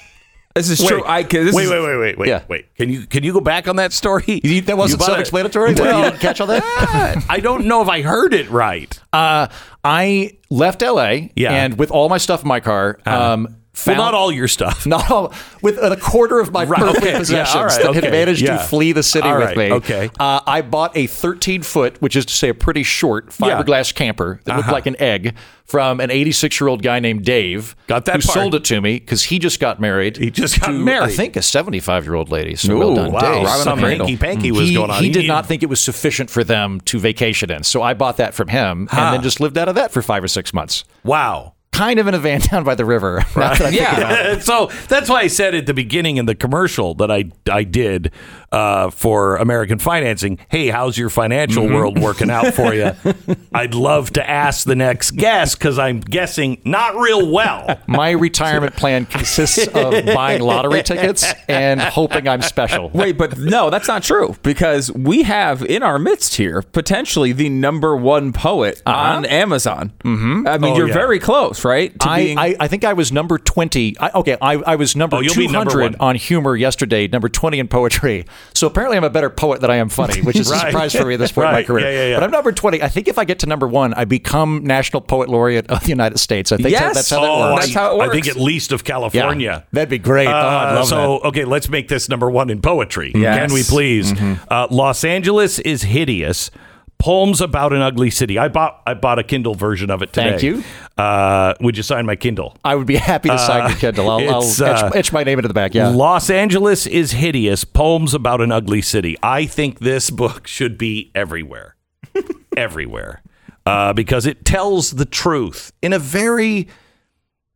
[0.57, 1.03] This is Wait, true.
[1.05, 2.43] I, 'cause this wait, is- wait, wait, wait, wait, Yeah.
[2.47, 2.73] wait.
[2.75, 4.23] Can you can you go back on that story?
[4.41, 5.71] You- that wasn't You self-explanatory?
[5.71, 7.25] You Well, didn't catch all that?
[7.29, 8.97] I don't know if I heard it right.
[9.11, 9.47] Uh,
[9.83, 11.51] I left LA Yeah.
[11.51, 12.97] and with all my stuff in my car.
[13.05, 14.85] Um, Well, not all your stuff.
[14.95, 18.03] Not all, with a quarter of my Right, personal okay, yeah, possessions all right, that
[18.03, 18.57] had managed yeah.
[18.57, 19.71] to flee the city All with right, me.
[19.73, 20.09] okay.
[20.19, 23.47] Uh, I bought a 13 foot, which is to say a pretty short Yeah.
[23.47, 23.63] Uh-huh.
[23.63, 25.35] fiberglass camper that looked like an egg
[25.65, 27.75] from an 86 year old guy named Dave.
[27.87, 28.33] Got that Who part.
[28.33, 30.17] sold it to me because he just got married.
[30.17, 31.05] He just got to, married.
[31.05, 32.55] I think a 75 year old lady.
[32.55, 33.43] So well done, wow, Dave.
[33.45, 35.03] Robin some hanky panky was he, going on.
[35.03, 37.63] he did not think it was sufficient for them to vacation in.
[37.63, 40.23] So I bought that from him and then just lived out of that for five
[40.23, 40.85] or six months.
[41.03, 41.54] Wow.
[41.75, 43.23] Kind of in a van down by the river.
[43.35, 44.39] That Yeah.
[44.39, 48.11] so that's why I said at the beginning in the commercial that I I did
[48.55, 50.39] uh, for American Financing.
[50.49, 51.73] Hey, how's your financial Mm-hmm.
[51.73, 52.91] world working out for you?
[53.53, 57.79] I'd love to ask the next guest because I'm guessing not real well.
[57.87, 62.89] My retirement plan consists of buying lottery tickets and hoping I'm special.
[62.89, 67.49] Wait, but no, that's not true because we have in our midst here potentially the
[67.49, 69.91] number one poet on Amazon.
[70.03, 70.47] Mm-hmm.
[70.47, 70.93] I mean, Oh, you're yeah.
[70.93, 71.97] very close, right?
[71.99, 73.97] To I, being I, I think I was number 20.
[73.99, 77.67] I, okay, I, I was number Oh, 200 number on humor yesterday, number 20 in
[77.67, 78.25] poetry.
[78.53, 80.63] So apparently I'm a better poet than I am funny, which is Right.
[80.67, 81.49] a surprise for me at this point Right.
[81.51, 81.85] in my career.
[81.91, 82.15] Yeah, yeah, yeah.
[82.17, 82.81] But I'm number 20.
[82.81, 85.89] I think if I get to number one, I become National Poet Laureate of the
[85.89, 86.51] United States.
[86.51, 86.81] I think Yes.
[86.81, 87.65] that, that's how that Oh, works.
[87.65, 89.63] That's how it I think at least of Yeah, California.
[89.73, 90.27] that'd be great.
[90.27, 93.11] oh, I'd Uh, love so okay, let's make this number one in poetry.
[93.15, 93.37] Yes.
[93.47, 94.13] Can we please?
[94.13, 94.33] Mm-hmm.
[94.49, 96.51] Uh, Los Angeles is hideous.
[96.97, 98.37] Poems about an ugly city.
[98.37, 100.31] I bought I bought a Kindle version of it today.
[100.31, 100.63] Thank you.
[100.97, 102.57] Uh, would you sign my Kindle?
[102.63, 104.09] I would be happy to sign your Kindle.
[104.09, 105.73] I'll, I'll uh, etch, etch my name into the back.
[105.75, 105.89] Yeah.
[105.89, 107.63] Los Angeles is hideous.
[107.63, 109.17] Poems about an ugly city.
[109.21, 111.75] I think this book should be everywhere,
[112.57, 113.21] everywhere,
[113.65, 116.67] uh, because it tells the truth in a very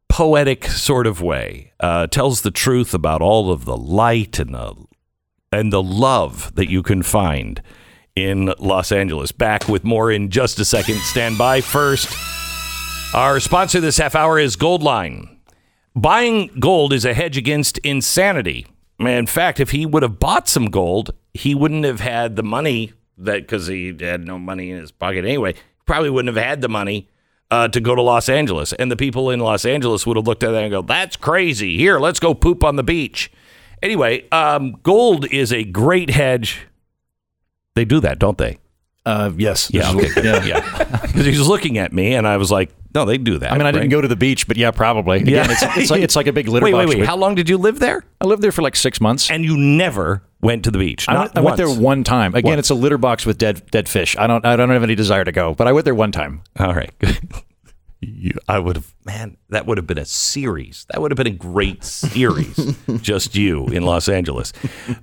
[0.10, 1.72] poetic sort of way.
[1.80, 4.76] Uh, tells the truth about all of the light and the
[5.52, 7.62] and the love that you can find
[8.24, 9.32] in Los Angeles.
[9.32, 10.98] Back with more in just a second.
[11.00, 12.16] Stand by first.
[13.14, 15.38] Our sponsor this half hour is Goldline.
[15.96, 18.68] Buying gold is a hedge against insanity.
[19.00, 22.94] In fact, if he would have bought some gold, he wouldn't have had the money
[23.18, 25.56] that because he had no money in his pocket anyway.
[25.86, 27.10] Probably wouldn't have had the money
[27.52, 30.44] uh, to go to Los Angeles, and the people in Los Angeles would have looked
[30.44, 31.78] at that and go, "That's crazy.
[31.78, 33.32] Here, let's go poop on the beach."
[33.82, 36.68] Anyway, um, gold is a great hedge.
[37.80, 38.58] They do that, don't they?
[39.06, 39.72] Uh, yes.
[39.74, 40.46] Yeah, okay, good.
[40.46, 40.60] yeah.
[41.02, 43.58] Because he was looking at me, and I was like, "No, they do that." I
[43.58, 43.90] mean, I didn't right?
[43.92, 45.20] go to the beach, but yeah, probably.
[45.20, 45.48] Again, Yeah.
[45.50, 46.80] it's, it's like it's like a big litter Wait, box.
[46.80, 47.00] wait, wait.
[47.00, 48.04] with- How long did you live there?
[48.20, 49.32] I lived there for like six months.
[49.32, 51.08] And you never went to the beach.
[51.08, 52.36] I Not went, I went there one time.
[52.36, 52.60] Again, Once.
[52.60, 54.18] it's a litter box with dead dead fish.
[54.18, 56.42] I don't I don't have any desire to go, but I went there one time.
[56.60, 56.92] All right.
[58.02, 58.94] you, I would have.
[59.06, 60.86] Man, that would have been a series.
[60.90, 62.76] That would have been a great series.
[63.02, 64.52] Just you in Los Angeles.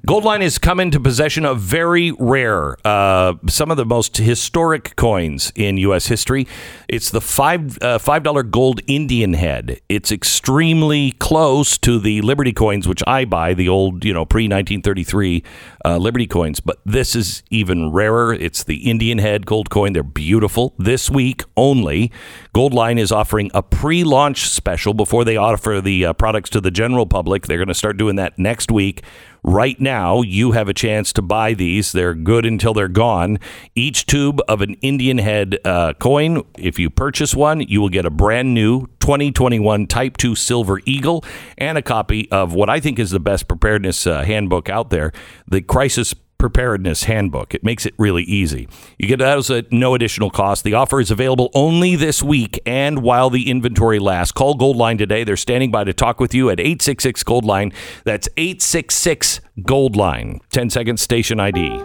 [0.07, 5.53] Goldline has come into possession of very rare, uh, some of the most historic coins
[5.57, 6.07] in U.S.
[6.07, 6.47] history.
[6.89, 9.81] It's the five uh, five dollar gold Indian head.
[9.89, 14.45] It's extremely close to the Liberty coins, which I buy, the old you know pre
[14.45, 15.43] 1933
[15.85, 16.61] uh, Liberty coins.
[16.61, 18.33] But this is even rarer.
[18.33, 19.93] It's the Indian head gold coin.
[19.95, 20.75] They're beautiful.
[20.79, 22.13] This week only,
[22.55, 23.63] Goldline is offering a
[23.97, 27.47] pre-launch special before they offer the uh, products to the general public.
[27.47, 29.03] They're going to start doing that next week.
[29.43, 31.93] Right now, you have a chance to buy these.
[31.93, 33.39] They're good until they're gone.
[33.75, 38.05] Each tube of an Indian head uh, coin, if you purchase one, you will get
[38.05, 41.25] a brand new 2021 Type 2 Silver Eagle
[41.57, 45.11] and a copy of what I think is the best preparedness uh, handbook out there,
[45.49, 47.55] the Crisis Preparedness Handbook.
[47.55, 48.69] It makes it really easy.
[48.99, 50.65] You get those at no additional cost.
[50.65, 54.33] The offer is available only this week and while the inventory lasts.
[54.33, 55.25] Call Goldline today.
[55.25, 57.73] They're standing by to talk with you at 866 Goldline.
[58.05, 60.41] That's 866 Goldline.
[60.51, 61.83] 10 seconds station ID.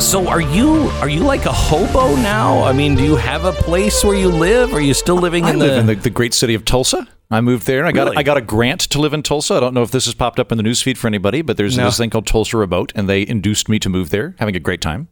[0.00, 2.62] So are you are you like a hobo now?
[2.62, 4.72] I mean, do you have a place where you live?
[4.72, 7.06] Are you still living in live the in the, the great city of Tulsa.
[7.30, 7.78] I moved there.
[7.80, 8.16] And I got Really?
[8.16, 9.54] I got a grant to live in Tulsa.
[9.54, 11.76] I don't know if this has popped up in the newsfeed for anybody, but there's
[11.76, 11.84] No.
[11.84, 14.80] this thing called Tulsa Remote, and they induced me to move there, having a great
[14.80, 15.08] time.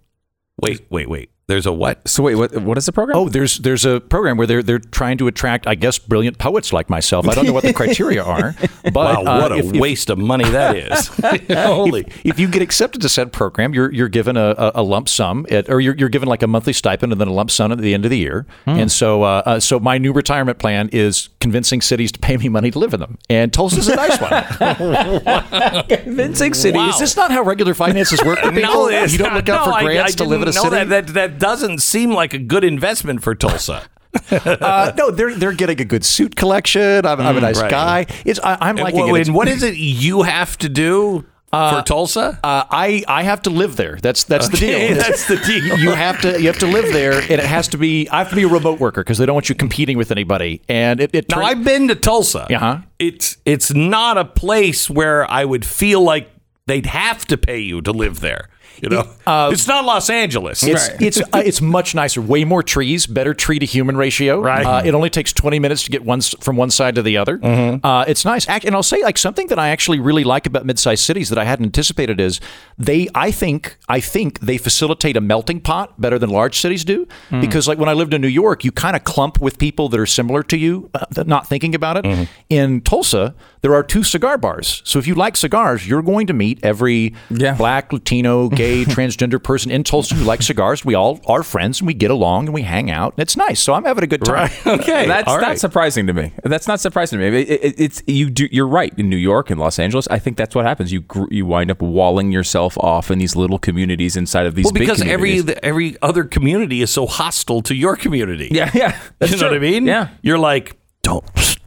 [0.61, 1.31] Wait, wait, wait.
[1.49, 2.09] There's a what?
[2.09, 3.17] So wait, what what is the program?
[3.19, 6.73] Oh, there's there's a program where they're they're trying to attract, I guess, brilliant poets
[6.73, 7.29] like myself.
[7.29, 10.11] I don't know what the criteria are, but wow, what uh, a if- if- waste
[10.11, 11.07] of money that is.
[11.57, 12.01] Holy.
[12.01, 15.09] if, if you get accepted to said program, you're you're given a, a, a lump
[15.09, 17.71] sum, at, or you're, you're given like a monthly stipend and then a lump sum
[17.71, 18.45] at the end of the year.
[18.67, 22.49] And so, uh, uh, so my new retirement plan is convincing cities to pay me
[22.49, 23.17] money to live in them.
[23.31, 25.85] And Tulsa's a nice one.
[25.89, 26.77] Convincing city.
[26.81, 28.41] Is this not how regular finances work?
[28.41, 28.91] for people?
[28.91, 30.71] you don't look out No, for grants I to live in a city.
[30.71, 33.85] That, that that doesn't seem like a good investment for Tulsa.
[34.33, 37.07] uh, no, they're they're getting a good suit collection.
[37.07, 37.71] I'm, I'm a nice right.
[37.71, 38.07] guy.
[38.25, 39.29] It's I, I'm And liking it.
[39.29, 42.39] And what is it you have to do for Tulsa?
[42.43, 43.97] Uh, I I have to live there.
[44.03, 44.95] That's that's the deal.
[44.97, 45.79] that's the deal.
[45.79, 48.09] You have to you have to live there, and it has to be.
[48.09, 50.63] I have to be a remote worker because they don't want you competing with anybody.
[50.69, 52.53] And it, it Now turn- I've been to Tulsa.
[52.55, 52.79] Uh-huh.
[52.99, 56.31] It's it's not a place where I would feel like
[56.67, 58.49] they'd have to pay you to live there.
[58.83, 59.09] You know,
[59.53, 60.63] it's not Los Angeles.
[60.63, 62.21] It's it's uh, it's much nicer.
[62.21, 64.41] Way more trees, better tree to human ratio.
[64.41, 64.67] Right.
[64.67, 67.41] Uh, it only takes twenty minutes to get one from one side to the other.
[67.43, 68.47] Uh, it's nice.
[68.49, 71.45] And I'll say like something that I actually really like about mid-sized cities that I
[71.45, 72.41] hadn't anticipated is
[72.79, 73.09] they.
[73.15, 77.07] I think I think they facilitate a melting pot better than large cities do
[77.41, 79.99] because like when I lived in New York, you kind of clump with people that
[80.01, 82.29] are similar to you, uh, not thinking about it.
[82.51, 84.83] In Tulsa, there are two cigar bars.
[84.85, 87.55] So if you like cigars, you're going to meet every Yeah.
[87.55, 90.85] black, Latino, gay, transgender person in Tulsa who likes cigars.
[90.85, 93.15] We all are friends and we get along and we hang out.
[93.15, 93.61] And it's nice.
[93.61, 94.51] So I'm having a good time.
[94.67, 95.07] okay.
[95.07, 95.59] That's all not right.
[95.59, 96.33] surprising to me.
[96.45, 97.41] That's not surprising to me.
[97.43, 98.49] It- it- it's you do.
[98.51, 98.93] You're right.
[98.99, 100.93] In New York and Los Angeles, I think that's what happens.
[100.93, 104.65] You gr- you wind up walling yourself off in these little communities inside of these
[104.65, 105.61] Well, big because every communities.
[105.63, 108.49] every other community is so hostile to your community.
[108.51, 109.59] yeah yeah that's you know true.
[109.59, 109.87] what I mean?
[109.87, 110.09] Yeah.
[110.23, 111.25] You're like, don't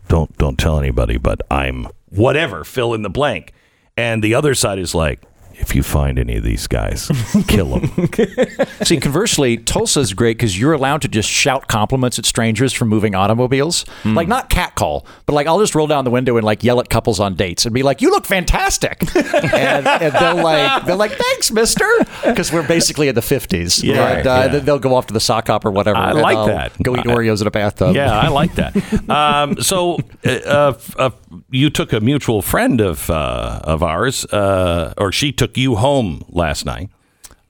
[0.07, 3.53] don't don't tell anybody, but I'm whatever, fill in the blank.
[3.95, 5.21] And the other side is like,
[5.59, 7.11] if you find any of these guys,
[7.47, 8.09] kill them.
[8.83, 12.87] See, conversely, Tulsa is great because you're allowed to just shout compliments at strangers from
[12.87, 13.85] moving automobiles.
[14.05, 16.89] Like, not catcall, but like, I'll just roll down the window and like yell at
[16.89, 19.01] couples on dates and be like, you look fantastic.
[19.15, 21.85] and, and they'll like, they're like, thanks, mister.
[22.25, 23.83] Because we're basically in the 50s.
[23.83, 24.07] Yeah.
[24.07, 24.47] and uh, Yeah.
[24.47, 25.97] then they'll go off to the sock hop or whatever.
[25.97, 26.71] I and like I'll that.
[26.81, 27.95] Go eat I- Oreos in a bathtub.
[27.95, 29.09] yeah, I like that.
[29.09, 31.09] Um, so, uh, uh, uh,
[31.51, 36.23] you took a mutual friend of uh, of ours, uh, or she took you home
[36.29, 36.89] last night.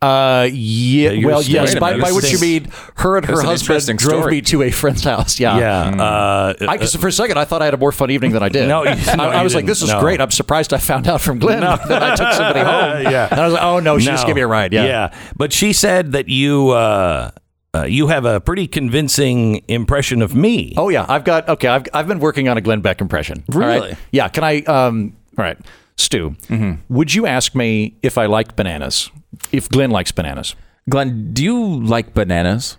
[0.02, 1.10] Uh, yeah.
[1.12, 1.78] you're well, yes.
[1.78, 4.36] By, minute, by which you mean her and her That's an husband drove story.
[4.36, 5.42] me to a friend's house.
[5.42, 5.58] Yeah.
[5.60, 6.02] Yeah.
[6.02, 8.42] Uh, I, 'cause for a second, I thought I had a more fun evening than
[8.42, 8.70] I did.
[8.70, 9.68] No, you- I, no, I you was like, didn't.
[9.68, 10.00] "This is No.
[10.00, 11.60] great." I'm surprised I found out from Glenn
[11.90, 13.12] that I took somebody home.
[13.12, 13.28] Yeah.
[13.30, 14.28] and I was like, "Oh no, she just No.
[14.28, 15.14] gave me a ride." Yeah, yeah.
[15.36, 17.32] But she said that you uh,
[17.76, 20.74] uh, you have a pretty convincing impression of me.
[20.78, 21.68] Oh yeah, I've got okay.
[21.68, 23.44] I've I've been working on a Glenn Beck impression.
[23.54, 23.76] All right?
[23.82, 23.96] Really?
[24.14, 24.30] Yeah.
[24.30, 24.62] Can I?
[24.62, 25.18] Um.
[25.38, 25.58] All right,
[26.00, 26.32] Stu.
[26.48, 26.94] Mm-hmm.
[26.94, 29.12] Would you ask me if I like bananas?
[29.52, 30.56] If Glenn likes bananas?
[30.90, 32.78] Glenn, do you like bananas?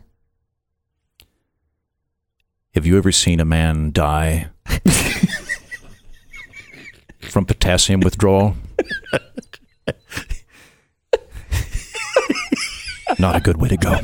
[2.75, 4.49] Have you ever seen a man die
[7.21, 8.57] from potassium withdrawal?
[13.19, 13.97] Not a good way to go.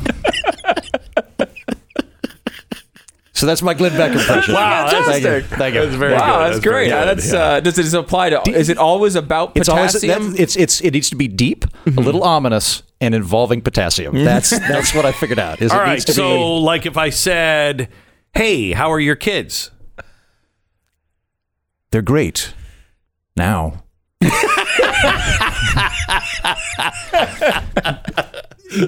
[3.37, 4.55] So that's my Glenn Beck impression.
[4.55, 5.41] Wow, that's- Thank you.
[5.57, 5.81] Thank you.
[5.81, 6.39] That's very wow, good.
[6.39, 6.89] that's, That's great.
[6.89, 7.07] good.
[7.17, 7.39] That's Yeah.
[7.39, 8.41] uh, does it apply to?
[8.49, 10.31] Is it always about It's always potassium?
[10.31, 14.23] that, it's it's it needs to be deep, a little ominous, and involving potassium.
[14.23, 15.61] That's that's what I figured out.
[15.61, 15.93] Is All it right.
[15.93, 17.89] needs to So, be like, if I said,
[18.33, 19.69] "Hey, how are your kids?"
[21.91, 22.53] they're great
[23.35, 23.83] now.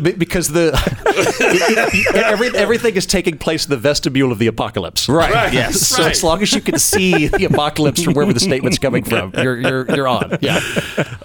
[0.01, 0.73] Be- because the
[2.25, 5.07] every, everything is taking place in the vestibule of the apocalypse.
[5.07, 5.33] Right.
[5.33, 5.53] Right.
[5.53, 5.87] Yes.
[5.87, 6.11] So Right.
[6.11, 9.59] as long as you can see the apocalypse from wherever the statement's coming from, you're
[9.59, 10.37] you're you're on.
[10.41, 10.59] Yeah.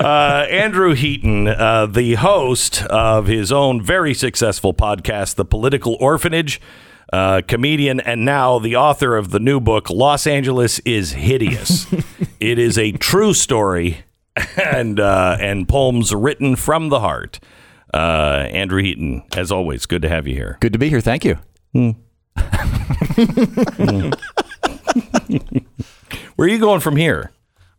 [0.00, 6.60] Uh, Andrew Heaton, uh, the host of his own very successful podcast, The Political Orphanage,
[7.12, 11.86] uh, comedian, and now the author of the new book, Los Angeles is Hideous.
[12.40, 14.04] it is a true story
[14.62, 17.38] and uh, and poems written from the heart.
[17.94, 20.56] Uh, Andrew Heaton, as always, good to have you here.
[20.60, 21.00] Good to be here.
[21.00, 21.38] Thank you.
[26.36, 27.30] Where are you going from here?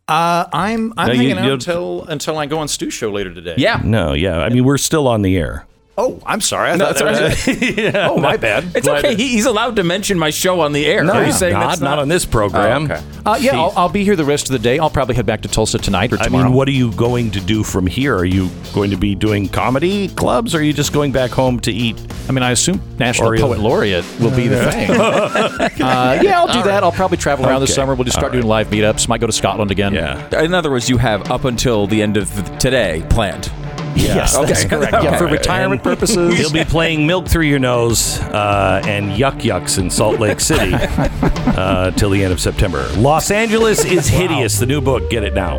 [0.08, 3.34] Uh, I'm I'm No, you- hanging out until until I go on Stu show later
[3.34, 3.56] today.
[3.58, 3.80] Yeah.
[3.84, 5.66] No, yeah, I mean we're still on the air.
[5.98, 6.70] Oh, I'm sorry.
[6.72, 8.64] I No, thought it's that was- Oh, my bad.
[8.76, 9.14] It's okay.
[9.14, 11.02] He, he's allowed to mention my show on the air.
[11.02, 12.82] No, Are he's saying not, that's not on this program.
[12.90, 13.02] Oh, okay.
[13.24, 14.78] Uh, yeah, I'll, I'll be here the rest of the day.
[14.78, 16.22] I'll probably head back to Tulsa tonight or tomorrow.
[16.22, 16.44] I tomorrow.
[16.48, 18.14] mean, what are you going to do from here?
[18.14, 21.60] Are you going to be doing comedy clubs, or are you just going back home
[21.60, 21.96] to eat?
[22.28, 23.40] I mean, I assume National Oreo.
[23.40, 24.90] Poet Laureate will be the thing.
[25.00, 26.82] uh, yeah, I'll do that.
[26.84, 27.94] I'll probably travel around this summer.
[27.94, 29.08] We'll just start All doing live meetups.
[29.08, 29.94] Might go to Scotland again.
[29.94, 30.42] Yeah.
[30.42, 33.50] In other words, you have up until the end of today planned.
[33.96, 34.92] Yes, that's correct.
[34.92, 36.38] Yeah, for retirement purposes.
[36.38, 40.72] He'll be playing Milk Through Your Nose uh, and Yuk Yuk's in Salt Lake City
[40.74, 42.86] uh, till the end of September.
[42.96, 44.58] Los Angeles is hideous.
[44.58, 45.10] The new book.
[45.10, 45.58] Get it now.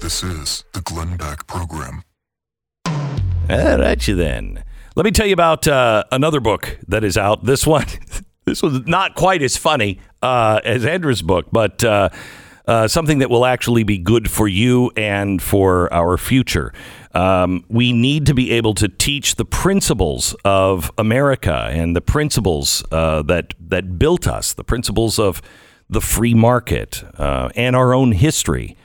[0.00, 2.02] This is the Glenn Beck Program.
[2.86, 4.64] All right, you then.
[4.96, 7.44] Let me tell you about uh, another book that is out.
[7.44, 7.86] This one,
[8.44, 12.08] this was not quite as funny uh, as Andrew's book, but uh,
[12.66, 16.72] uh, something that will actually be good for you and for our future.
[17.14, 22.84] Um, we need to be able to teach the principles of America and the principles
[22.92, 25.40] uh, that that built us, the principles of
[25.88, 28.76] the free market uh, and our own history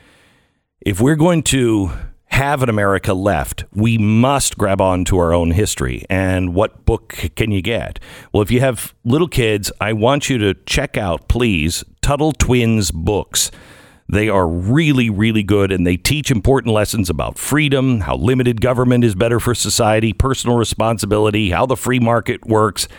[0.81, 1.91] if we're going to
[2.25, 6.05] have an America left, we must grab on to our own history.
[6.09, 7.99] And what book can you get?
[8.33, 12.89] Well, if you have little kids, I want you to check out, please, Tuttle Twins
[12.89, 13.51] books.
[14.11, 19.05] They are really, really good, and they teach important lessons about freedom, how limited government
[19.05, 22.89] is better for society, personal responsibility, how the free market works.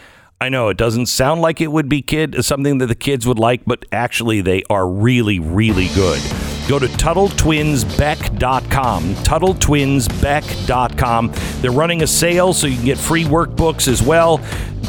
[0.41, 3.39] I know it doesn't sound like it would be kid something that the kids would
[3.39, 6.23] like, but actually they are really, really good.
[6.67, 9.15] Go to TuttleTwinsBeck.com.
[9.17, 11.33] TuttleTwinsBeck.com.
[11.61, 14.41] They're running a sale so you can get free workbooks as well.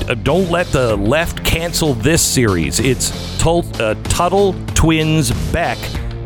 [0.08, 2.80] Uh, Don't let the left cancel this series.
[2.80, 3.12] It's
[3.46, 3.96] uh,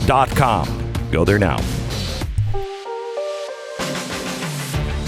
[0.08, 1.12] TuttleTwinsBeck.com.
[1.12, 1.58] Go there now.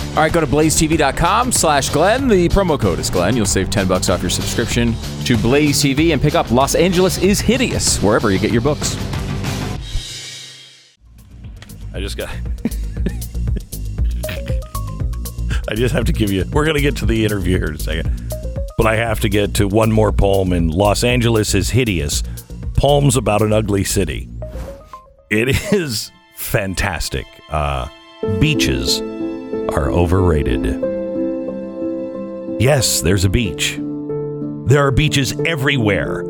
[0.10, 2.28] All right, go to blazetv.com slash Glenn.
[2.28, 3.38] The promo code is Glenn.
[3.38, 4.94] You'll save 10 bucks off your subscription
[5.24, 8.98] to Blaze TV and pick up Los Angeles is Hideous wherever you get your books.
[11.94, 12.30] I just got.
[15.70, 16.44] I just have to give you.
[16.52, 18.34] We're going to get to the interview here in a second,
[18.78, 20.52] but I have to get to one more poem.
[20.52, 22.24] In Los Angeles is hideous.
[22.76, 24.28] Poems about an ugly city.
[25.30, 27.28] It is fantastic.
[27.50, 27.88] Uh,
[28.40, 30.66] beaches are overrated.
[32.60, 33.78] Yes, there's a beach.
[34.66, 36.24] There are beaches everywhere.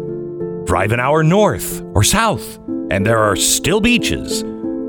[0.65, 2.57] Drive an hour north or south,
[2.91, 4.43] and there are still beaches,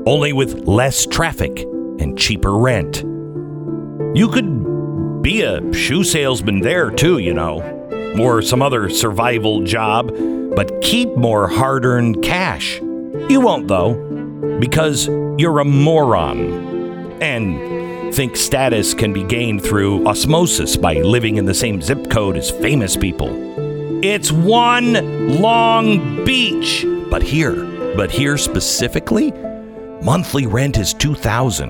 [0.05, 1.61] only with less traffic
[1.99, 2.97] and cheaper rent.
[4.13, 7.61] You could be a shoe salesman there too, you know,
[8.19, 10.11] or some other survival job,
[10.53, 12.81] but keep more hard earned cash.
[13.29, 13.93] You won't, though,
[14.59, 15.07] because
[15.37, 21.53] you're a moron and think status can be gained through osmosis by living in the
[21.53, 23.29] same zip code as famous people.
[24.03, 26.85] It's one long beach.
[27.09, 27.55] But here,
[27.95, 29.31] but here specifically,
[30.01, 31.69] monthly rent is 2000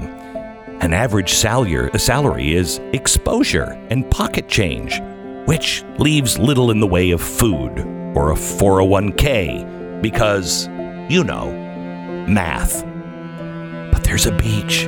[0.81, 5.01] An average salary, uh, salary is exposure and pocket change,
[5.45, 7.79] which leaves little in the way of food
[8.15, 10.67] or a 401k because,
[11.11, 11.51] you know,
[12.27, 12.85] math.
[13.91, 14.87] But there's a beach.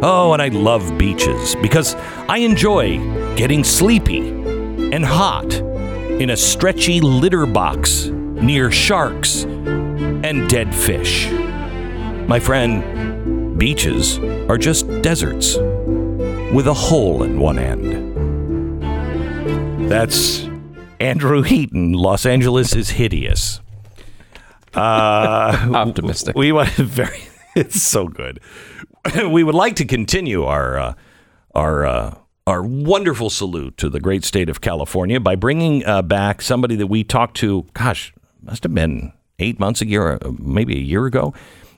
[0.00, 1.94] Oh, and I love beaches because
[2.28, 2.98] I enjoy
[3.34, 11.28] getting sleepy and hot in a stretchy litter box near sharks and dead fish.
[12.28, 14.18] My friend, beaches
[14.48, 18.04] are just deserts with a hole in one end.
[19.90, 20.48] That's
[21.00, 21.92] Andrew Heaton.
[21.92, 23.60] Los Angeles is hideous.
[24.76, 26.36] Uh, Optimistic.
[26.36, 27.22] We want very.
[27.54, 28.40] It's so good.
[29.14, 30.94] We would like to continue our uh,
[31.54, 32.14] our uh,
[32.46, 36.88] our wonderful salute to the great state of California by bringing uh, back somebody that
[36.88, 37.66] we talked to.
[37.72, 38.12] Gosh,
[38.42, 41.32] must have been eight months ago, or maybe a year ago.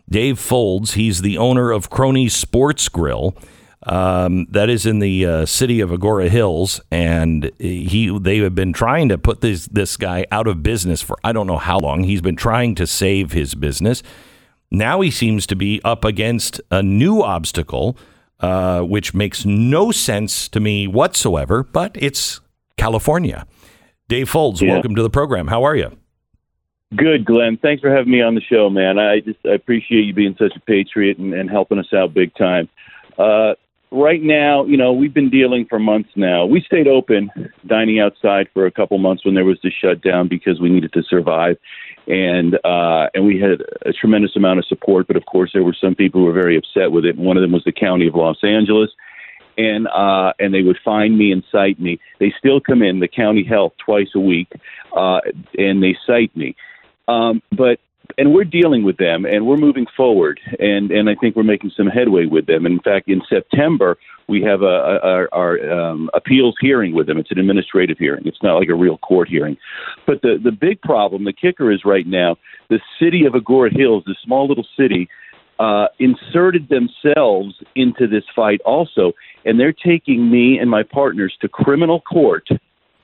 [0.08, 0.92] Dave Foldes.
[0.94, 3.36] He's the owner of Crony Sports Grill.
[3.84, 8.72] Um, that is in the uh, city of Agoura Hills, and he they have been
[8.72, 12.02] trying to put this this guy out of business for I don't know how long.
[12.04, 14.02] He's been trying to save his business.
[14.70, 17.96] Now he seems to be up against a new obstacle,
[18.40, 21.62] uh, which makes no sense to me whatsoever.
[21.62, 22.40] But it's
[22.76, 23.46] California.
[24.08, 24.72] Dave Foldes, Yeah.
[24.72, 25.46] welcome to the program.
[25.46, 25.96] How are you?
[26.96, 27.58] Good, Glenn.
[27.58, 28.98] Thanks for having me on the show, man.
[28.98, 32.34] I just I appreciate you being such a patriot and, and helping us out big
[32.34, 32.68] time.
[33.16, 33.54] Uh,
[33.90, 36.46] right now, you know, we've been dealing for months now.
[36.46, 37.30] We stayed open,
[37.66, 41.02] dining outside for a couple months when there was the shutdown because we needed to
[41.02, 41.56] survive,
[42.06, 45.06] and uh, and we had a tremendous amount of support.
[45.06, 47.16] But of course, there were some people who were very upset with it.
[47.16, 48.90] One of them was the county of Los Angeles
[49.58, 51.98] and uh, and they would find me and cite me.
[52.20, 54.52] They still come in the county health twice a week,
[54.96, 55.20] uh,
[55.58, 56.54] and they cite me.
[57.08, 57.80] Um, but
[58.18, 61.70] and we're dealing with them, and we're moving forward, and and I think we're making
[61.76, 62.66] some headway with them.
[62.66, 63.96] In fact, in September
[64.28, 67.16] we have a, a our, um, appeals hearing with them.
[67.16, 68.26] It's an administrative hearing.
[68.26, 69.56] It's not like a real court hearing.
[70.06, 72.36] But the the big problem, the kicker is right now,
[72.68, 75.08] the city of Agoura Hills, this small little city,
[75.58, 79.12] uh, inserted themselves into this fight also,
[79.44, 82.48] and they're taking me and my partners to criminal court,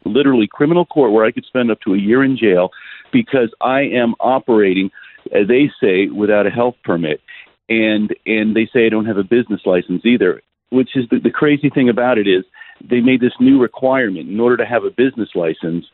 [0.05, 2.70] literally criminal court, where I could spend up to a year in jail
[3.12, 4.91] because I am operating,
[5.33, 7.21] as they say, without a health permit,
[7.69, 10.43] and and they say I don't have a business license either.
[10.71, 12.45] Which is the, the crazy thing about it is
[12.83, 15.87] they made this new requirement in order to have a business license.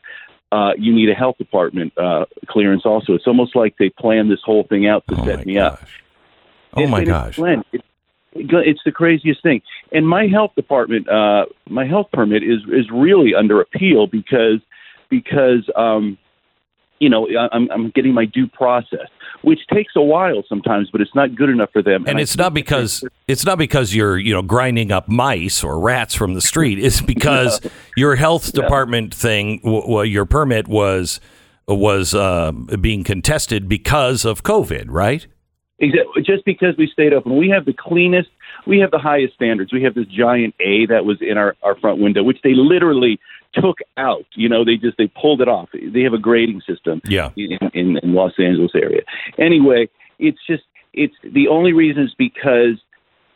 [0.51, 3.13] Uh, you need a health department uh, clearance also.
[3.13, 5.81] It's almost like they planned this whole thing out to set me up.
[6.73, 7.35] Oh my And it's- gosh.
[7.35, 7.81] Glenn, it,
[8.33, 9.61] it's the craziest thing.
[9.91, 14.59] And my health department, uh, my health permit is is really under appeal because
[15.09, 16.17] because um,
[16.99, 19.07] you know I'm I'm getting my due process,
[19.41, 22.05] which takes a while sometimes, but it's not good enough for them.
[22.07, 25.79] And I it's not because it's not because you're you know grinding up mice or
[25.79, 26.79] rats from the street.
[26.79, 27.59] It's because
[27.95, 31.19] your health department thing, w- w- your permit was
[31.67, 35.25] was uh, being contested because of COVID, right?
[35.79, 36.21] Exactly.
[36.21, 38.29] Just because we stayed open, we have the cleanest,
[38.67, 39.73] we have the highest standards.
[39.73, 43.19] We have this giant A that was in our, our front window, which they literally
[43.53, 44.25] took out.
[44.35, 45.69] You know, they just they pulled it off.
[45.73, 47.01] They have a grading system.
[47.05, 47.31] Yeah.
[47.35, 49.01] In, in, in Los Angeles area.
[49.37, 50.63] Anyway, it's just
[50.93, 52.77] it's the only reason is because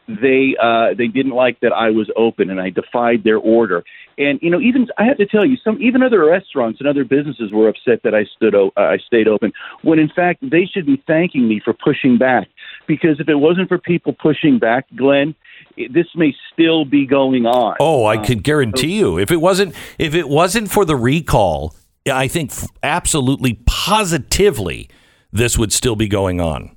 [0.07, 3.83] they uh, they didn't like that I was open and I defied their order.
[4.17, 7.03] And you know, even I have to tell you, some even other restaurants and other
[7.03, 9.51] businesses were upset that I stood o- uh, I stayed open.
[9.81, 12.47] When in fact they should be thanking me for pushing back,
[12.87, 15.33] because if it wasn't for people pushing back, Glenn,
[15.91, 17.75] this may still be going on.
[17.79, 21.75] Oh, I could guarantee you, if it wasn't if it wasn't for the recall,
[22.11, 22.51] I think
[22.83, 24.89] absolutely positively
[25.31, 26.75] this would still be going on.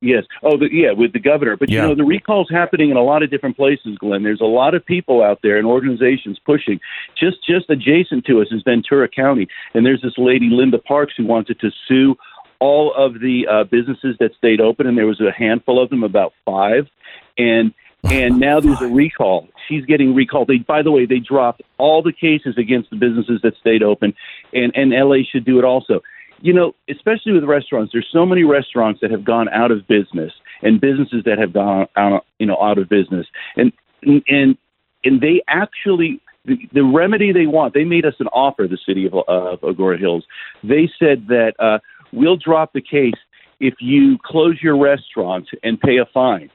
[0.00, 0.24] Yes.
[0.44, 1.56] Oh, the, yeah, with the governor.
[1.56, 1.82] But Yeah.
[1.82, 4.22] you know, the recall's happening in a lot of different places, Glenn.
[4.22, 6.78] There's a lot of people out there and organizations pushing.
[7.18, 11.26] Just just adjacent to us is Ventura County, and there's this lady Linda Parks who
[11.26, 12.16] wanted to sue
[12.60, 16.02] all of the uh, businesses that stayed open, and there was a handful of them,
[16.04, 16.88] about five,
[17.36, 17.72] and
[18.10, 19.48] and now there's a recall.
[19.68, 20.48] She's getting recalled.
[20.48, 24.14] They, by the way, they dropped all the cases against the businesses that stayed open,
[24.52, 26.00] and and LA should do it also
[26.40, 30.32] you know, especially with restaurants, there's so many restaurants that have gone out of business
[30.62, 33.26] and businesses that have gone out, you know, out of business.
[33.56, 33.72] And
[34.02, 34.56] and
[35.04, 37.74] and they actually the, the remedy they want.
[37.74, 38.66] They made us an offer.
[38.68, 40.24] The city of, of Agoura Hills.
[40.62, 41.78] They said that uh,
[42.12, 43.18] we'll drop the case
[43.60, 46.50] if you close your restaurant and pay a fine.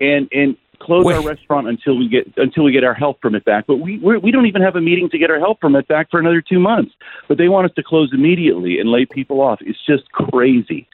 [0.00, 3.66] And and close our restaurant until we get until we get our health permit back.
[3.66, 6.10] But we we're, we don't even have a meeting to get our health permit back
[6.10, 6.92] for another two months.
[7.28, 9.60] But they want us to close immediately and lay people off.
[9.60, 10.88] It's just crazy.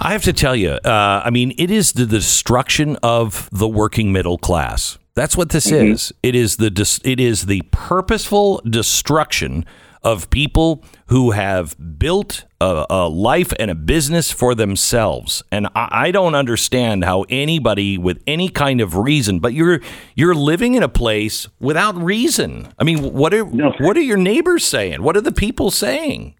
[0.00, 4.12] I have to tell you, uh, I mean, it is the destruction of the working
[4.12, 4.96] middle class.
[5.14, 5.90] That's what this Mhm.
[5.92, 6.12] is.
[6.22, 9.64] It is the dis- it is the purposeful destruction
[10.08, 15.42] of people who have built a, a life and a business for themselves.
[15.52, 19.80] And I, I don't understand how anybody with any kind of reason, but you're
[20.14, 22.68] you're living in a place without reason.
[22.78, 25.02] I mean, what are what are your neighbors saying?
[25.02, 26.34] What are the people saying?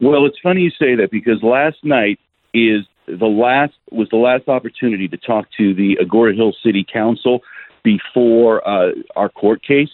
[0.00, 2.20] Well, it's funny you say that because last night
[2.52, 7.40] is the last was the last opportunity to talk to the Agoura Hill City Council
[7.82, 9.88] before uh, our court case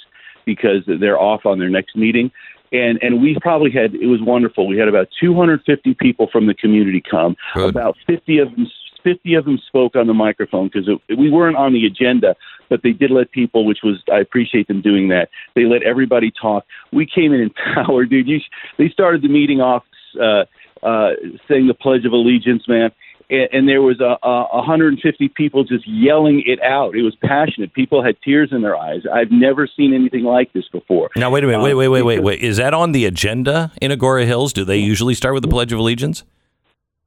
[0.44, 2.30] because they're off on their next meeting.
[2.72, 4.66] And and we probably had it was wonderful.
[4.66, 7.36] We had about 250 people from the community come.
[7.68, 8.66] About 50 of them
[9.04, 12.34] 50 of them spoke on the microphone because we weren't on the agenda,
[12.70, 15.28] but they did let people, which was I appreciate them doing that.
[15.54, 16.64] They let everybody talk.
[16.92, 18.26] We came in in power, dude.
[18.26, 18.40] You,
[18.78, 19.84] they started the meeting off
[20.20, 20.44] uh,
[20.82, 21.10] uh,
[21.46, 22.90] saying the Pledge of Allegiance, man
[23.30, 26.94] and, and there was a, a 150 people just yelling it out.
[26.94, 27.72] It was passionate.
[27.72, 29.02] People had tears in their eyes.
[29.12, 31.10] I've never seen anything like this before.
[31.16, 32.40] Now wait a minute, wait, wait, wait, wait, wait.
[32.40, 34.52] Is that on the agenda in Agoura Hills?
[34.52, 36.24] Do they usually start with the Pledge of Allegiance?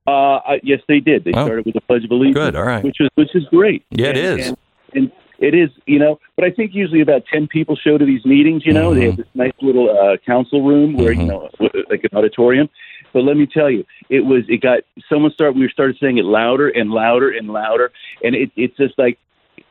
[0.07, 1.26] Uh, uh, yes, they did.
[1.26, 1.45] They Oh.
[1.45, 2.35] started with the Pledge of Allegiance.
[2.35, 2.84] Good, all right.
[2.84, 3.84] Which is which is great.
[3.91, 4.48] Yeah, it and, is.
[4.48, 4.57] And,
[4.94, 6.19] and it is, you know.
[6.35, 8.65] But I think usually about ten people show to these meetings.
[8.65, 9.07] You know, they Mm-hmm.
[9.07, 11.49] have this nice little uh, council room where you know,
[11.89, 12.69] like an auditorium.
[13.14, 14.43] But let me tell you, it was.
[14.47, 15.57] It got someone started.
[15.57, 17.91] We started saying it louder and louder and louder,
[18.23, 19.18] and it, it's just like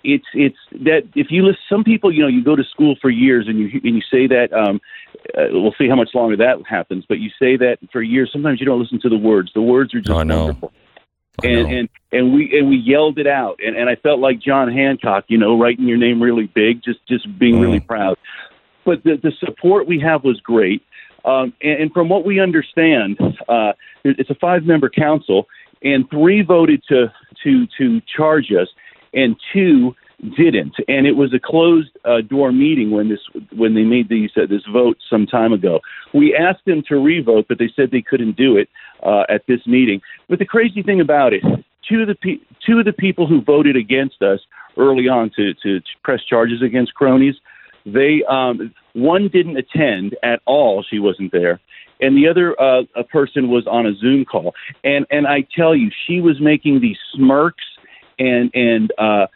[0.05, 3.11] it's it's that if you listen, some people, you know, you go to school for
[3.11, 4.53] years and you and you say that.
[4.53, 4.81] Um,
[5.37, 7.05] uh, we'll see how much longer that happens.
[7.09, 8.31] But you say that for years.
[8.33, 9.51] Sometimes you don't listen to the words.
[9.55, 10.57] The words are just I know.
[11.45, 14.73] And, and and we and we yelled it out, and, and I felt like John
[14.73, 18.17] Hancock, you know, writing your name really big, just just being really proud.
[18.85, 20.83] But the the support we have was great,
[21.27, 23.19] um, and, and from what we understand,
[23.49, 23.73] uh,
[24.05, 25.47] it's a five member council,
[25.83, 27.13] and three voted to
[27.45, 28.69] to to charge us,
[29.13, 29.95] and two
[30.37, 33.21] didn't, and it was a closed uh, door meeting when this
[33.55, 35.81] when they made these uh, this vote some time ago.
[36.15, 38.69] We asked them to revote, but they said they couldn't do it
[39.03, 40.01] uh, at this meeting.
[40.29, 41.43] But the crazy thing about it,
[41.89, 44.41] two of the pe- two of the people who voted against us
[44.79, 47.35] early on to to press charges against cronies,
[47.85, 50.83] they um, one didn't attend at all.
[50.89, 51.61] She wasn't there.
[52.01, 55.75] And the other uh, a person was on a Zoom call, and and I tell
[55.75, 57.65] you, she was making these smirks,
[58.19, 59.27] and and uh,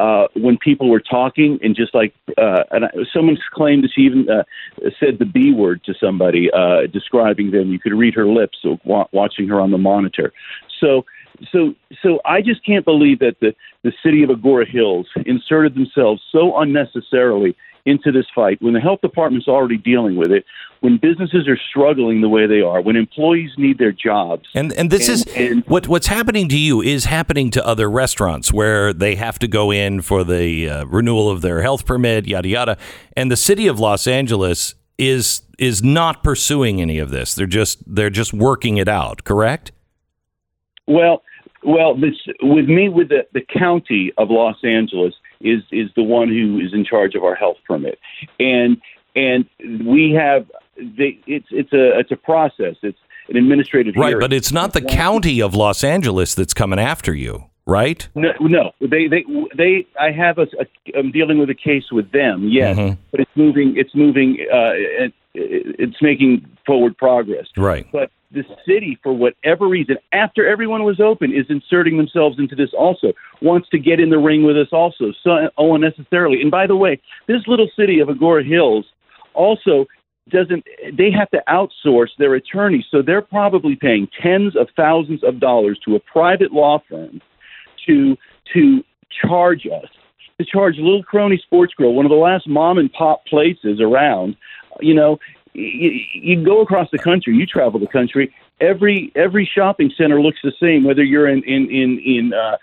[0.00, 4.02] uh, when people were talking, and just like uh, and I, someone claimed that she
[4.02, 4.44] even uh,
[4.98, 7.70] said the B word to somebody uh, describing them.
[7.70, 10.32] You could read her lips wa- watching her on the monitor.
[10.80, 11.04] So
[11.52, 16.22] so so I just can't believe that the the city of Agoura Hills inserted themselves
[16.32, 17.54] so unnecessarily
[17.86, 20.44] into this fight when the health department's already dealing with it,
[20.80, 24.48] when businesses are struggling the way they are, when employees need their jobs.
[24.54, 28.52] And and this is and- what what's happening to you is happening to other restaurants
[28.52, 32.48] where they have to go in for the uh, renewal of their health permit, yada
[32.48, 32.78] yada.
[33.16, 37.34] And the city of Los Angeles is is not pursuing any of this.
[37.34, 39.24] They're just they're just working it out.
[39.24, 39.72] Correct?
[40.86, 41.22] Well,
[41.62, 46.28] well, this with me with the, the county of Los Angeles is is the one
[46.28, 47.98] who is in charge of our health permit,
[48.38, 48.80] and
[49.16, 49.46] and
[49.84, 52.76] we have they, it's it's a it's a process.
[52.82, 52.98] It's
[53.28, 54.20] an administrative Right, hearing.
[54.20, 58.08] but it's not the county of Los Angeles that's coming after you, right?
[58.14, 59.24] No, no, they, they,
[59.56, 59.86] they.
[59.98, 60.98] I have a, a.
[60.98, 62.48] I'm dealing with a case with them.
[62.48, 62.98] Yes, Mhm.
[63.10, 63.74] but it's moving.
[63.76, 64.38] It's moving.
[64.52, 67.46] Uh, it, it's making forward progress.
[67.56, 67.86] Right.
[67.92, 72.70] But the city, for whatever reason, after everyone was open, is inserting themselves into this
[72.76, 73.12] also.
[73.40, 76.40] Wants to get in the ring with us also, so oh, unnecessarily.
[76.42, 78.86] And by the way, this little city of Agoura Hills
[79.34, 79.86] also
[80.30, 85.40] doesn't they have to outsource their attorneys so they're probably paying tens of thousands of
[85.40, 87.20] dollars to a private law firm
[87.86, 88.16] to
[88.52, 88.84] to
[89.22, 89.88] charge us
[90.38, 94.36] to charge little crony sports grill one of the last mom and pop places around
[94.80, 95.18] you know
[95.52, 100.38] you, you go across the country you travel the country every every shopping center looks
[100.42, 102.56] the same whether you're in in in in uh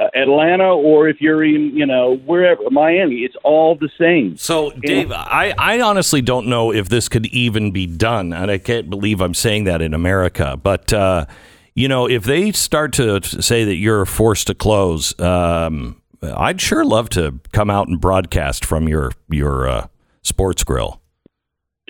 [0.00, 4.36] uh, Atlanta or if you're in, you know, wherever, Miami, it's all the same.
[4.36, 8.58] So, Dave, I, I honestly don't know if this could even be done, and I
[8.58, 10.58] can't believe I'm saying that in America.
[10.60, 11.26] But uh,
[11.74, 16.84] you know, if they start to say that you're forced to close, um, I'd sure
[16.84, 19.86] love to come out and broadcast from your your uh,
[20.22, 21.00] sports grill.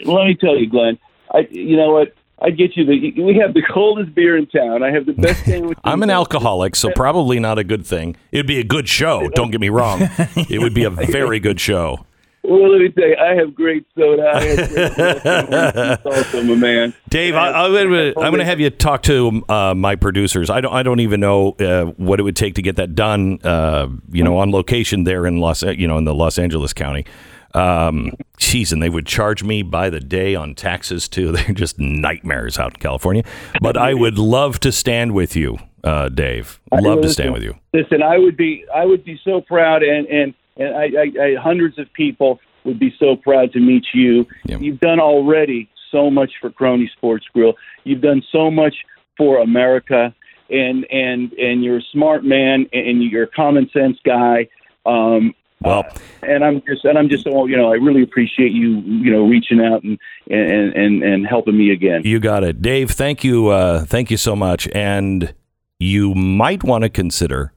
[0.05, 0.99] Let me tell you, Glenn,
[1.33, 2.15] I, you know what?
[2.41, 3.23] I get you the.
[3.23, 4.83] We have the coldest beer in town.
[4.83, 5.79] I have the best sandwich.
[5.85, 8.17] I'm an alcoholic, so probably not a good thing.
[8.33, 9.29] It'd be a good show.
[9.35, 10.09] Don't get me wrong.
[10.49, 12.05] It would be a very good show.
[12.45, 14.33] Well, let me tell you, I have great soda.
[14.35, 16.95] I have great awesome, my man.
[17.09, 20.51] Dave, I, I'm going to have you talk to uh, my producers.
[20.51, 20.73] I don't.
[20.73, 23.39] I don't even know uh, what it would take to get that done.
[23.45, 27.07] Uh, you know, on location there in Los, you know, in the Los Angeles County.
[27.55, 31.31] Um, geez, and they would charge me by the day on taxes too.
[31.33, 33.23] They're just nightmares out in California.
[33.61, 36.61] But I would love to stand with you, uh, Dave.
[36.73, 37.55] Love to stand with you.
[37.73, 41.35] Listen, I would be, I would be so proud, and and and I, I, I
[41.41, 44.27] hundreds of people would be so proud to meet you.
[44.47, 47.55] You've done already so much for Crony Sports Grill.
[47.85, 48.75] You've done so much
[49.17, 50.15] for America,
[50.51, 54.49] and and and you're a smart man, and you're a common sense guy.
[54.87, 55.85] Um, well,
[56.23, 59.27] and I'm just and I'm just so you know I really appreciate you you know
[59.27, 59.99] reaching out and
[60.31, 62.03] and and, and helping me again.
[62.05, 62.91] You got it, Dave.
[62.91, 63.49] Thank you.
[63.49, 64.69] Uh, thank you so much.
[64.75, 65.35] And
[65.79, 67.53] you might want to consider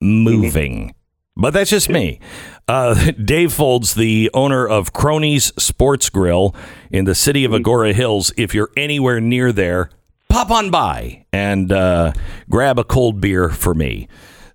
[0.00, 0.94] moving.
[1.36, 2.20] But that's just me.
[2.68, 6.54] Uh, Dave Foldes, the owner of Cronies Sports Grill
[6.90, 8.32] in the city of Agoura Hills.
[8.36, 9.90] If you're anywhere near there,
[10.28, 12.12] pop on by and uh,
[12.48, 14.08] grab a cold beer for me.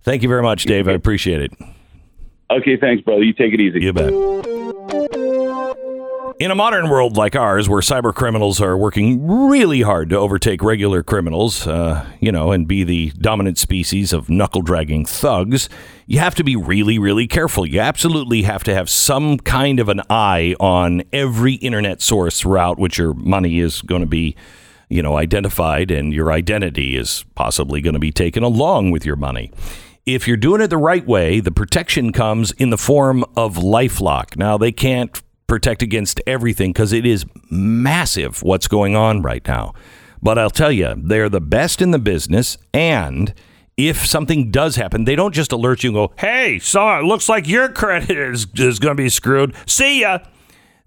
[0.04, 0.88] Thank you very much, Dave.
[0.88, 1.52] I appreciate it.
[2.52, 3.24] Okay, thanks, brother.
[3.24, 3.82] You take it easy.
[3.82, 4.12] You bet.
[6.38, 10.62] In a modern world like ours, where cyber criminals are working really hard to overtake
[10.62, 15.70] regular criminals, uh, you know, and be the dominant species of knuckle dragging thugs,
[16.06, 17.66] you have to be really, really careful.
[17.66, 22.78] You absolutely have to have some kind of an eye on every internet source route
[22.78, 24.36] which your money is going to be,
[24.90, 29.16] you know, identified and your identity is possibly going to be taken along with your
[29.16, 29.52] money
[30.06, 34.36] if you're doing it the right way, the protection comes in the form of Lifelock.
[34.38, 39.74] Now, they can't protect against everything because it is massive what's going on right now.
[40.22, 42.58] But I'll tell you, they're the best in the business.
[42.74, 43.34] And
[43.76, 47.28] if something does happen, they don't just alert you and go, hey, so it looks
[47.28, 49.56] like your credit is, is going to be screwed.
[49.66, 50.20] See ya.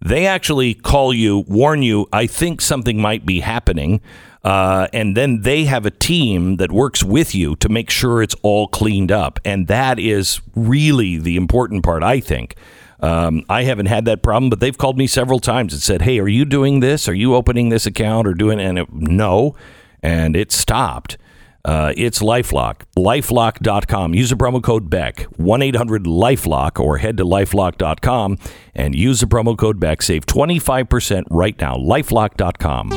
[0.05, 4.01] They actually call you, warn you, I think something might be happening.
[4.43, 8.35] Uh, and then they have a team that works with you to make sure it's
[8.43, 9.39] all cleaned up.
[9.45, 12.57] And that is really the important part, I think.
[13.03, 16.21] Um, I haven't had that problem, but they've called me several times and said, "Hey,
[16.21, 17.09] are you doing this?
[17.09, 19.57] Are you opening this account or doing?" And it, no,
[20.03, 21.19] and it stopped.
[21.65, 22.83] Uh, it's Lifelock.
[22.97, 24.15] Lifelock.com.
[24.15, 28.39] Use the promo code Beck, 1 800 Lifelock, or head to lifelock.com
[28.75, 30.03] and use the promo code Beck.
[30.03, 31.77] Save 25% right now.
[31.77, 32.89] Lifelock.com.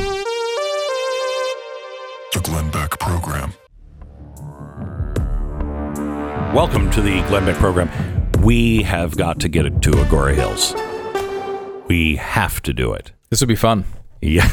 [2.34, 3.54] The Glenn Beck Program.
[6.54, 8.15] Welcome to the Glenn Beck program.
[8.40, 10.74] We have got to get it to Agoura Hills.
[11.88, 13.12] We have to do it.
[13.30, 13.86] This would be fun.
[14.22, 14.50] Yeah.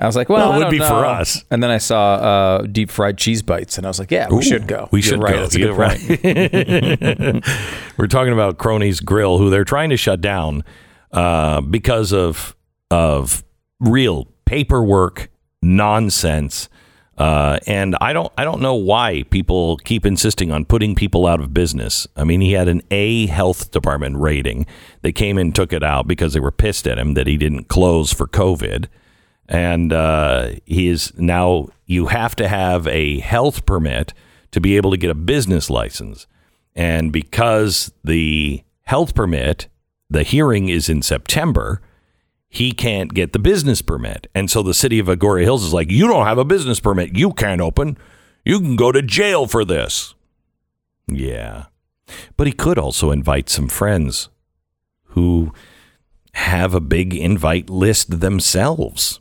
[0.00, 1.04] I was like, well, Well, it would be for know.
[1.08, 1.44] us.
[1.50, 4.38] And then I saw uh, deep fried cheese bites, and I was like, yeah, we
[4.38, 4.88] Ooh, should go.
[4.90, 5.34] We You're should right.
[5.34, 5.40] go.
[5.40, 7.44] That's a You're good point.
[7.44, 7.44] right.
[7.96, 10.64] We're talking about Cronies Grill, who they're trying to shut down
[11.12, 12.54] uh, because of
[12.90, 13.42] of
[13.80, 15.30] real paperwork
[15.62, 16.68] nonsense.
[17.16, 21.40] Uh, and I don't, I don't know why people keep insisting on putting people out
[21.40, 22.08] of business.
[22.16, 24.66] I mean, he had an A health department rating.
[25.02, 27.68] They came and took it out because they were pissed at him that he didn't
[27.68, 28.86] close for COVID.
[29.48, 34.12] And uh, he is now, you have to have a health permit
[34.50, 36.26] to be able to get a business license.
[36.74, 39.68] And because the health permit,
[40.10, 41.80] the hearing is in September,
[42.54, 44.28] he can't get the business permit.
[44.32, 47.16] And so the city of Agoura Hills is like, you don't have a business permit.
[47.16, 47.98] You can't open.
[48.44, 50.14] You can go to jail for this.
[51.08, 51.64] Yeah.
[52.36, 54.28] But he could also invite some friends
[55.06, 55.52] who
[56.34, 59.18] have a big invite list themselves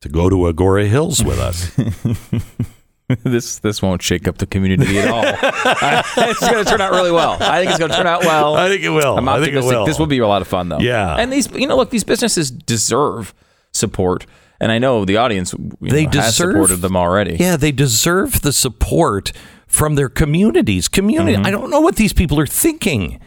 [0.00, 1.76] to go to Agoura Hills with us.
[3.22, 5.22] this this won't shake up the community at all.
[5.24, 7.36] I- it's going to turn out really well.
[7.40, 8.56] I think it's going to turn out well.
[8.56, 9.16] I think it will.
[9.16, 9.86] I'm I think it will.
[9.86, 10.78] This will be a lot of fun, though.
[10.80, 11.14] Yeah.
[11.16, 13.32] And these, you know, look, these businesses deserve
[13.72, 14.26] support,
[14.60, 17.36] and I know the audience you They know, has deserve- supported them already.
[17.38, 19.30] Yeah, they deserve the support
[19.68, 20.88] from their communities.
[20.88, 21.36] Community.
[21.36, 21.46] Mm-hmm.
[21.46, 23.20] I don't know what these people are thinking.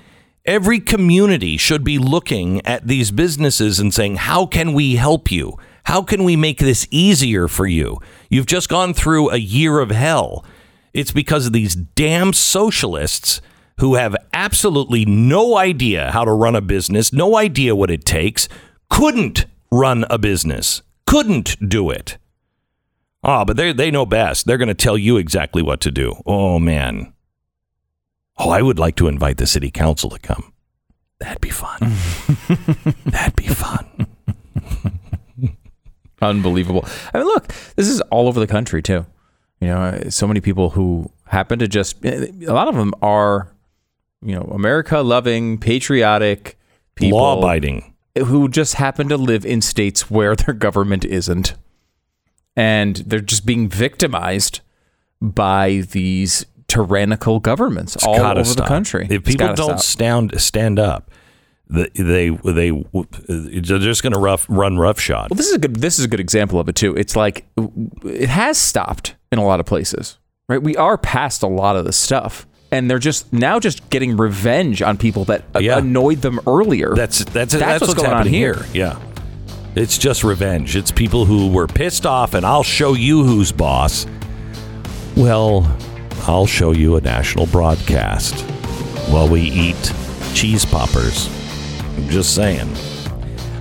[0.46, 5.58] Every community should be looking at these businesses and saying, "How can we help you?
[5.90, 7.98] How can we make this easier for you?
[8.30, 10.46] You've just gone through a year of hell.
[10.94, 13.42] It's because of these damn socialists
[13.80, 18.48] who have absolutely no idea how to run a business, no idea what it takes,
[18.92, 22.20] couldn't run a business, couldn't do it."
[23.24, 24.46] Oh, but they they know best.
[24.46, 26.22] They're going to tell you exactly what to do.
[26.24, 27.14] Oh man.
[28.38, 30.54] Oh, I would like to invite the city council to come.
[31.20, 31.80] That'd be fun.
[33.08, 34.06] That'd be fun.
[36.22, 36.86] Unbelievable.
[37.14, 39.06] I mean, look, this is all over the country too.
[39.62, 43.54] You know, so many people who happen to just eh, a lot of them are,
[44.22, 46.58] you know, America loving, patriotic
[46.96, 47.94] people, Law abiding.
[48.18, 51.56] who just happen to live in states where their government isn't,
[52.56, 54.62] and they're just being victimized
[55.22, 59.08] by these tyrannical governments all gotta over the country.
[59.10, 59.80] If people don't stop.
[59.80, 61.12] stand stand up,
[61.70, 62.72] the- they they
[63.62, 65.30] they're just going to rough run roughshod.
[65.30, 65.76] Well, this is a good.
[65.78, 66.96] This is a good example of it too.
[66.96, 67.46] It's like
[68.04, 70.18] it has stopped in a lot of places,
[70.48, 70.62] right?
[70.62, 74.82] We are past a lot of the stuff, and they're just now just getting revenge
[74.82, 75.78] on people that Yeah.
[75.78, 76.94] annoyed them earlier.
[76.96, 78.66] That's that's that's, what's, going on happening here.
[78.74, 79.00] Yeah.
[79.76, 80.76] It's just revenge.
[80.76, 84.08] It's people who were pissed off and I'll show you who's boss.
[85.16, 85.78] Well,
[86.28, 88.42] I'll show you a national broadcast
[89.12, 89.94] while we eat
[90.34, 91.30] cheese poppers.
[92.08, 92.70] Just saying.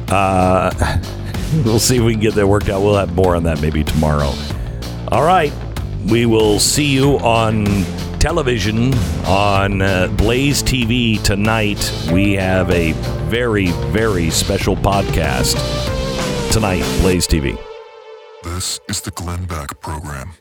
[0.09, 0.70] Uh,
[1.65, 2.82] we'll see if we can get that worked out.
[2.82, 4.32] We'll have more on that maybe tomorrow.
[5.10, 5.52] All right.
[6.10, 7.66] We will see you on
[8.19, 8.94] television
[9.27, 11.93] on uh, Blaze TV tonight.
[12.12, 12.93] We have a
[13.28, 15.55] very, very special podcast
[16.52, 17.59] tonight, Blaze TV.
[18.43, 20.38] This is the Glenn Beck Program.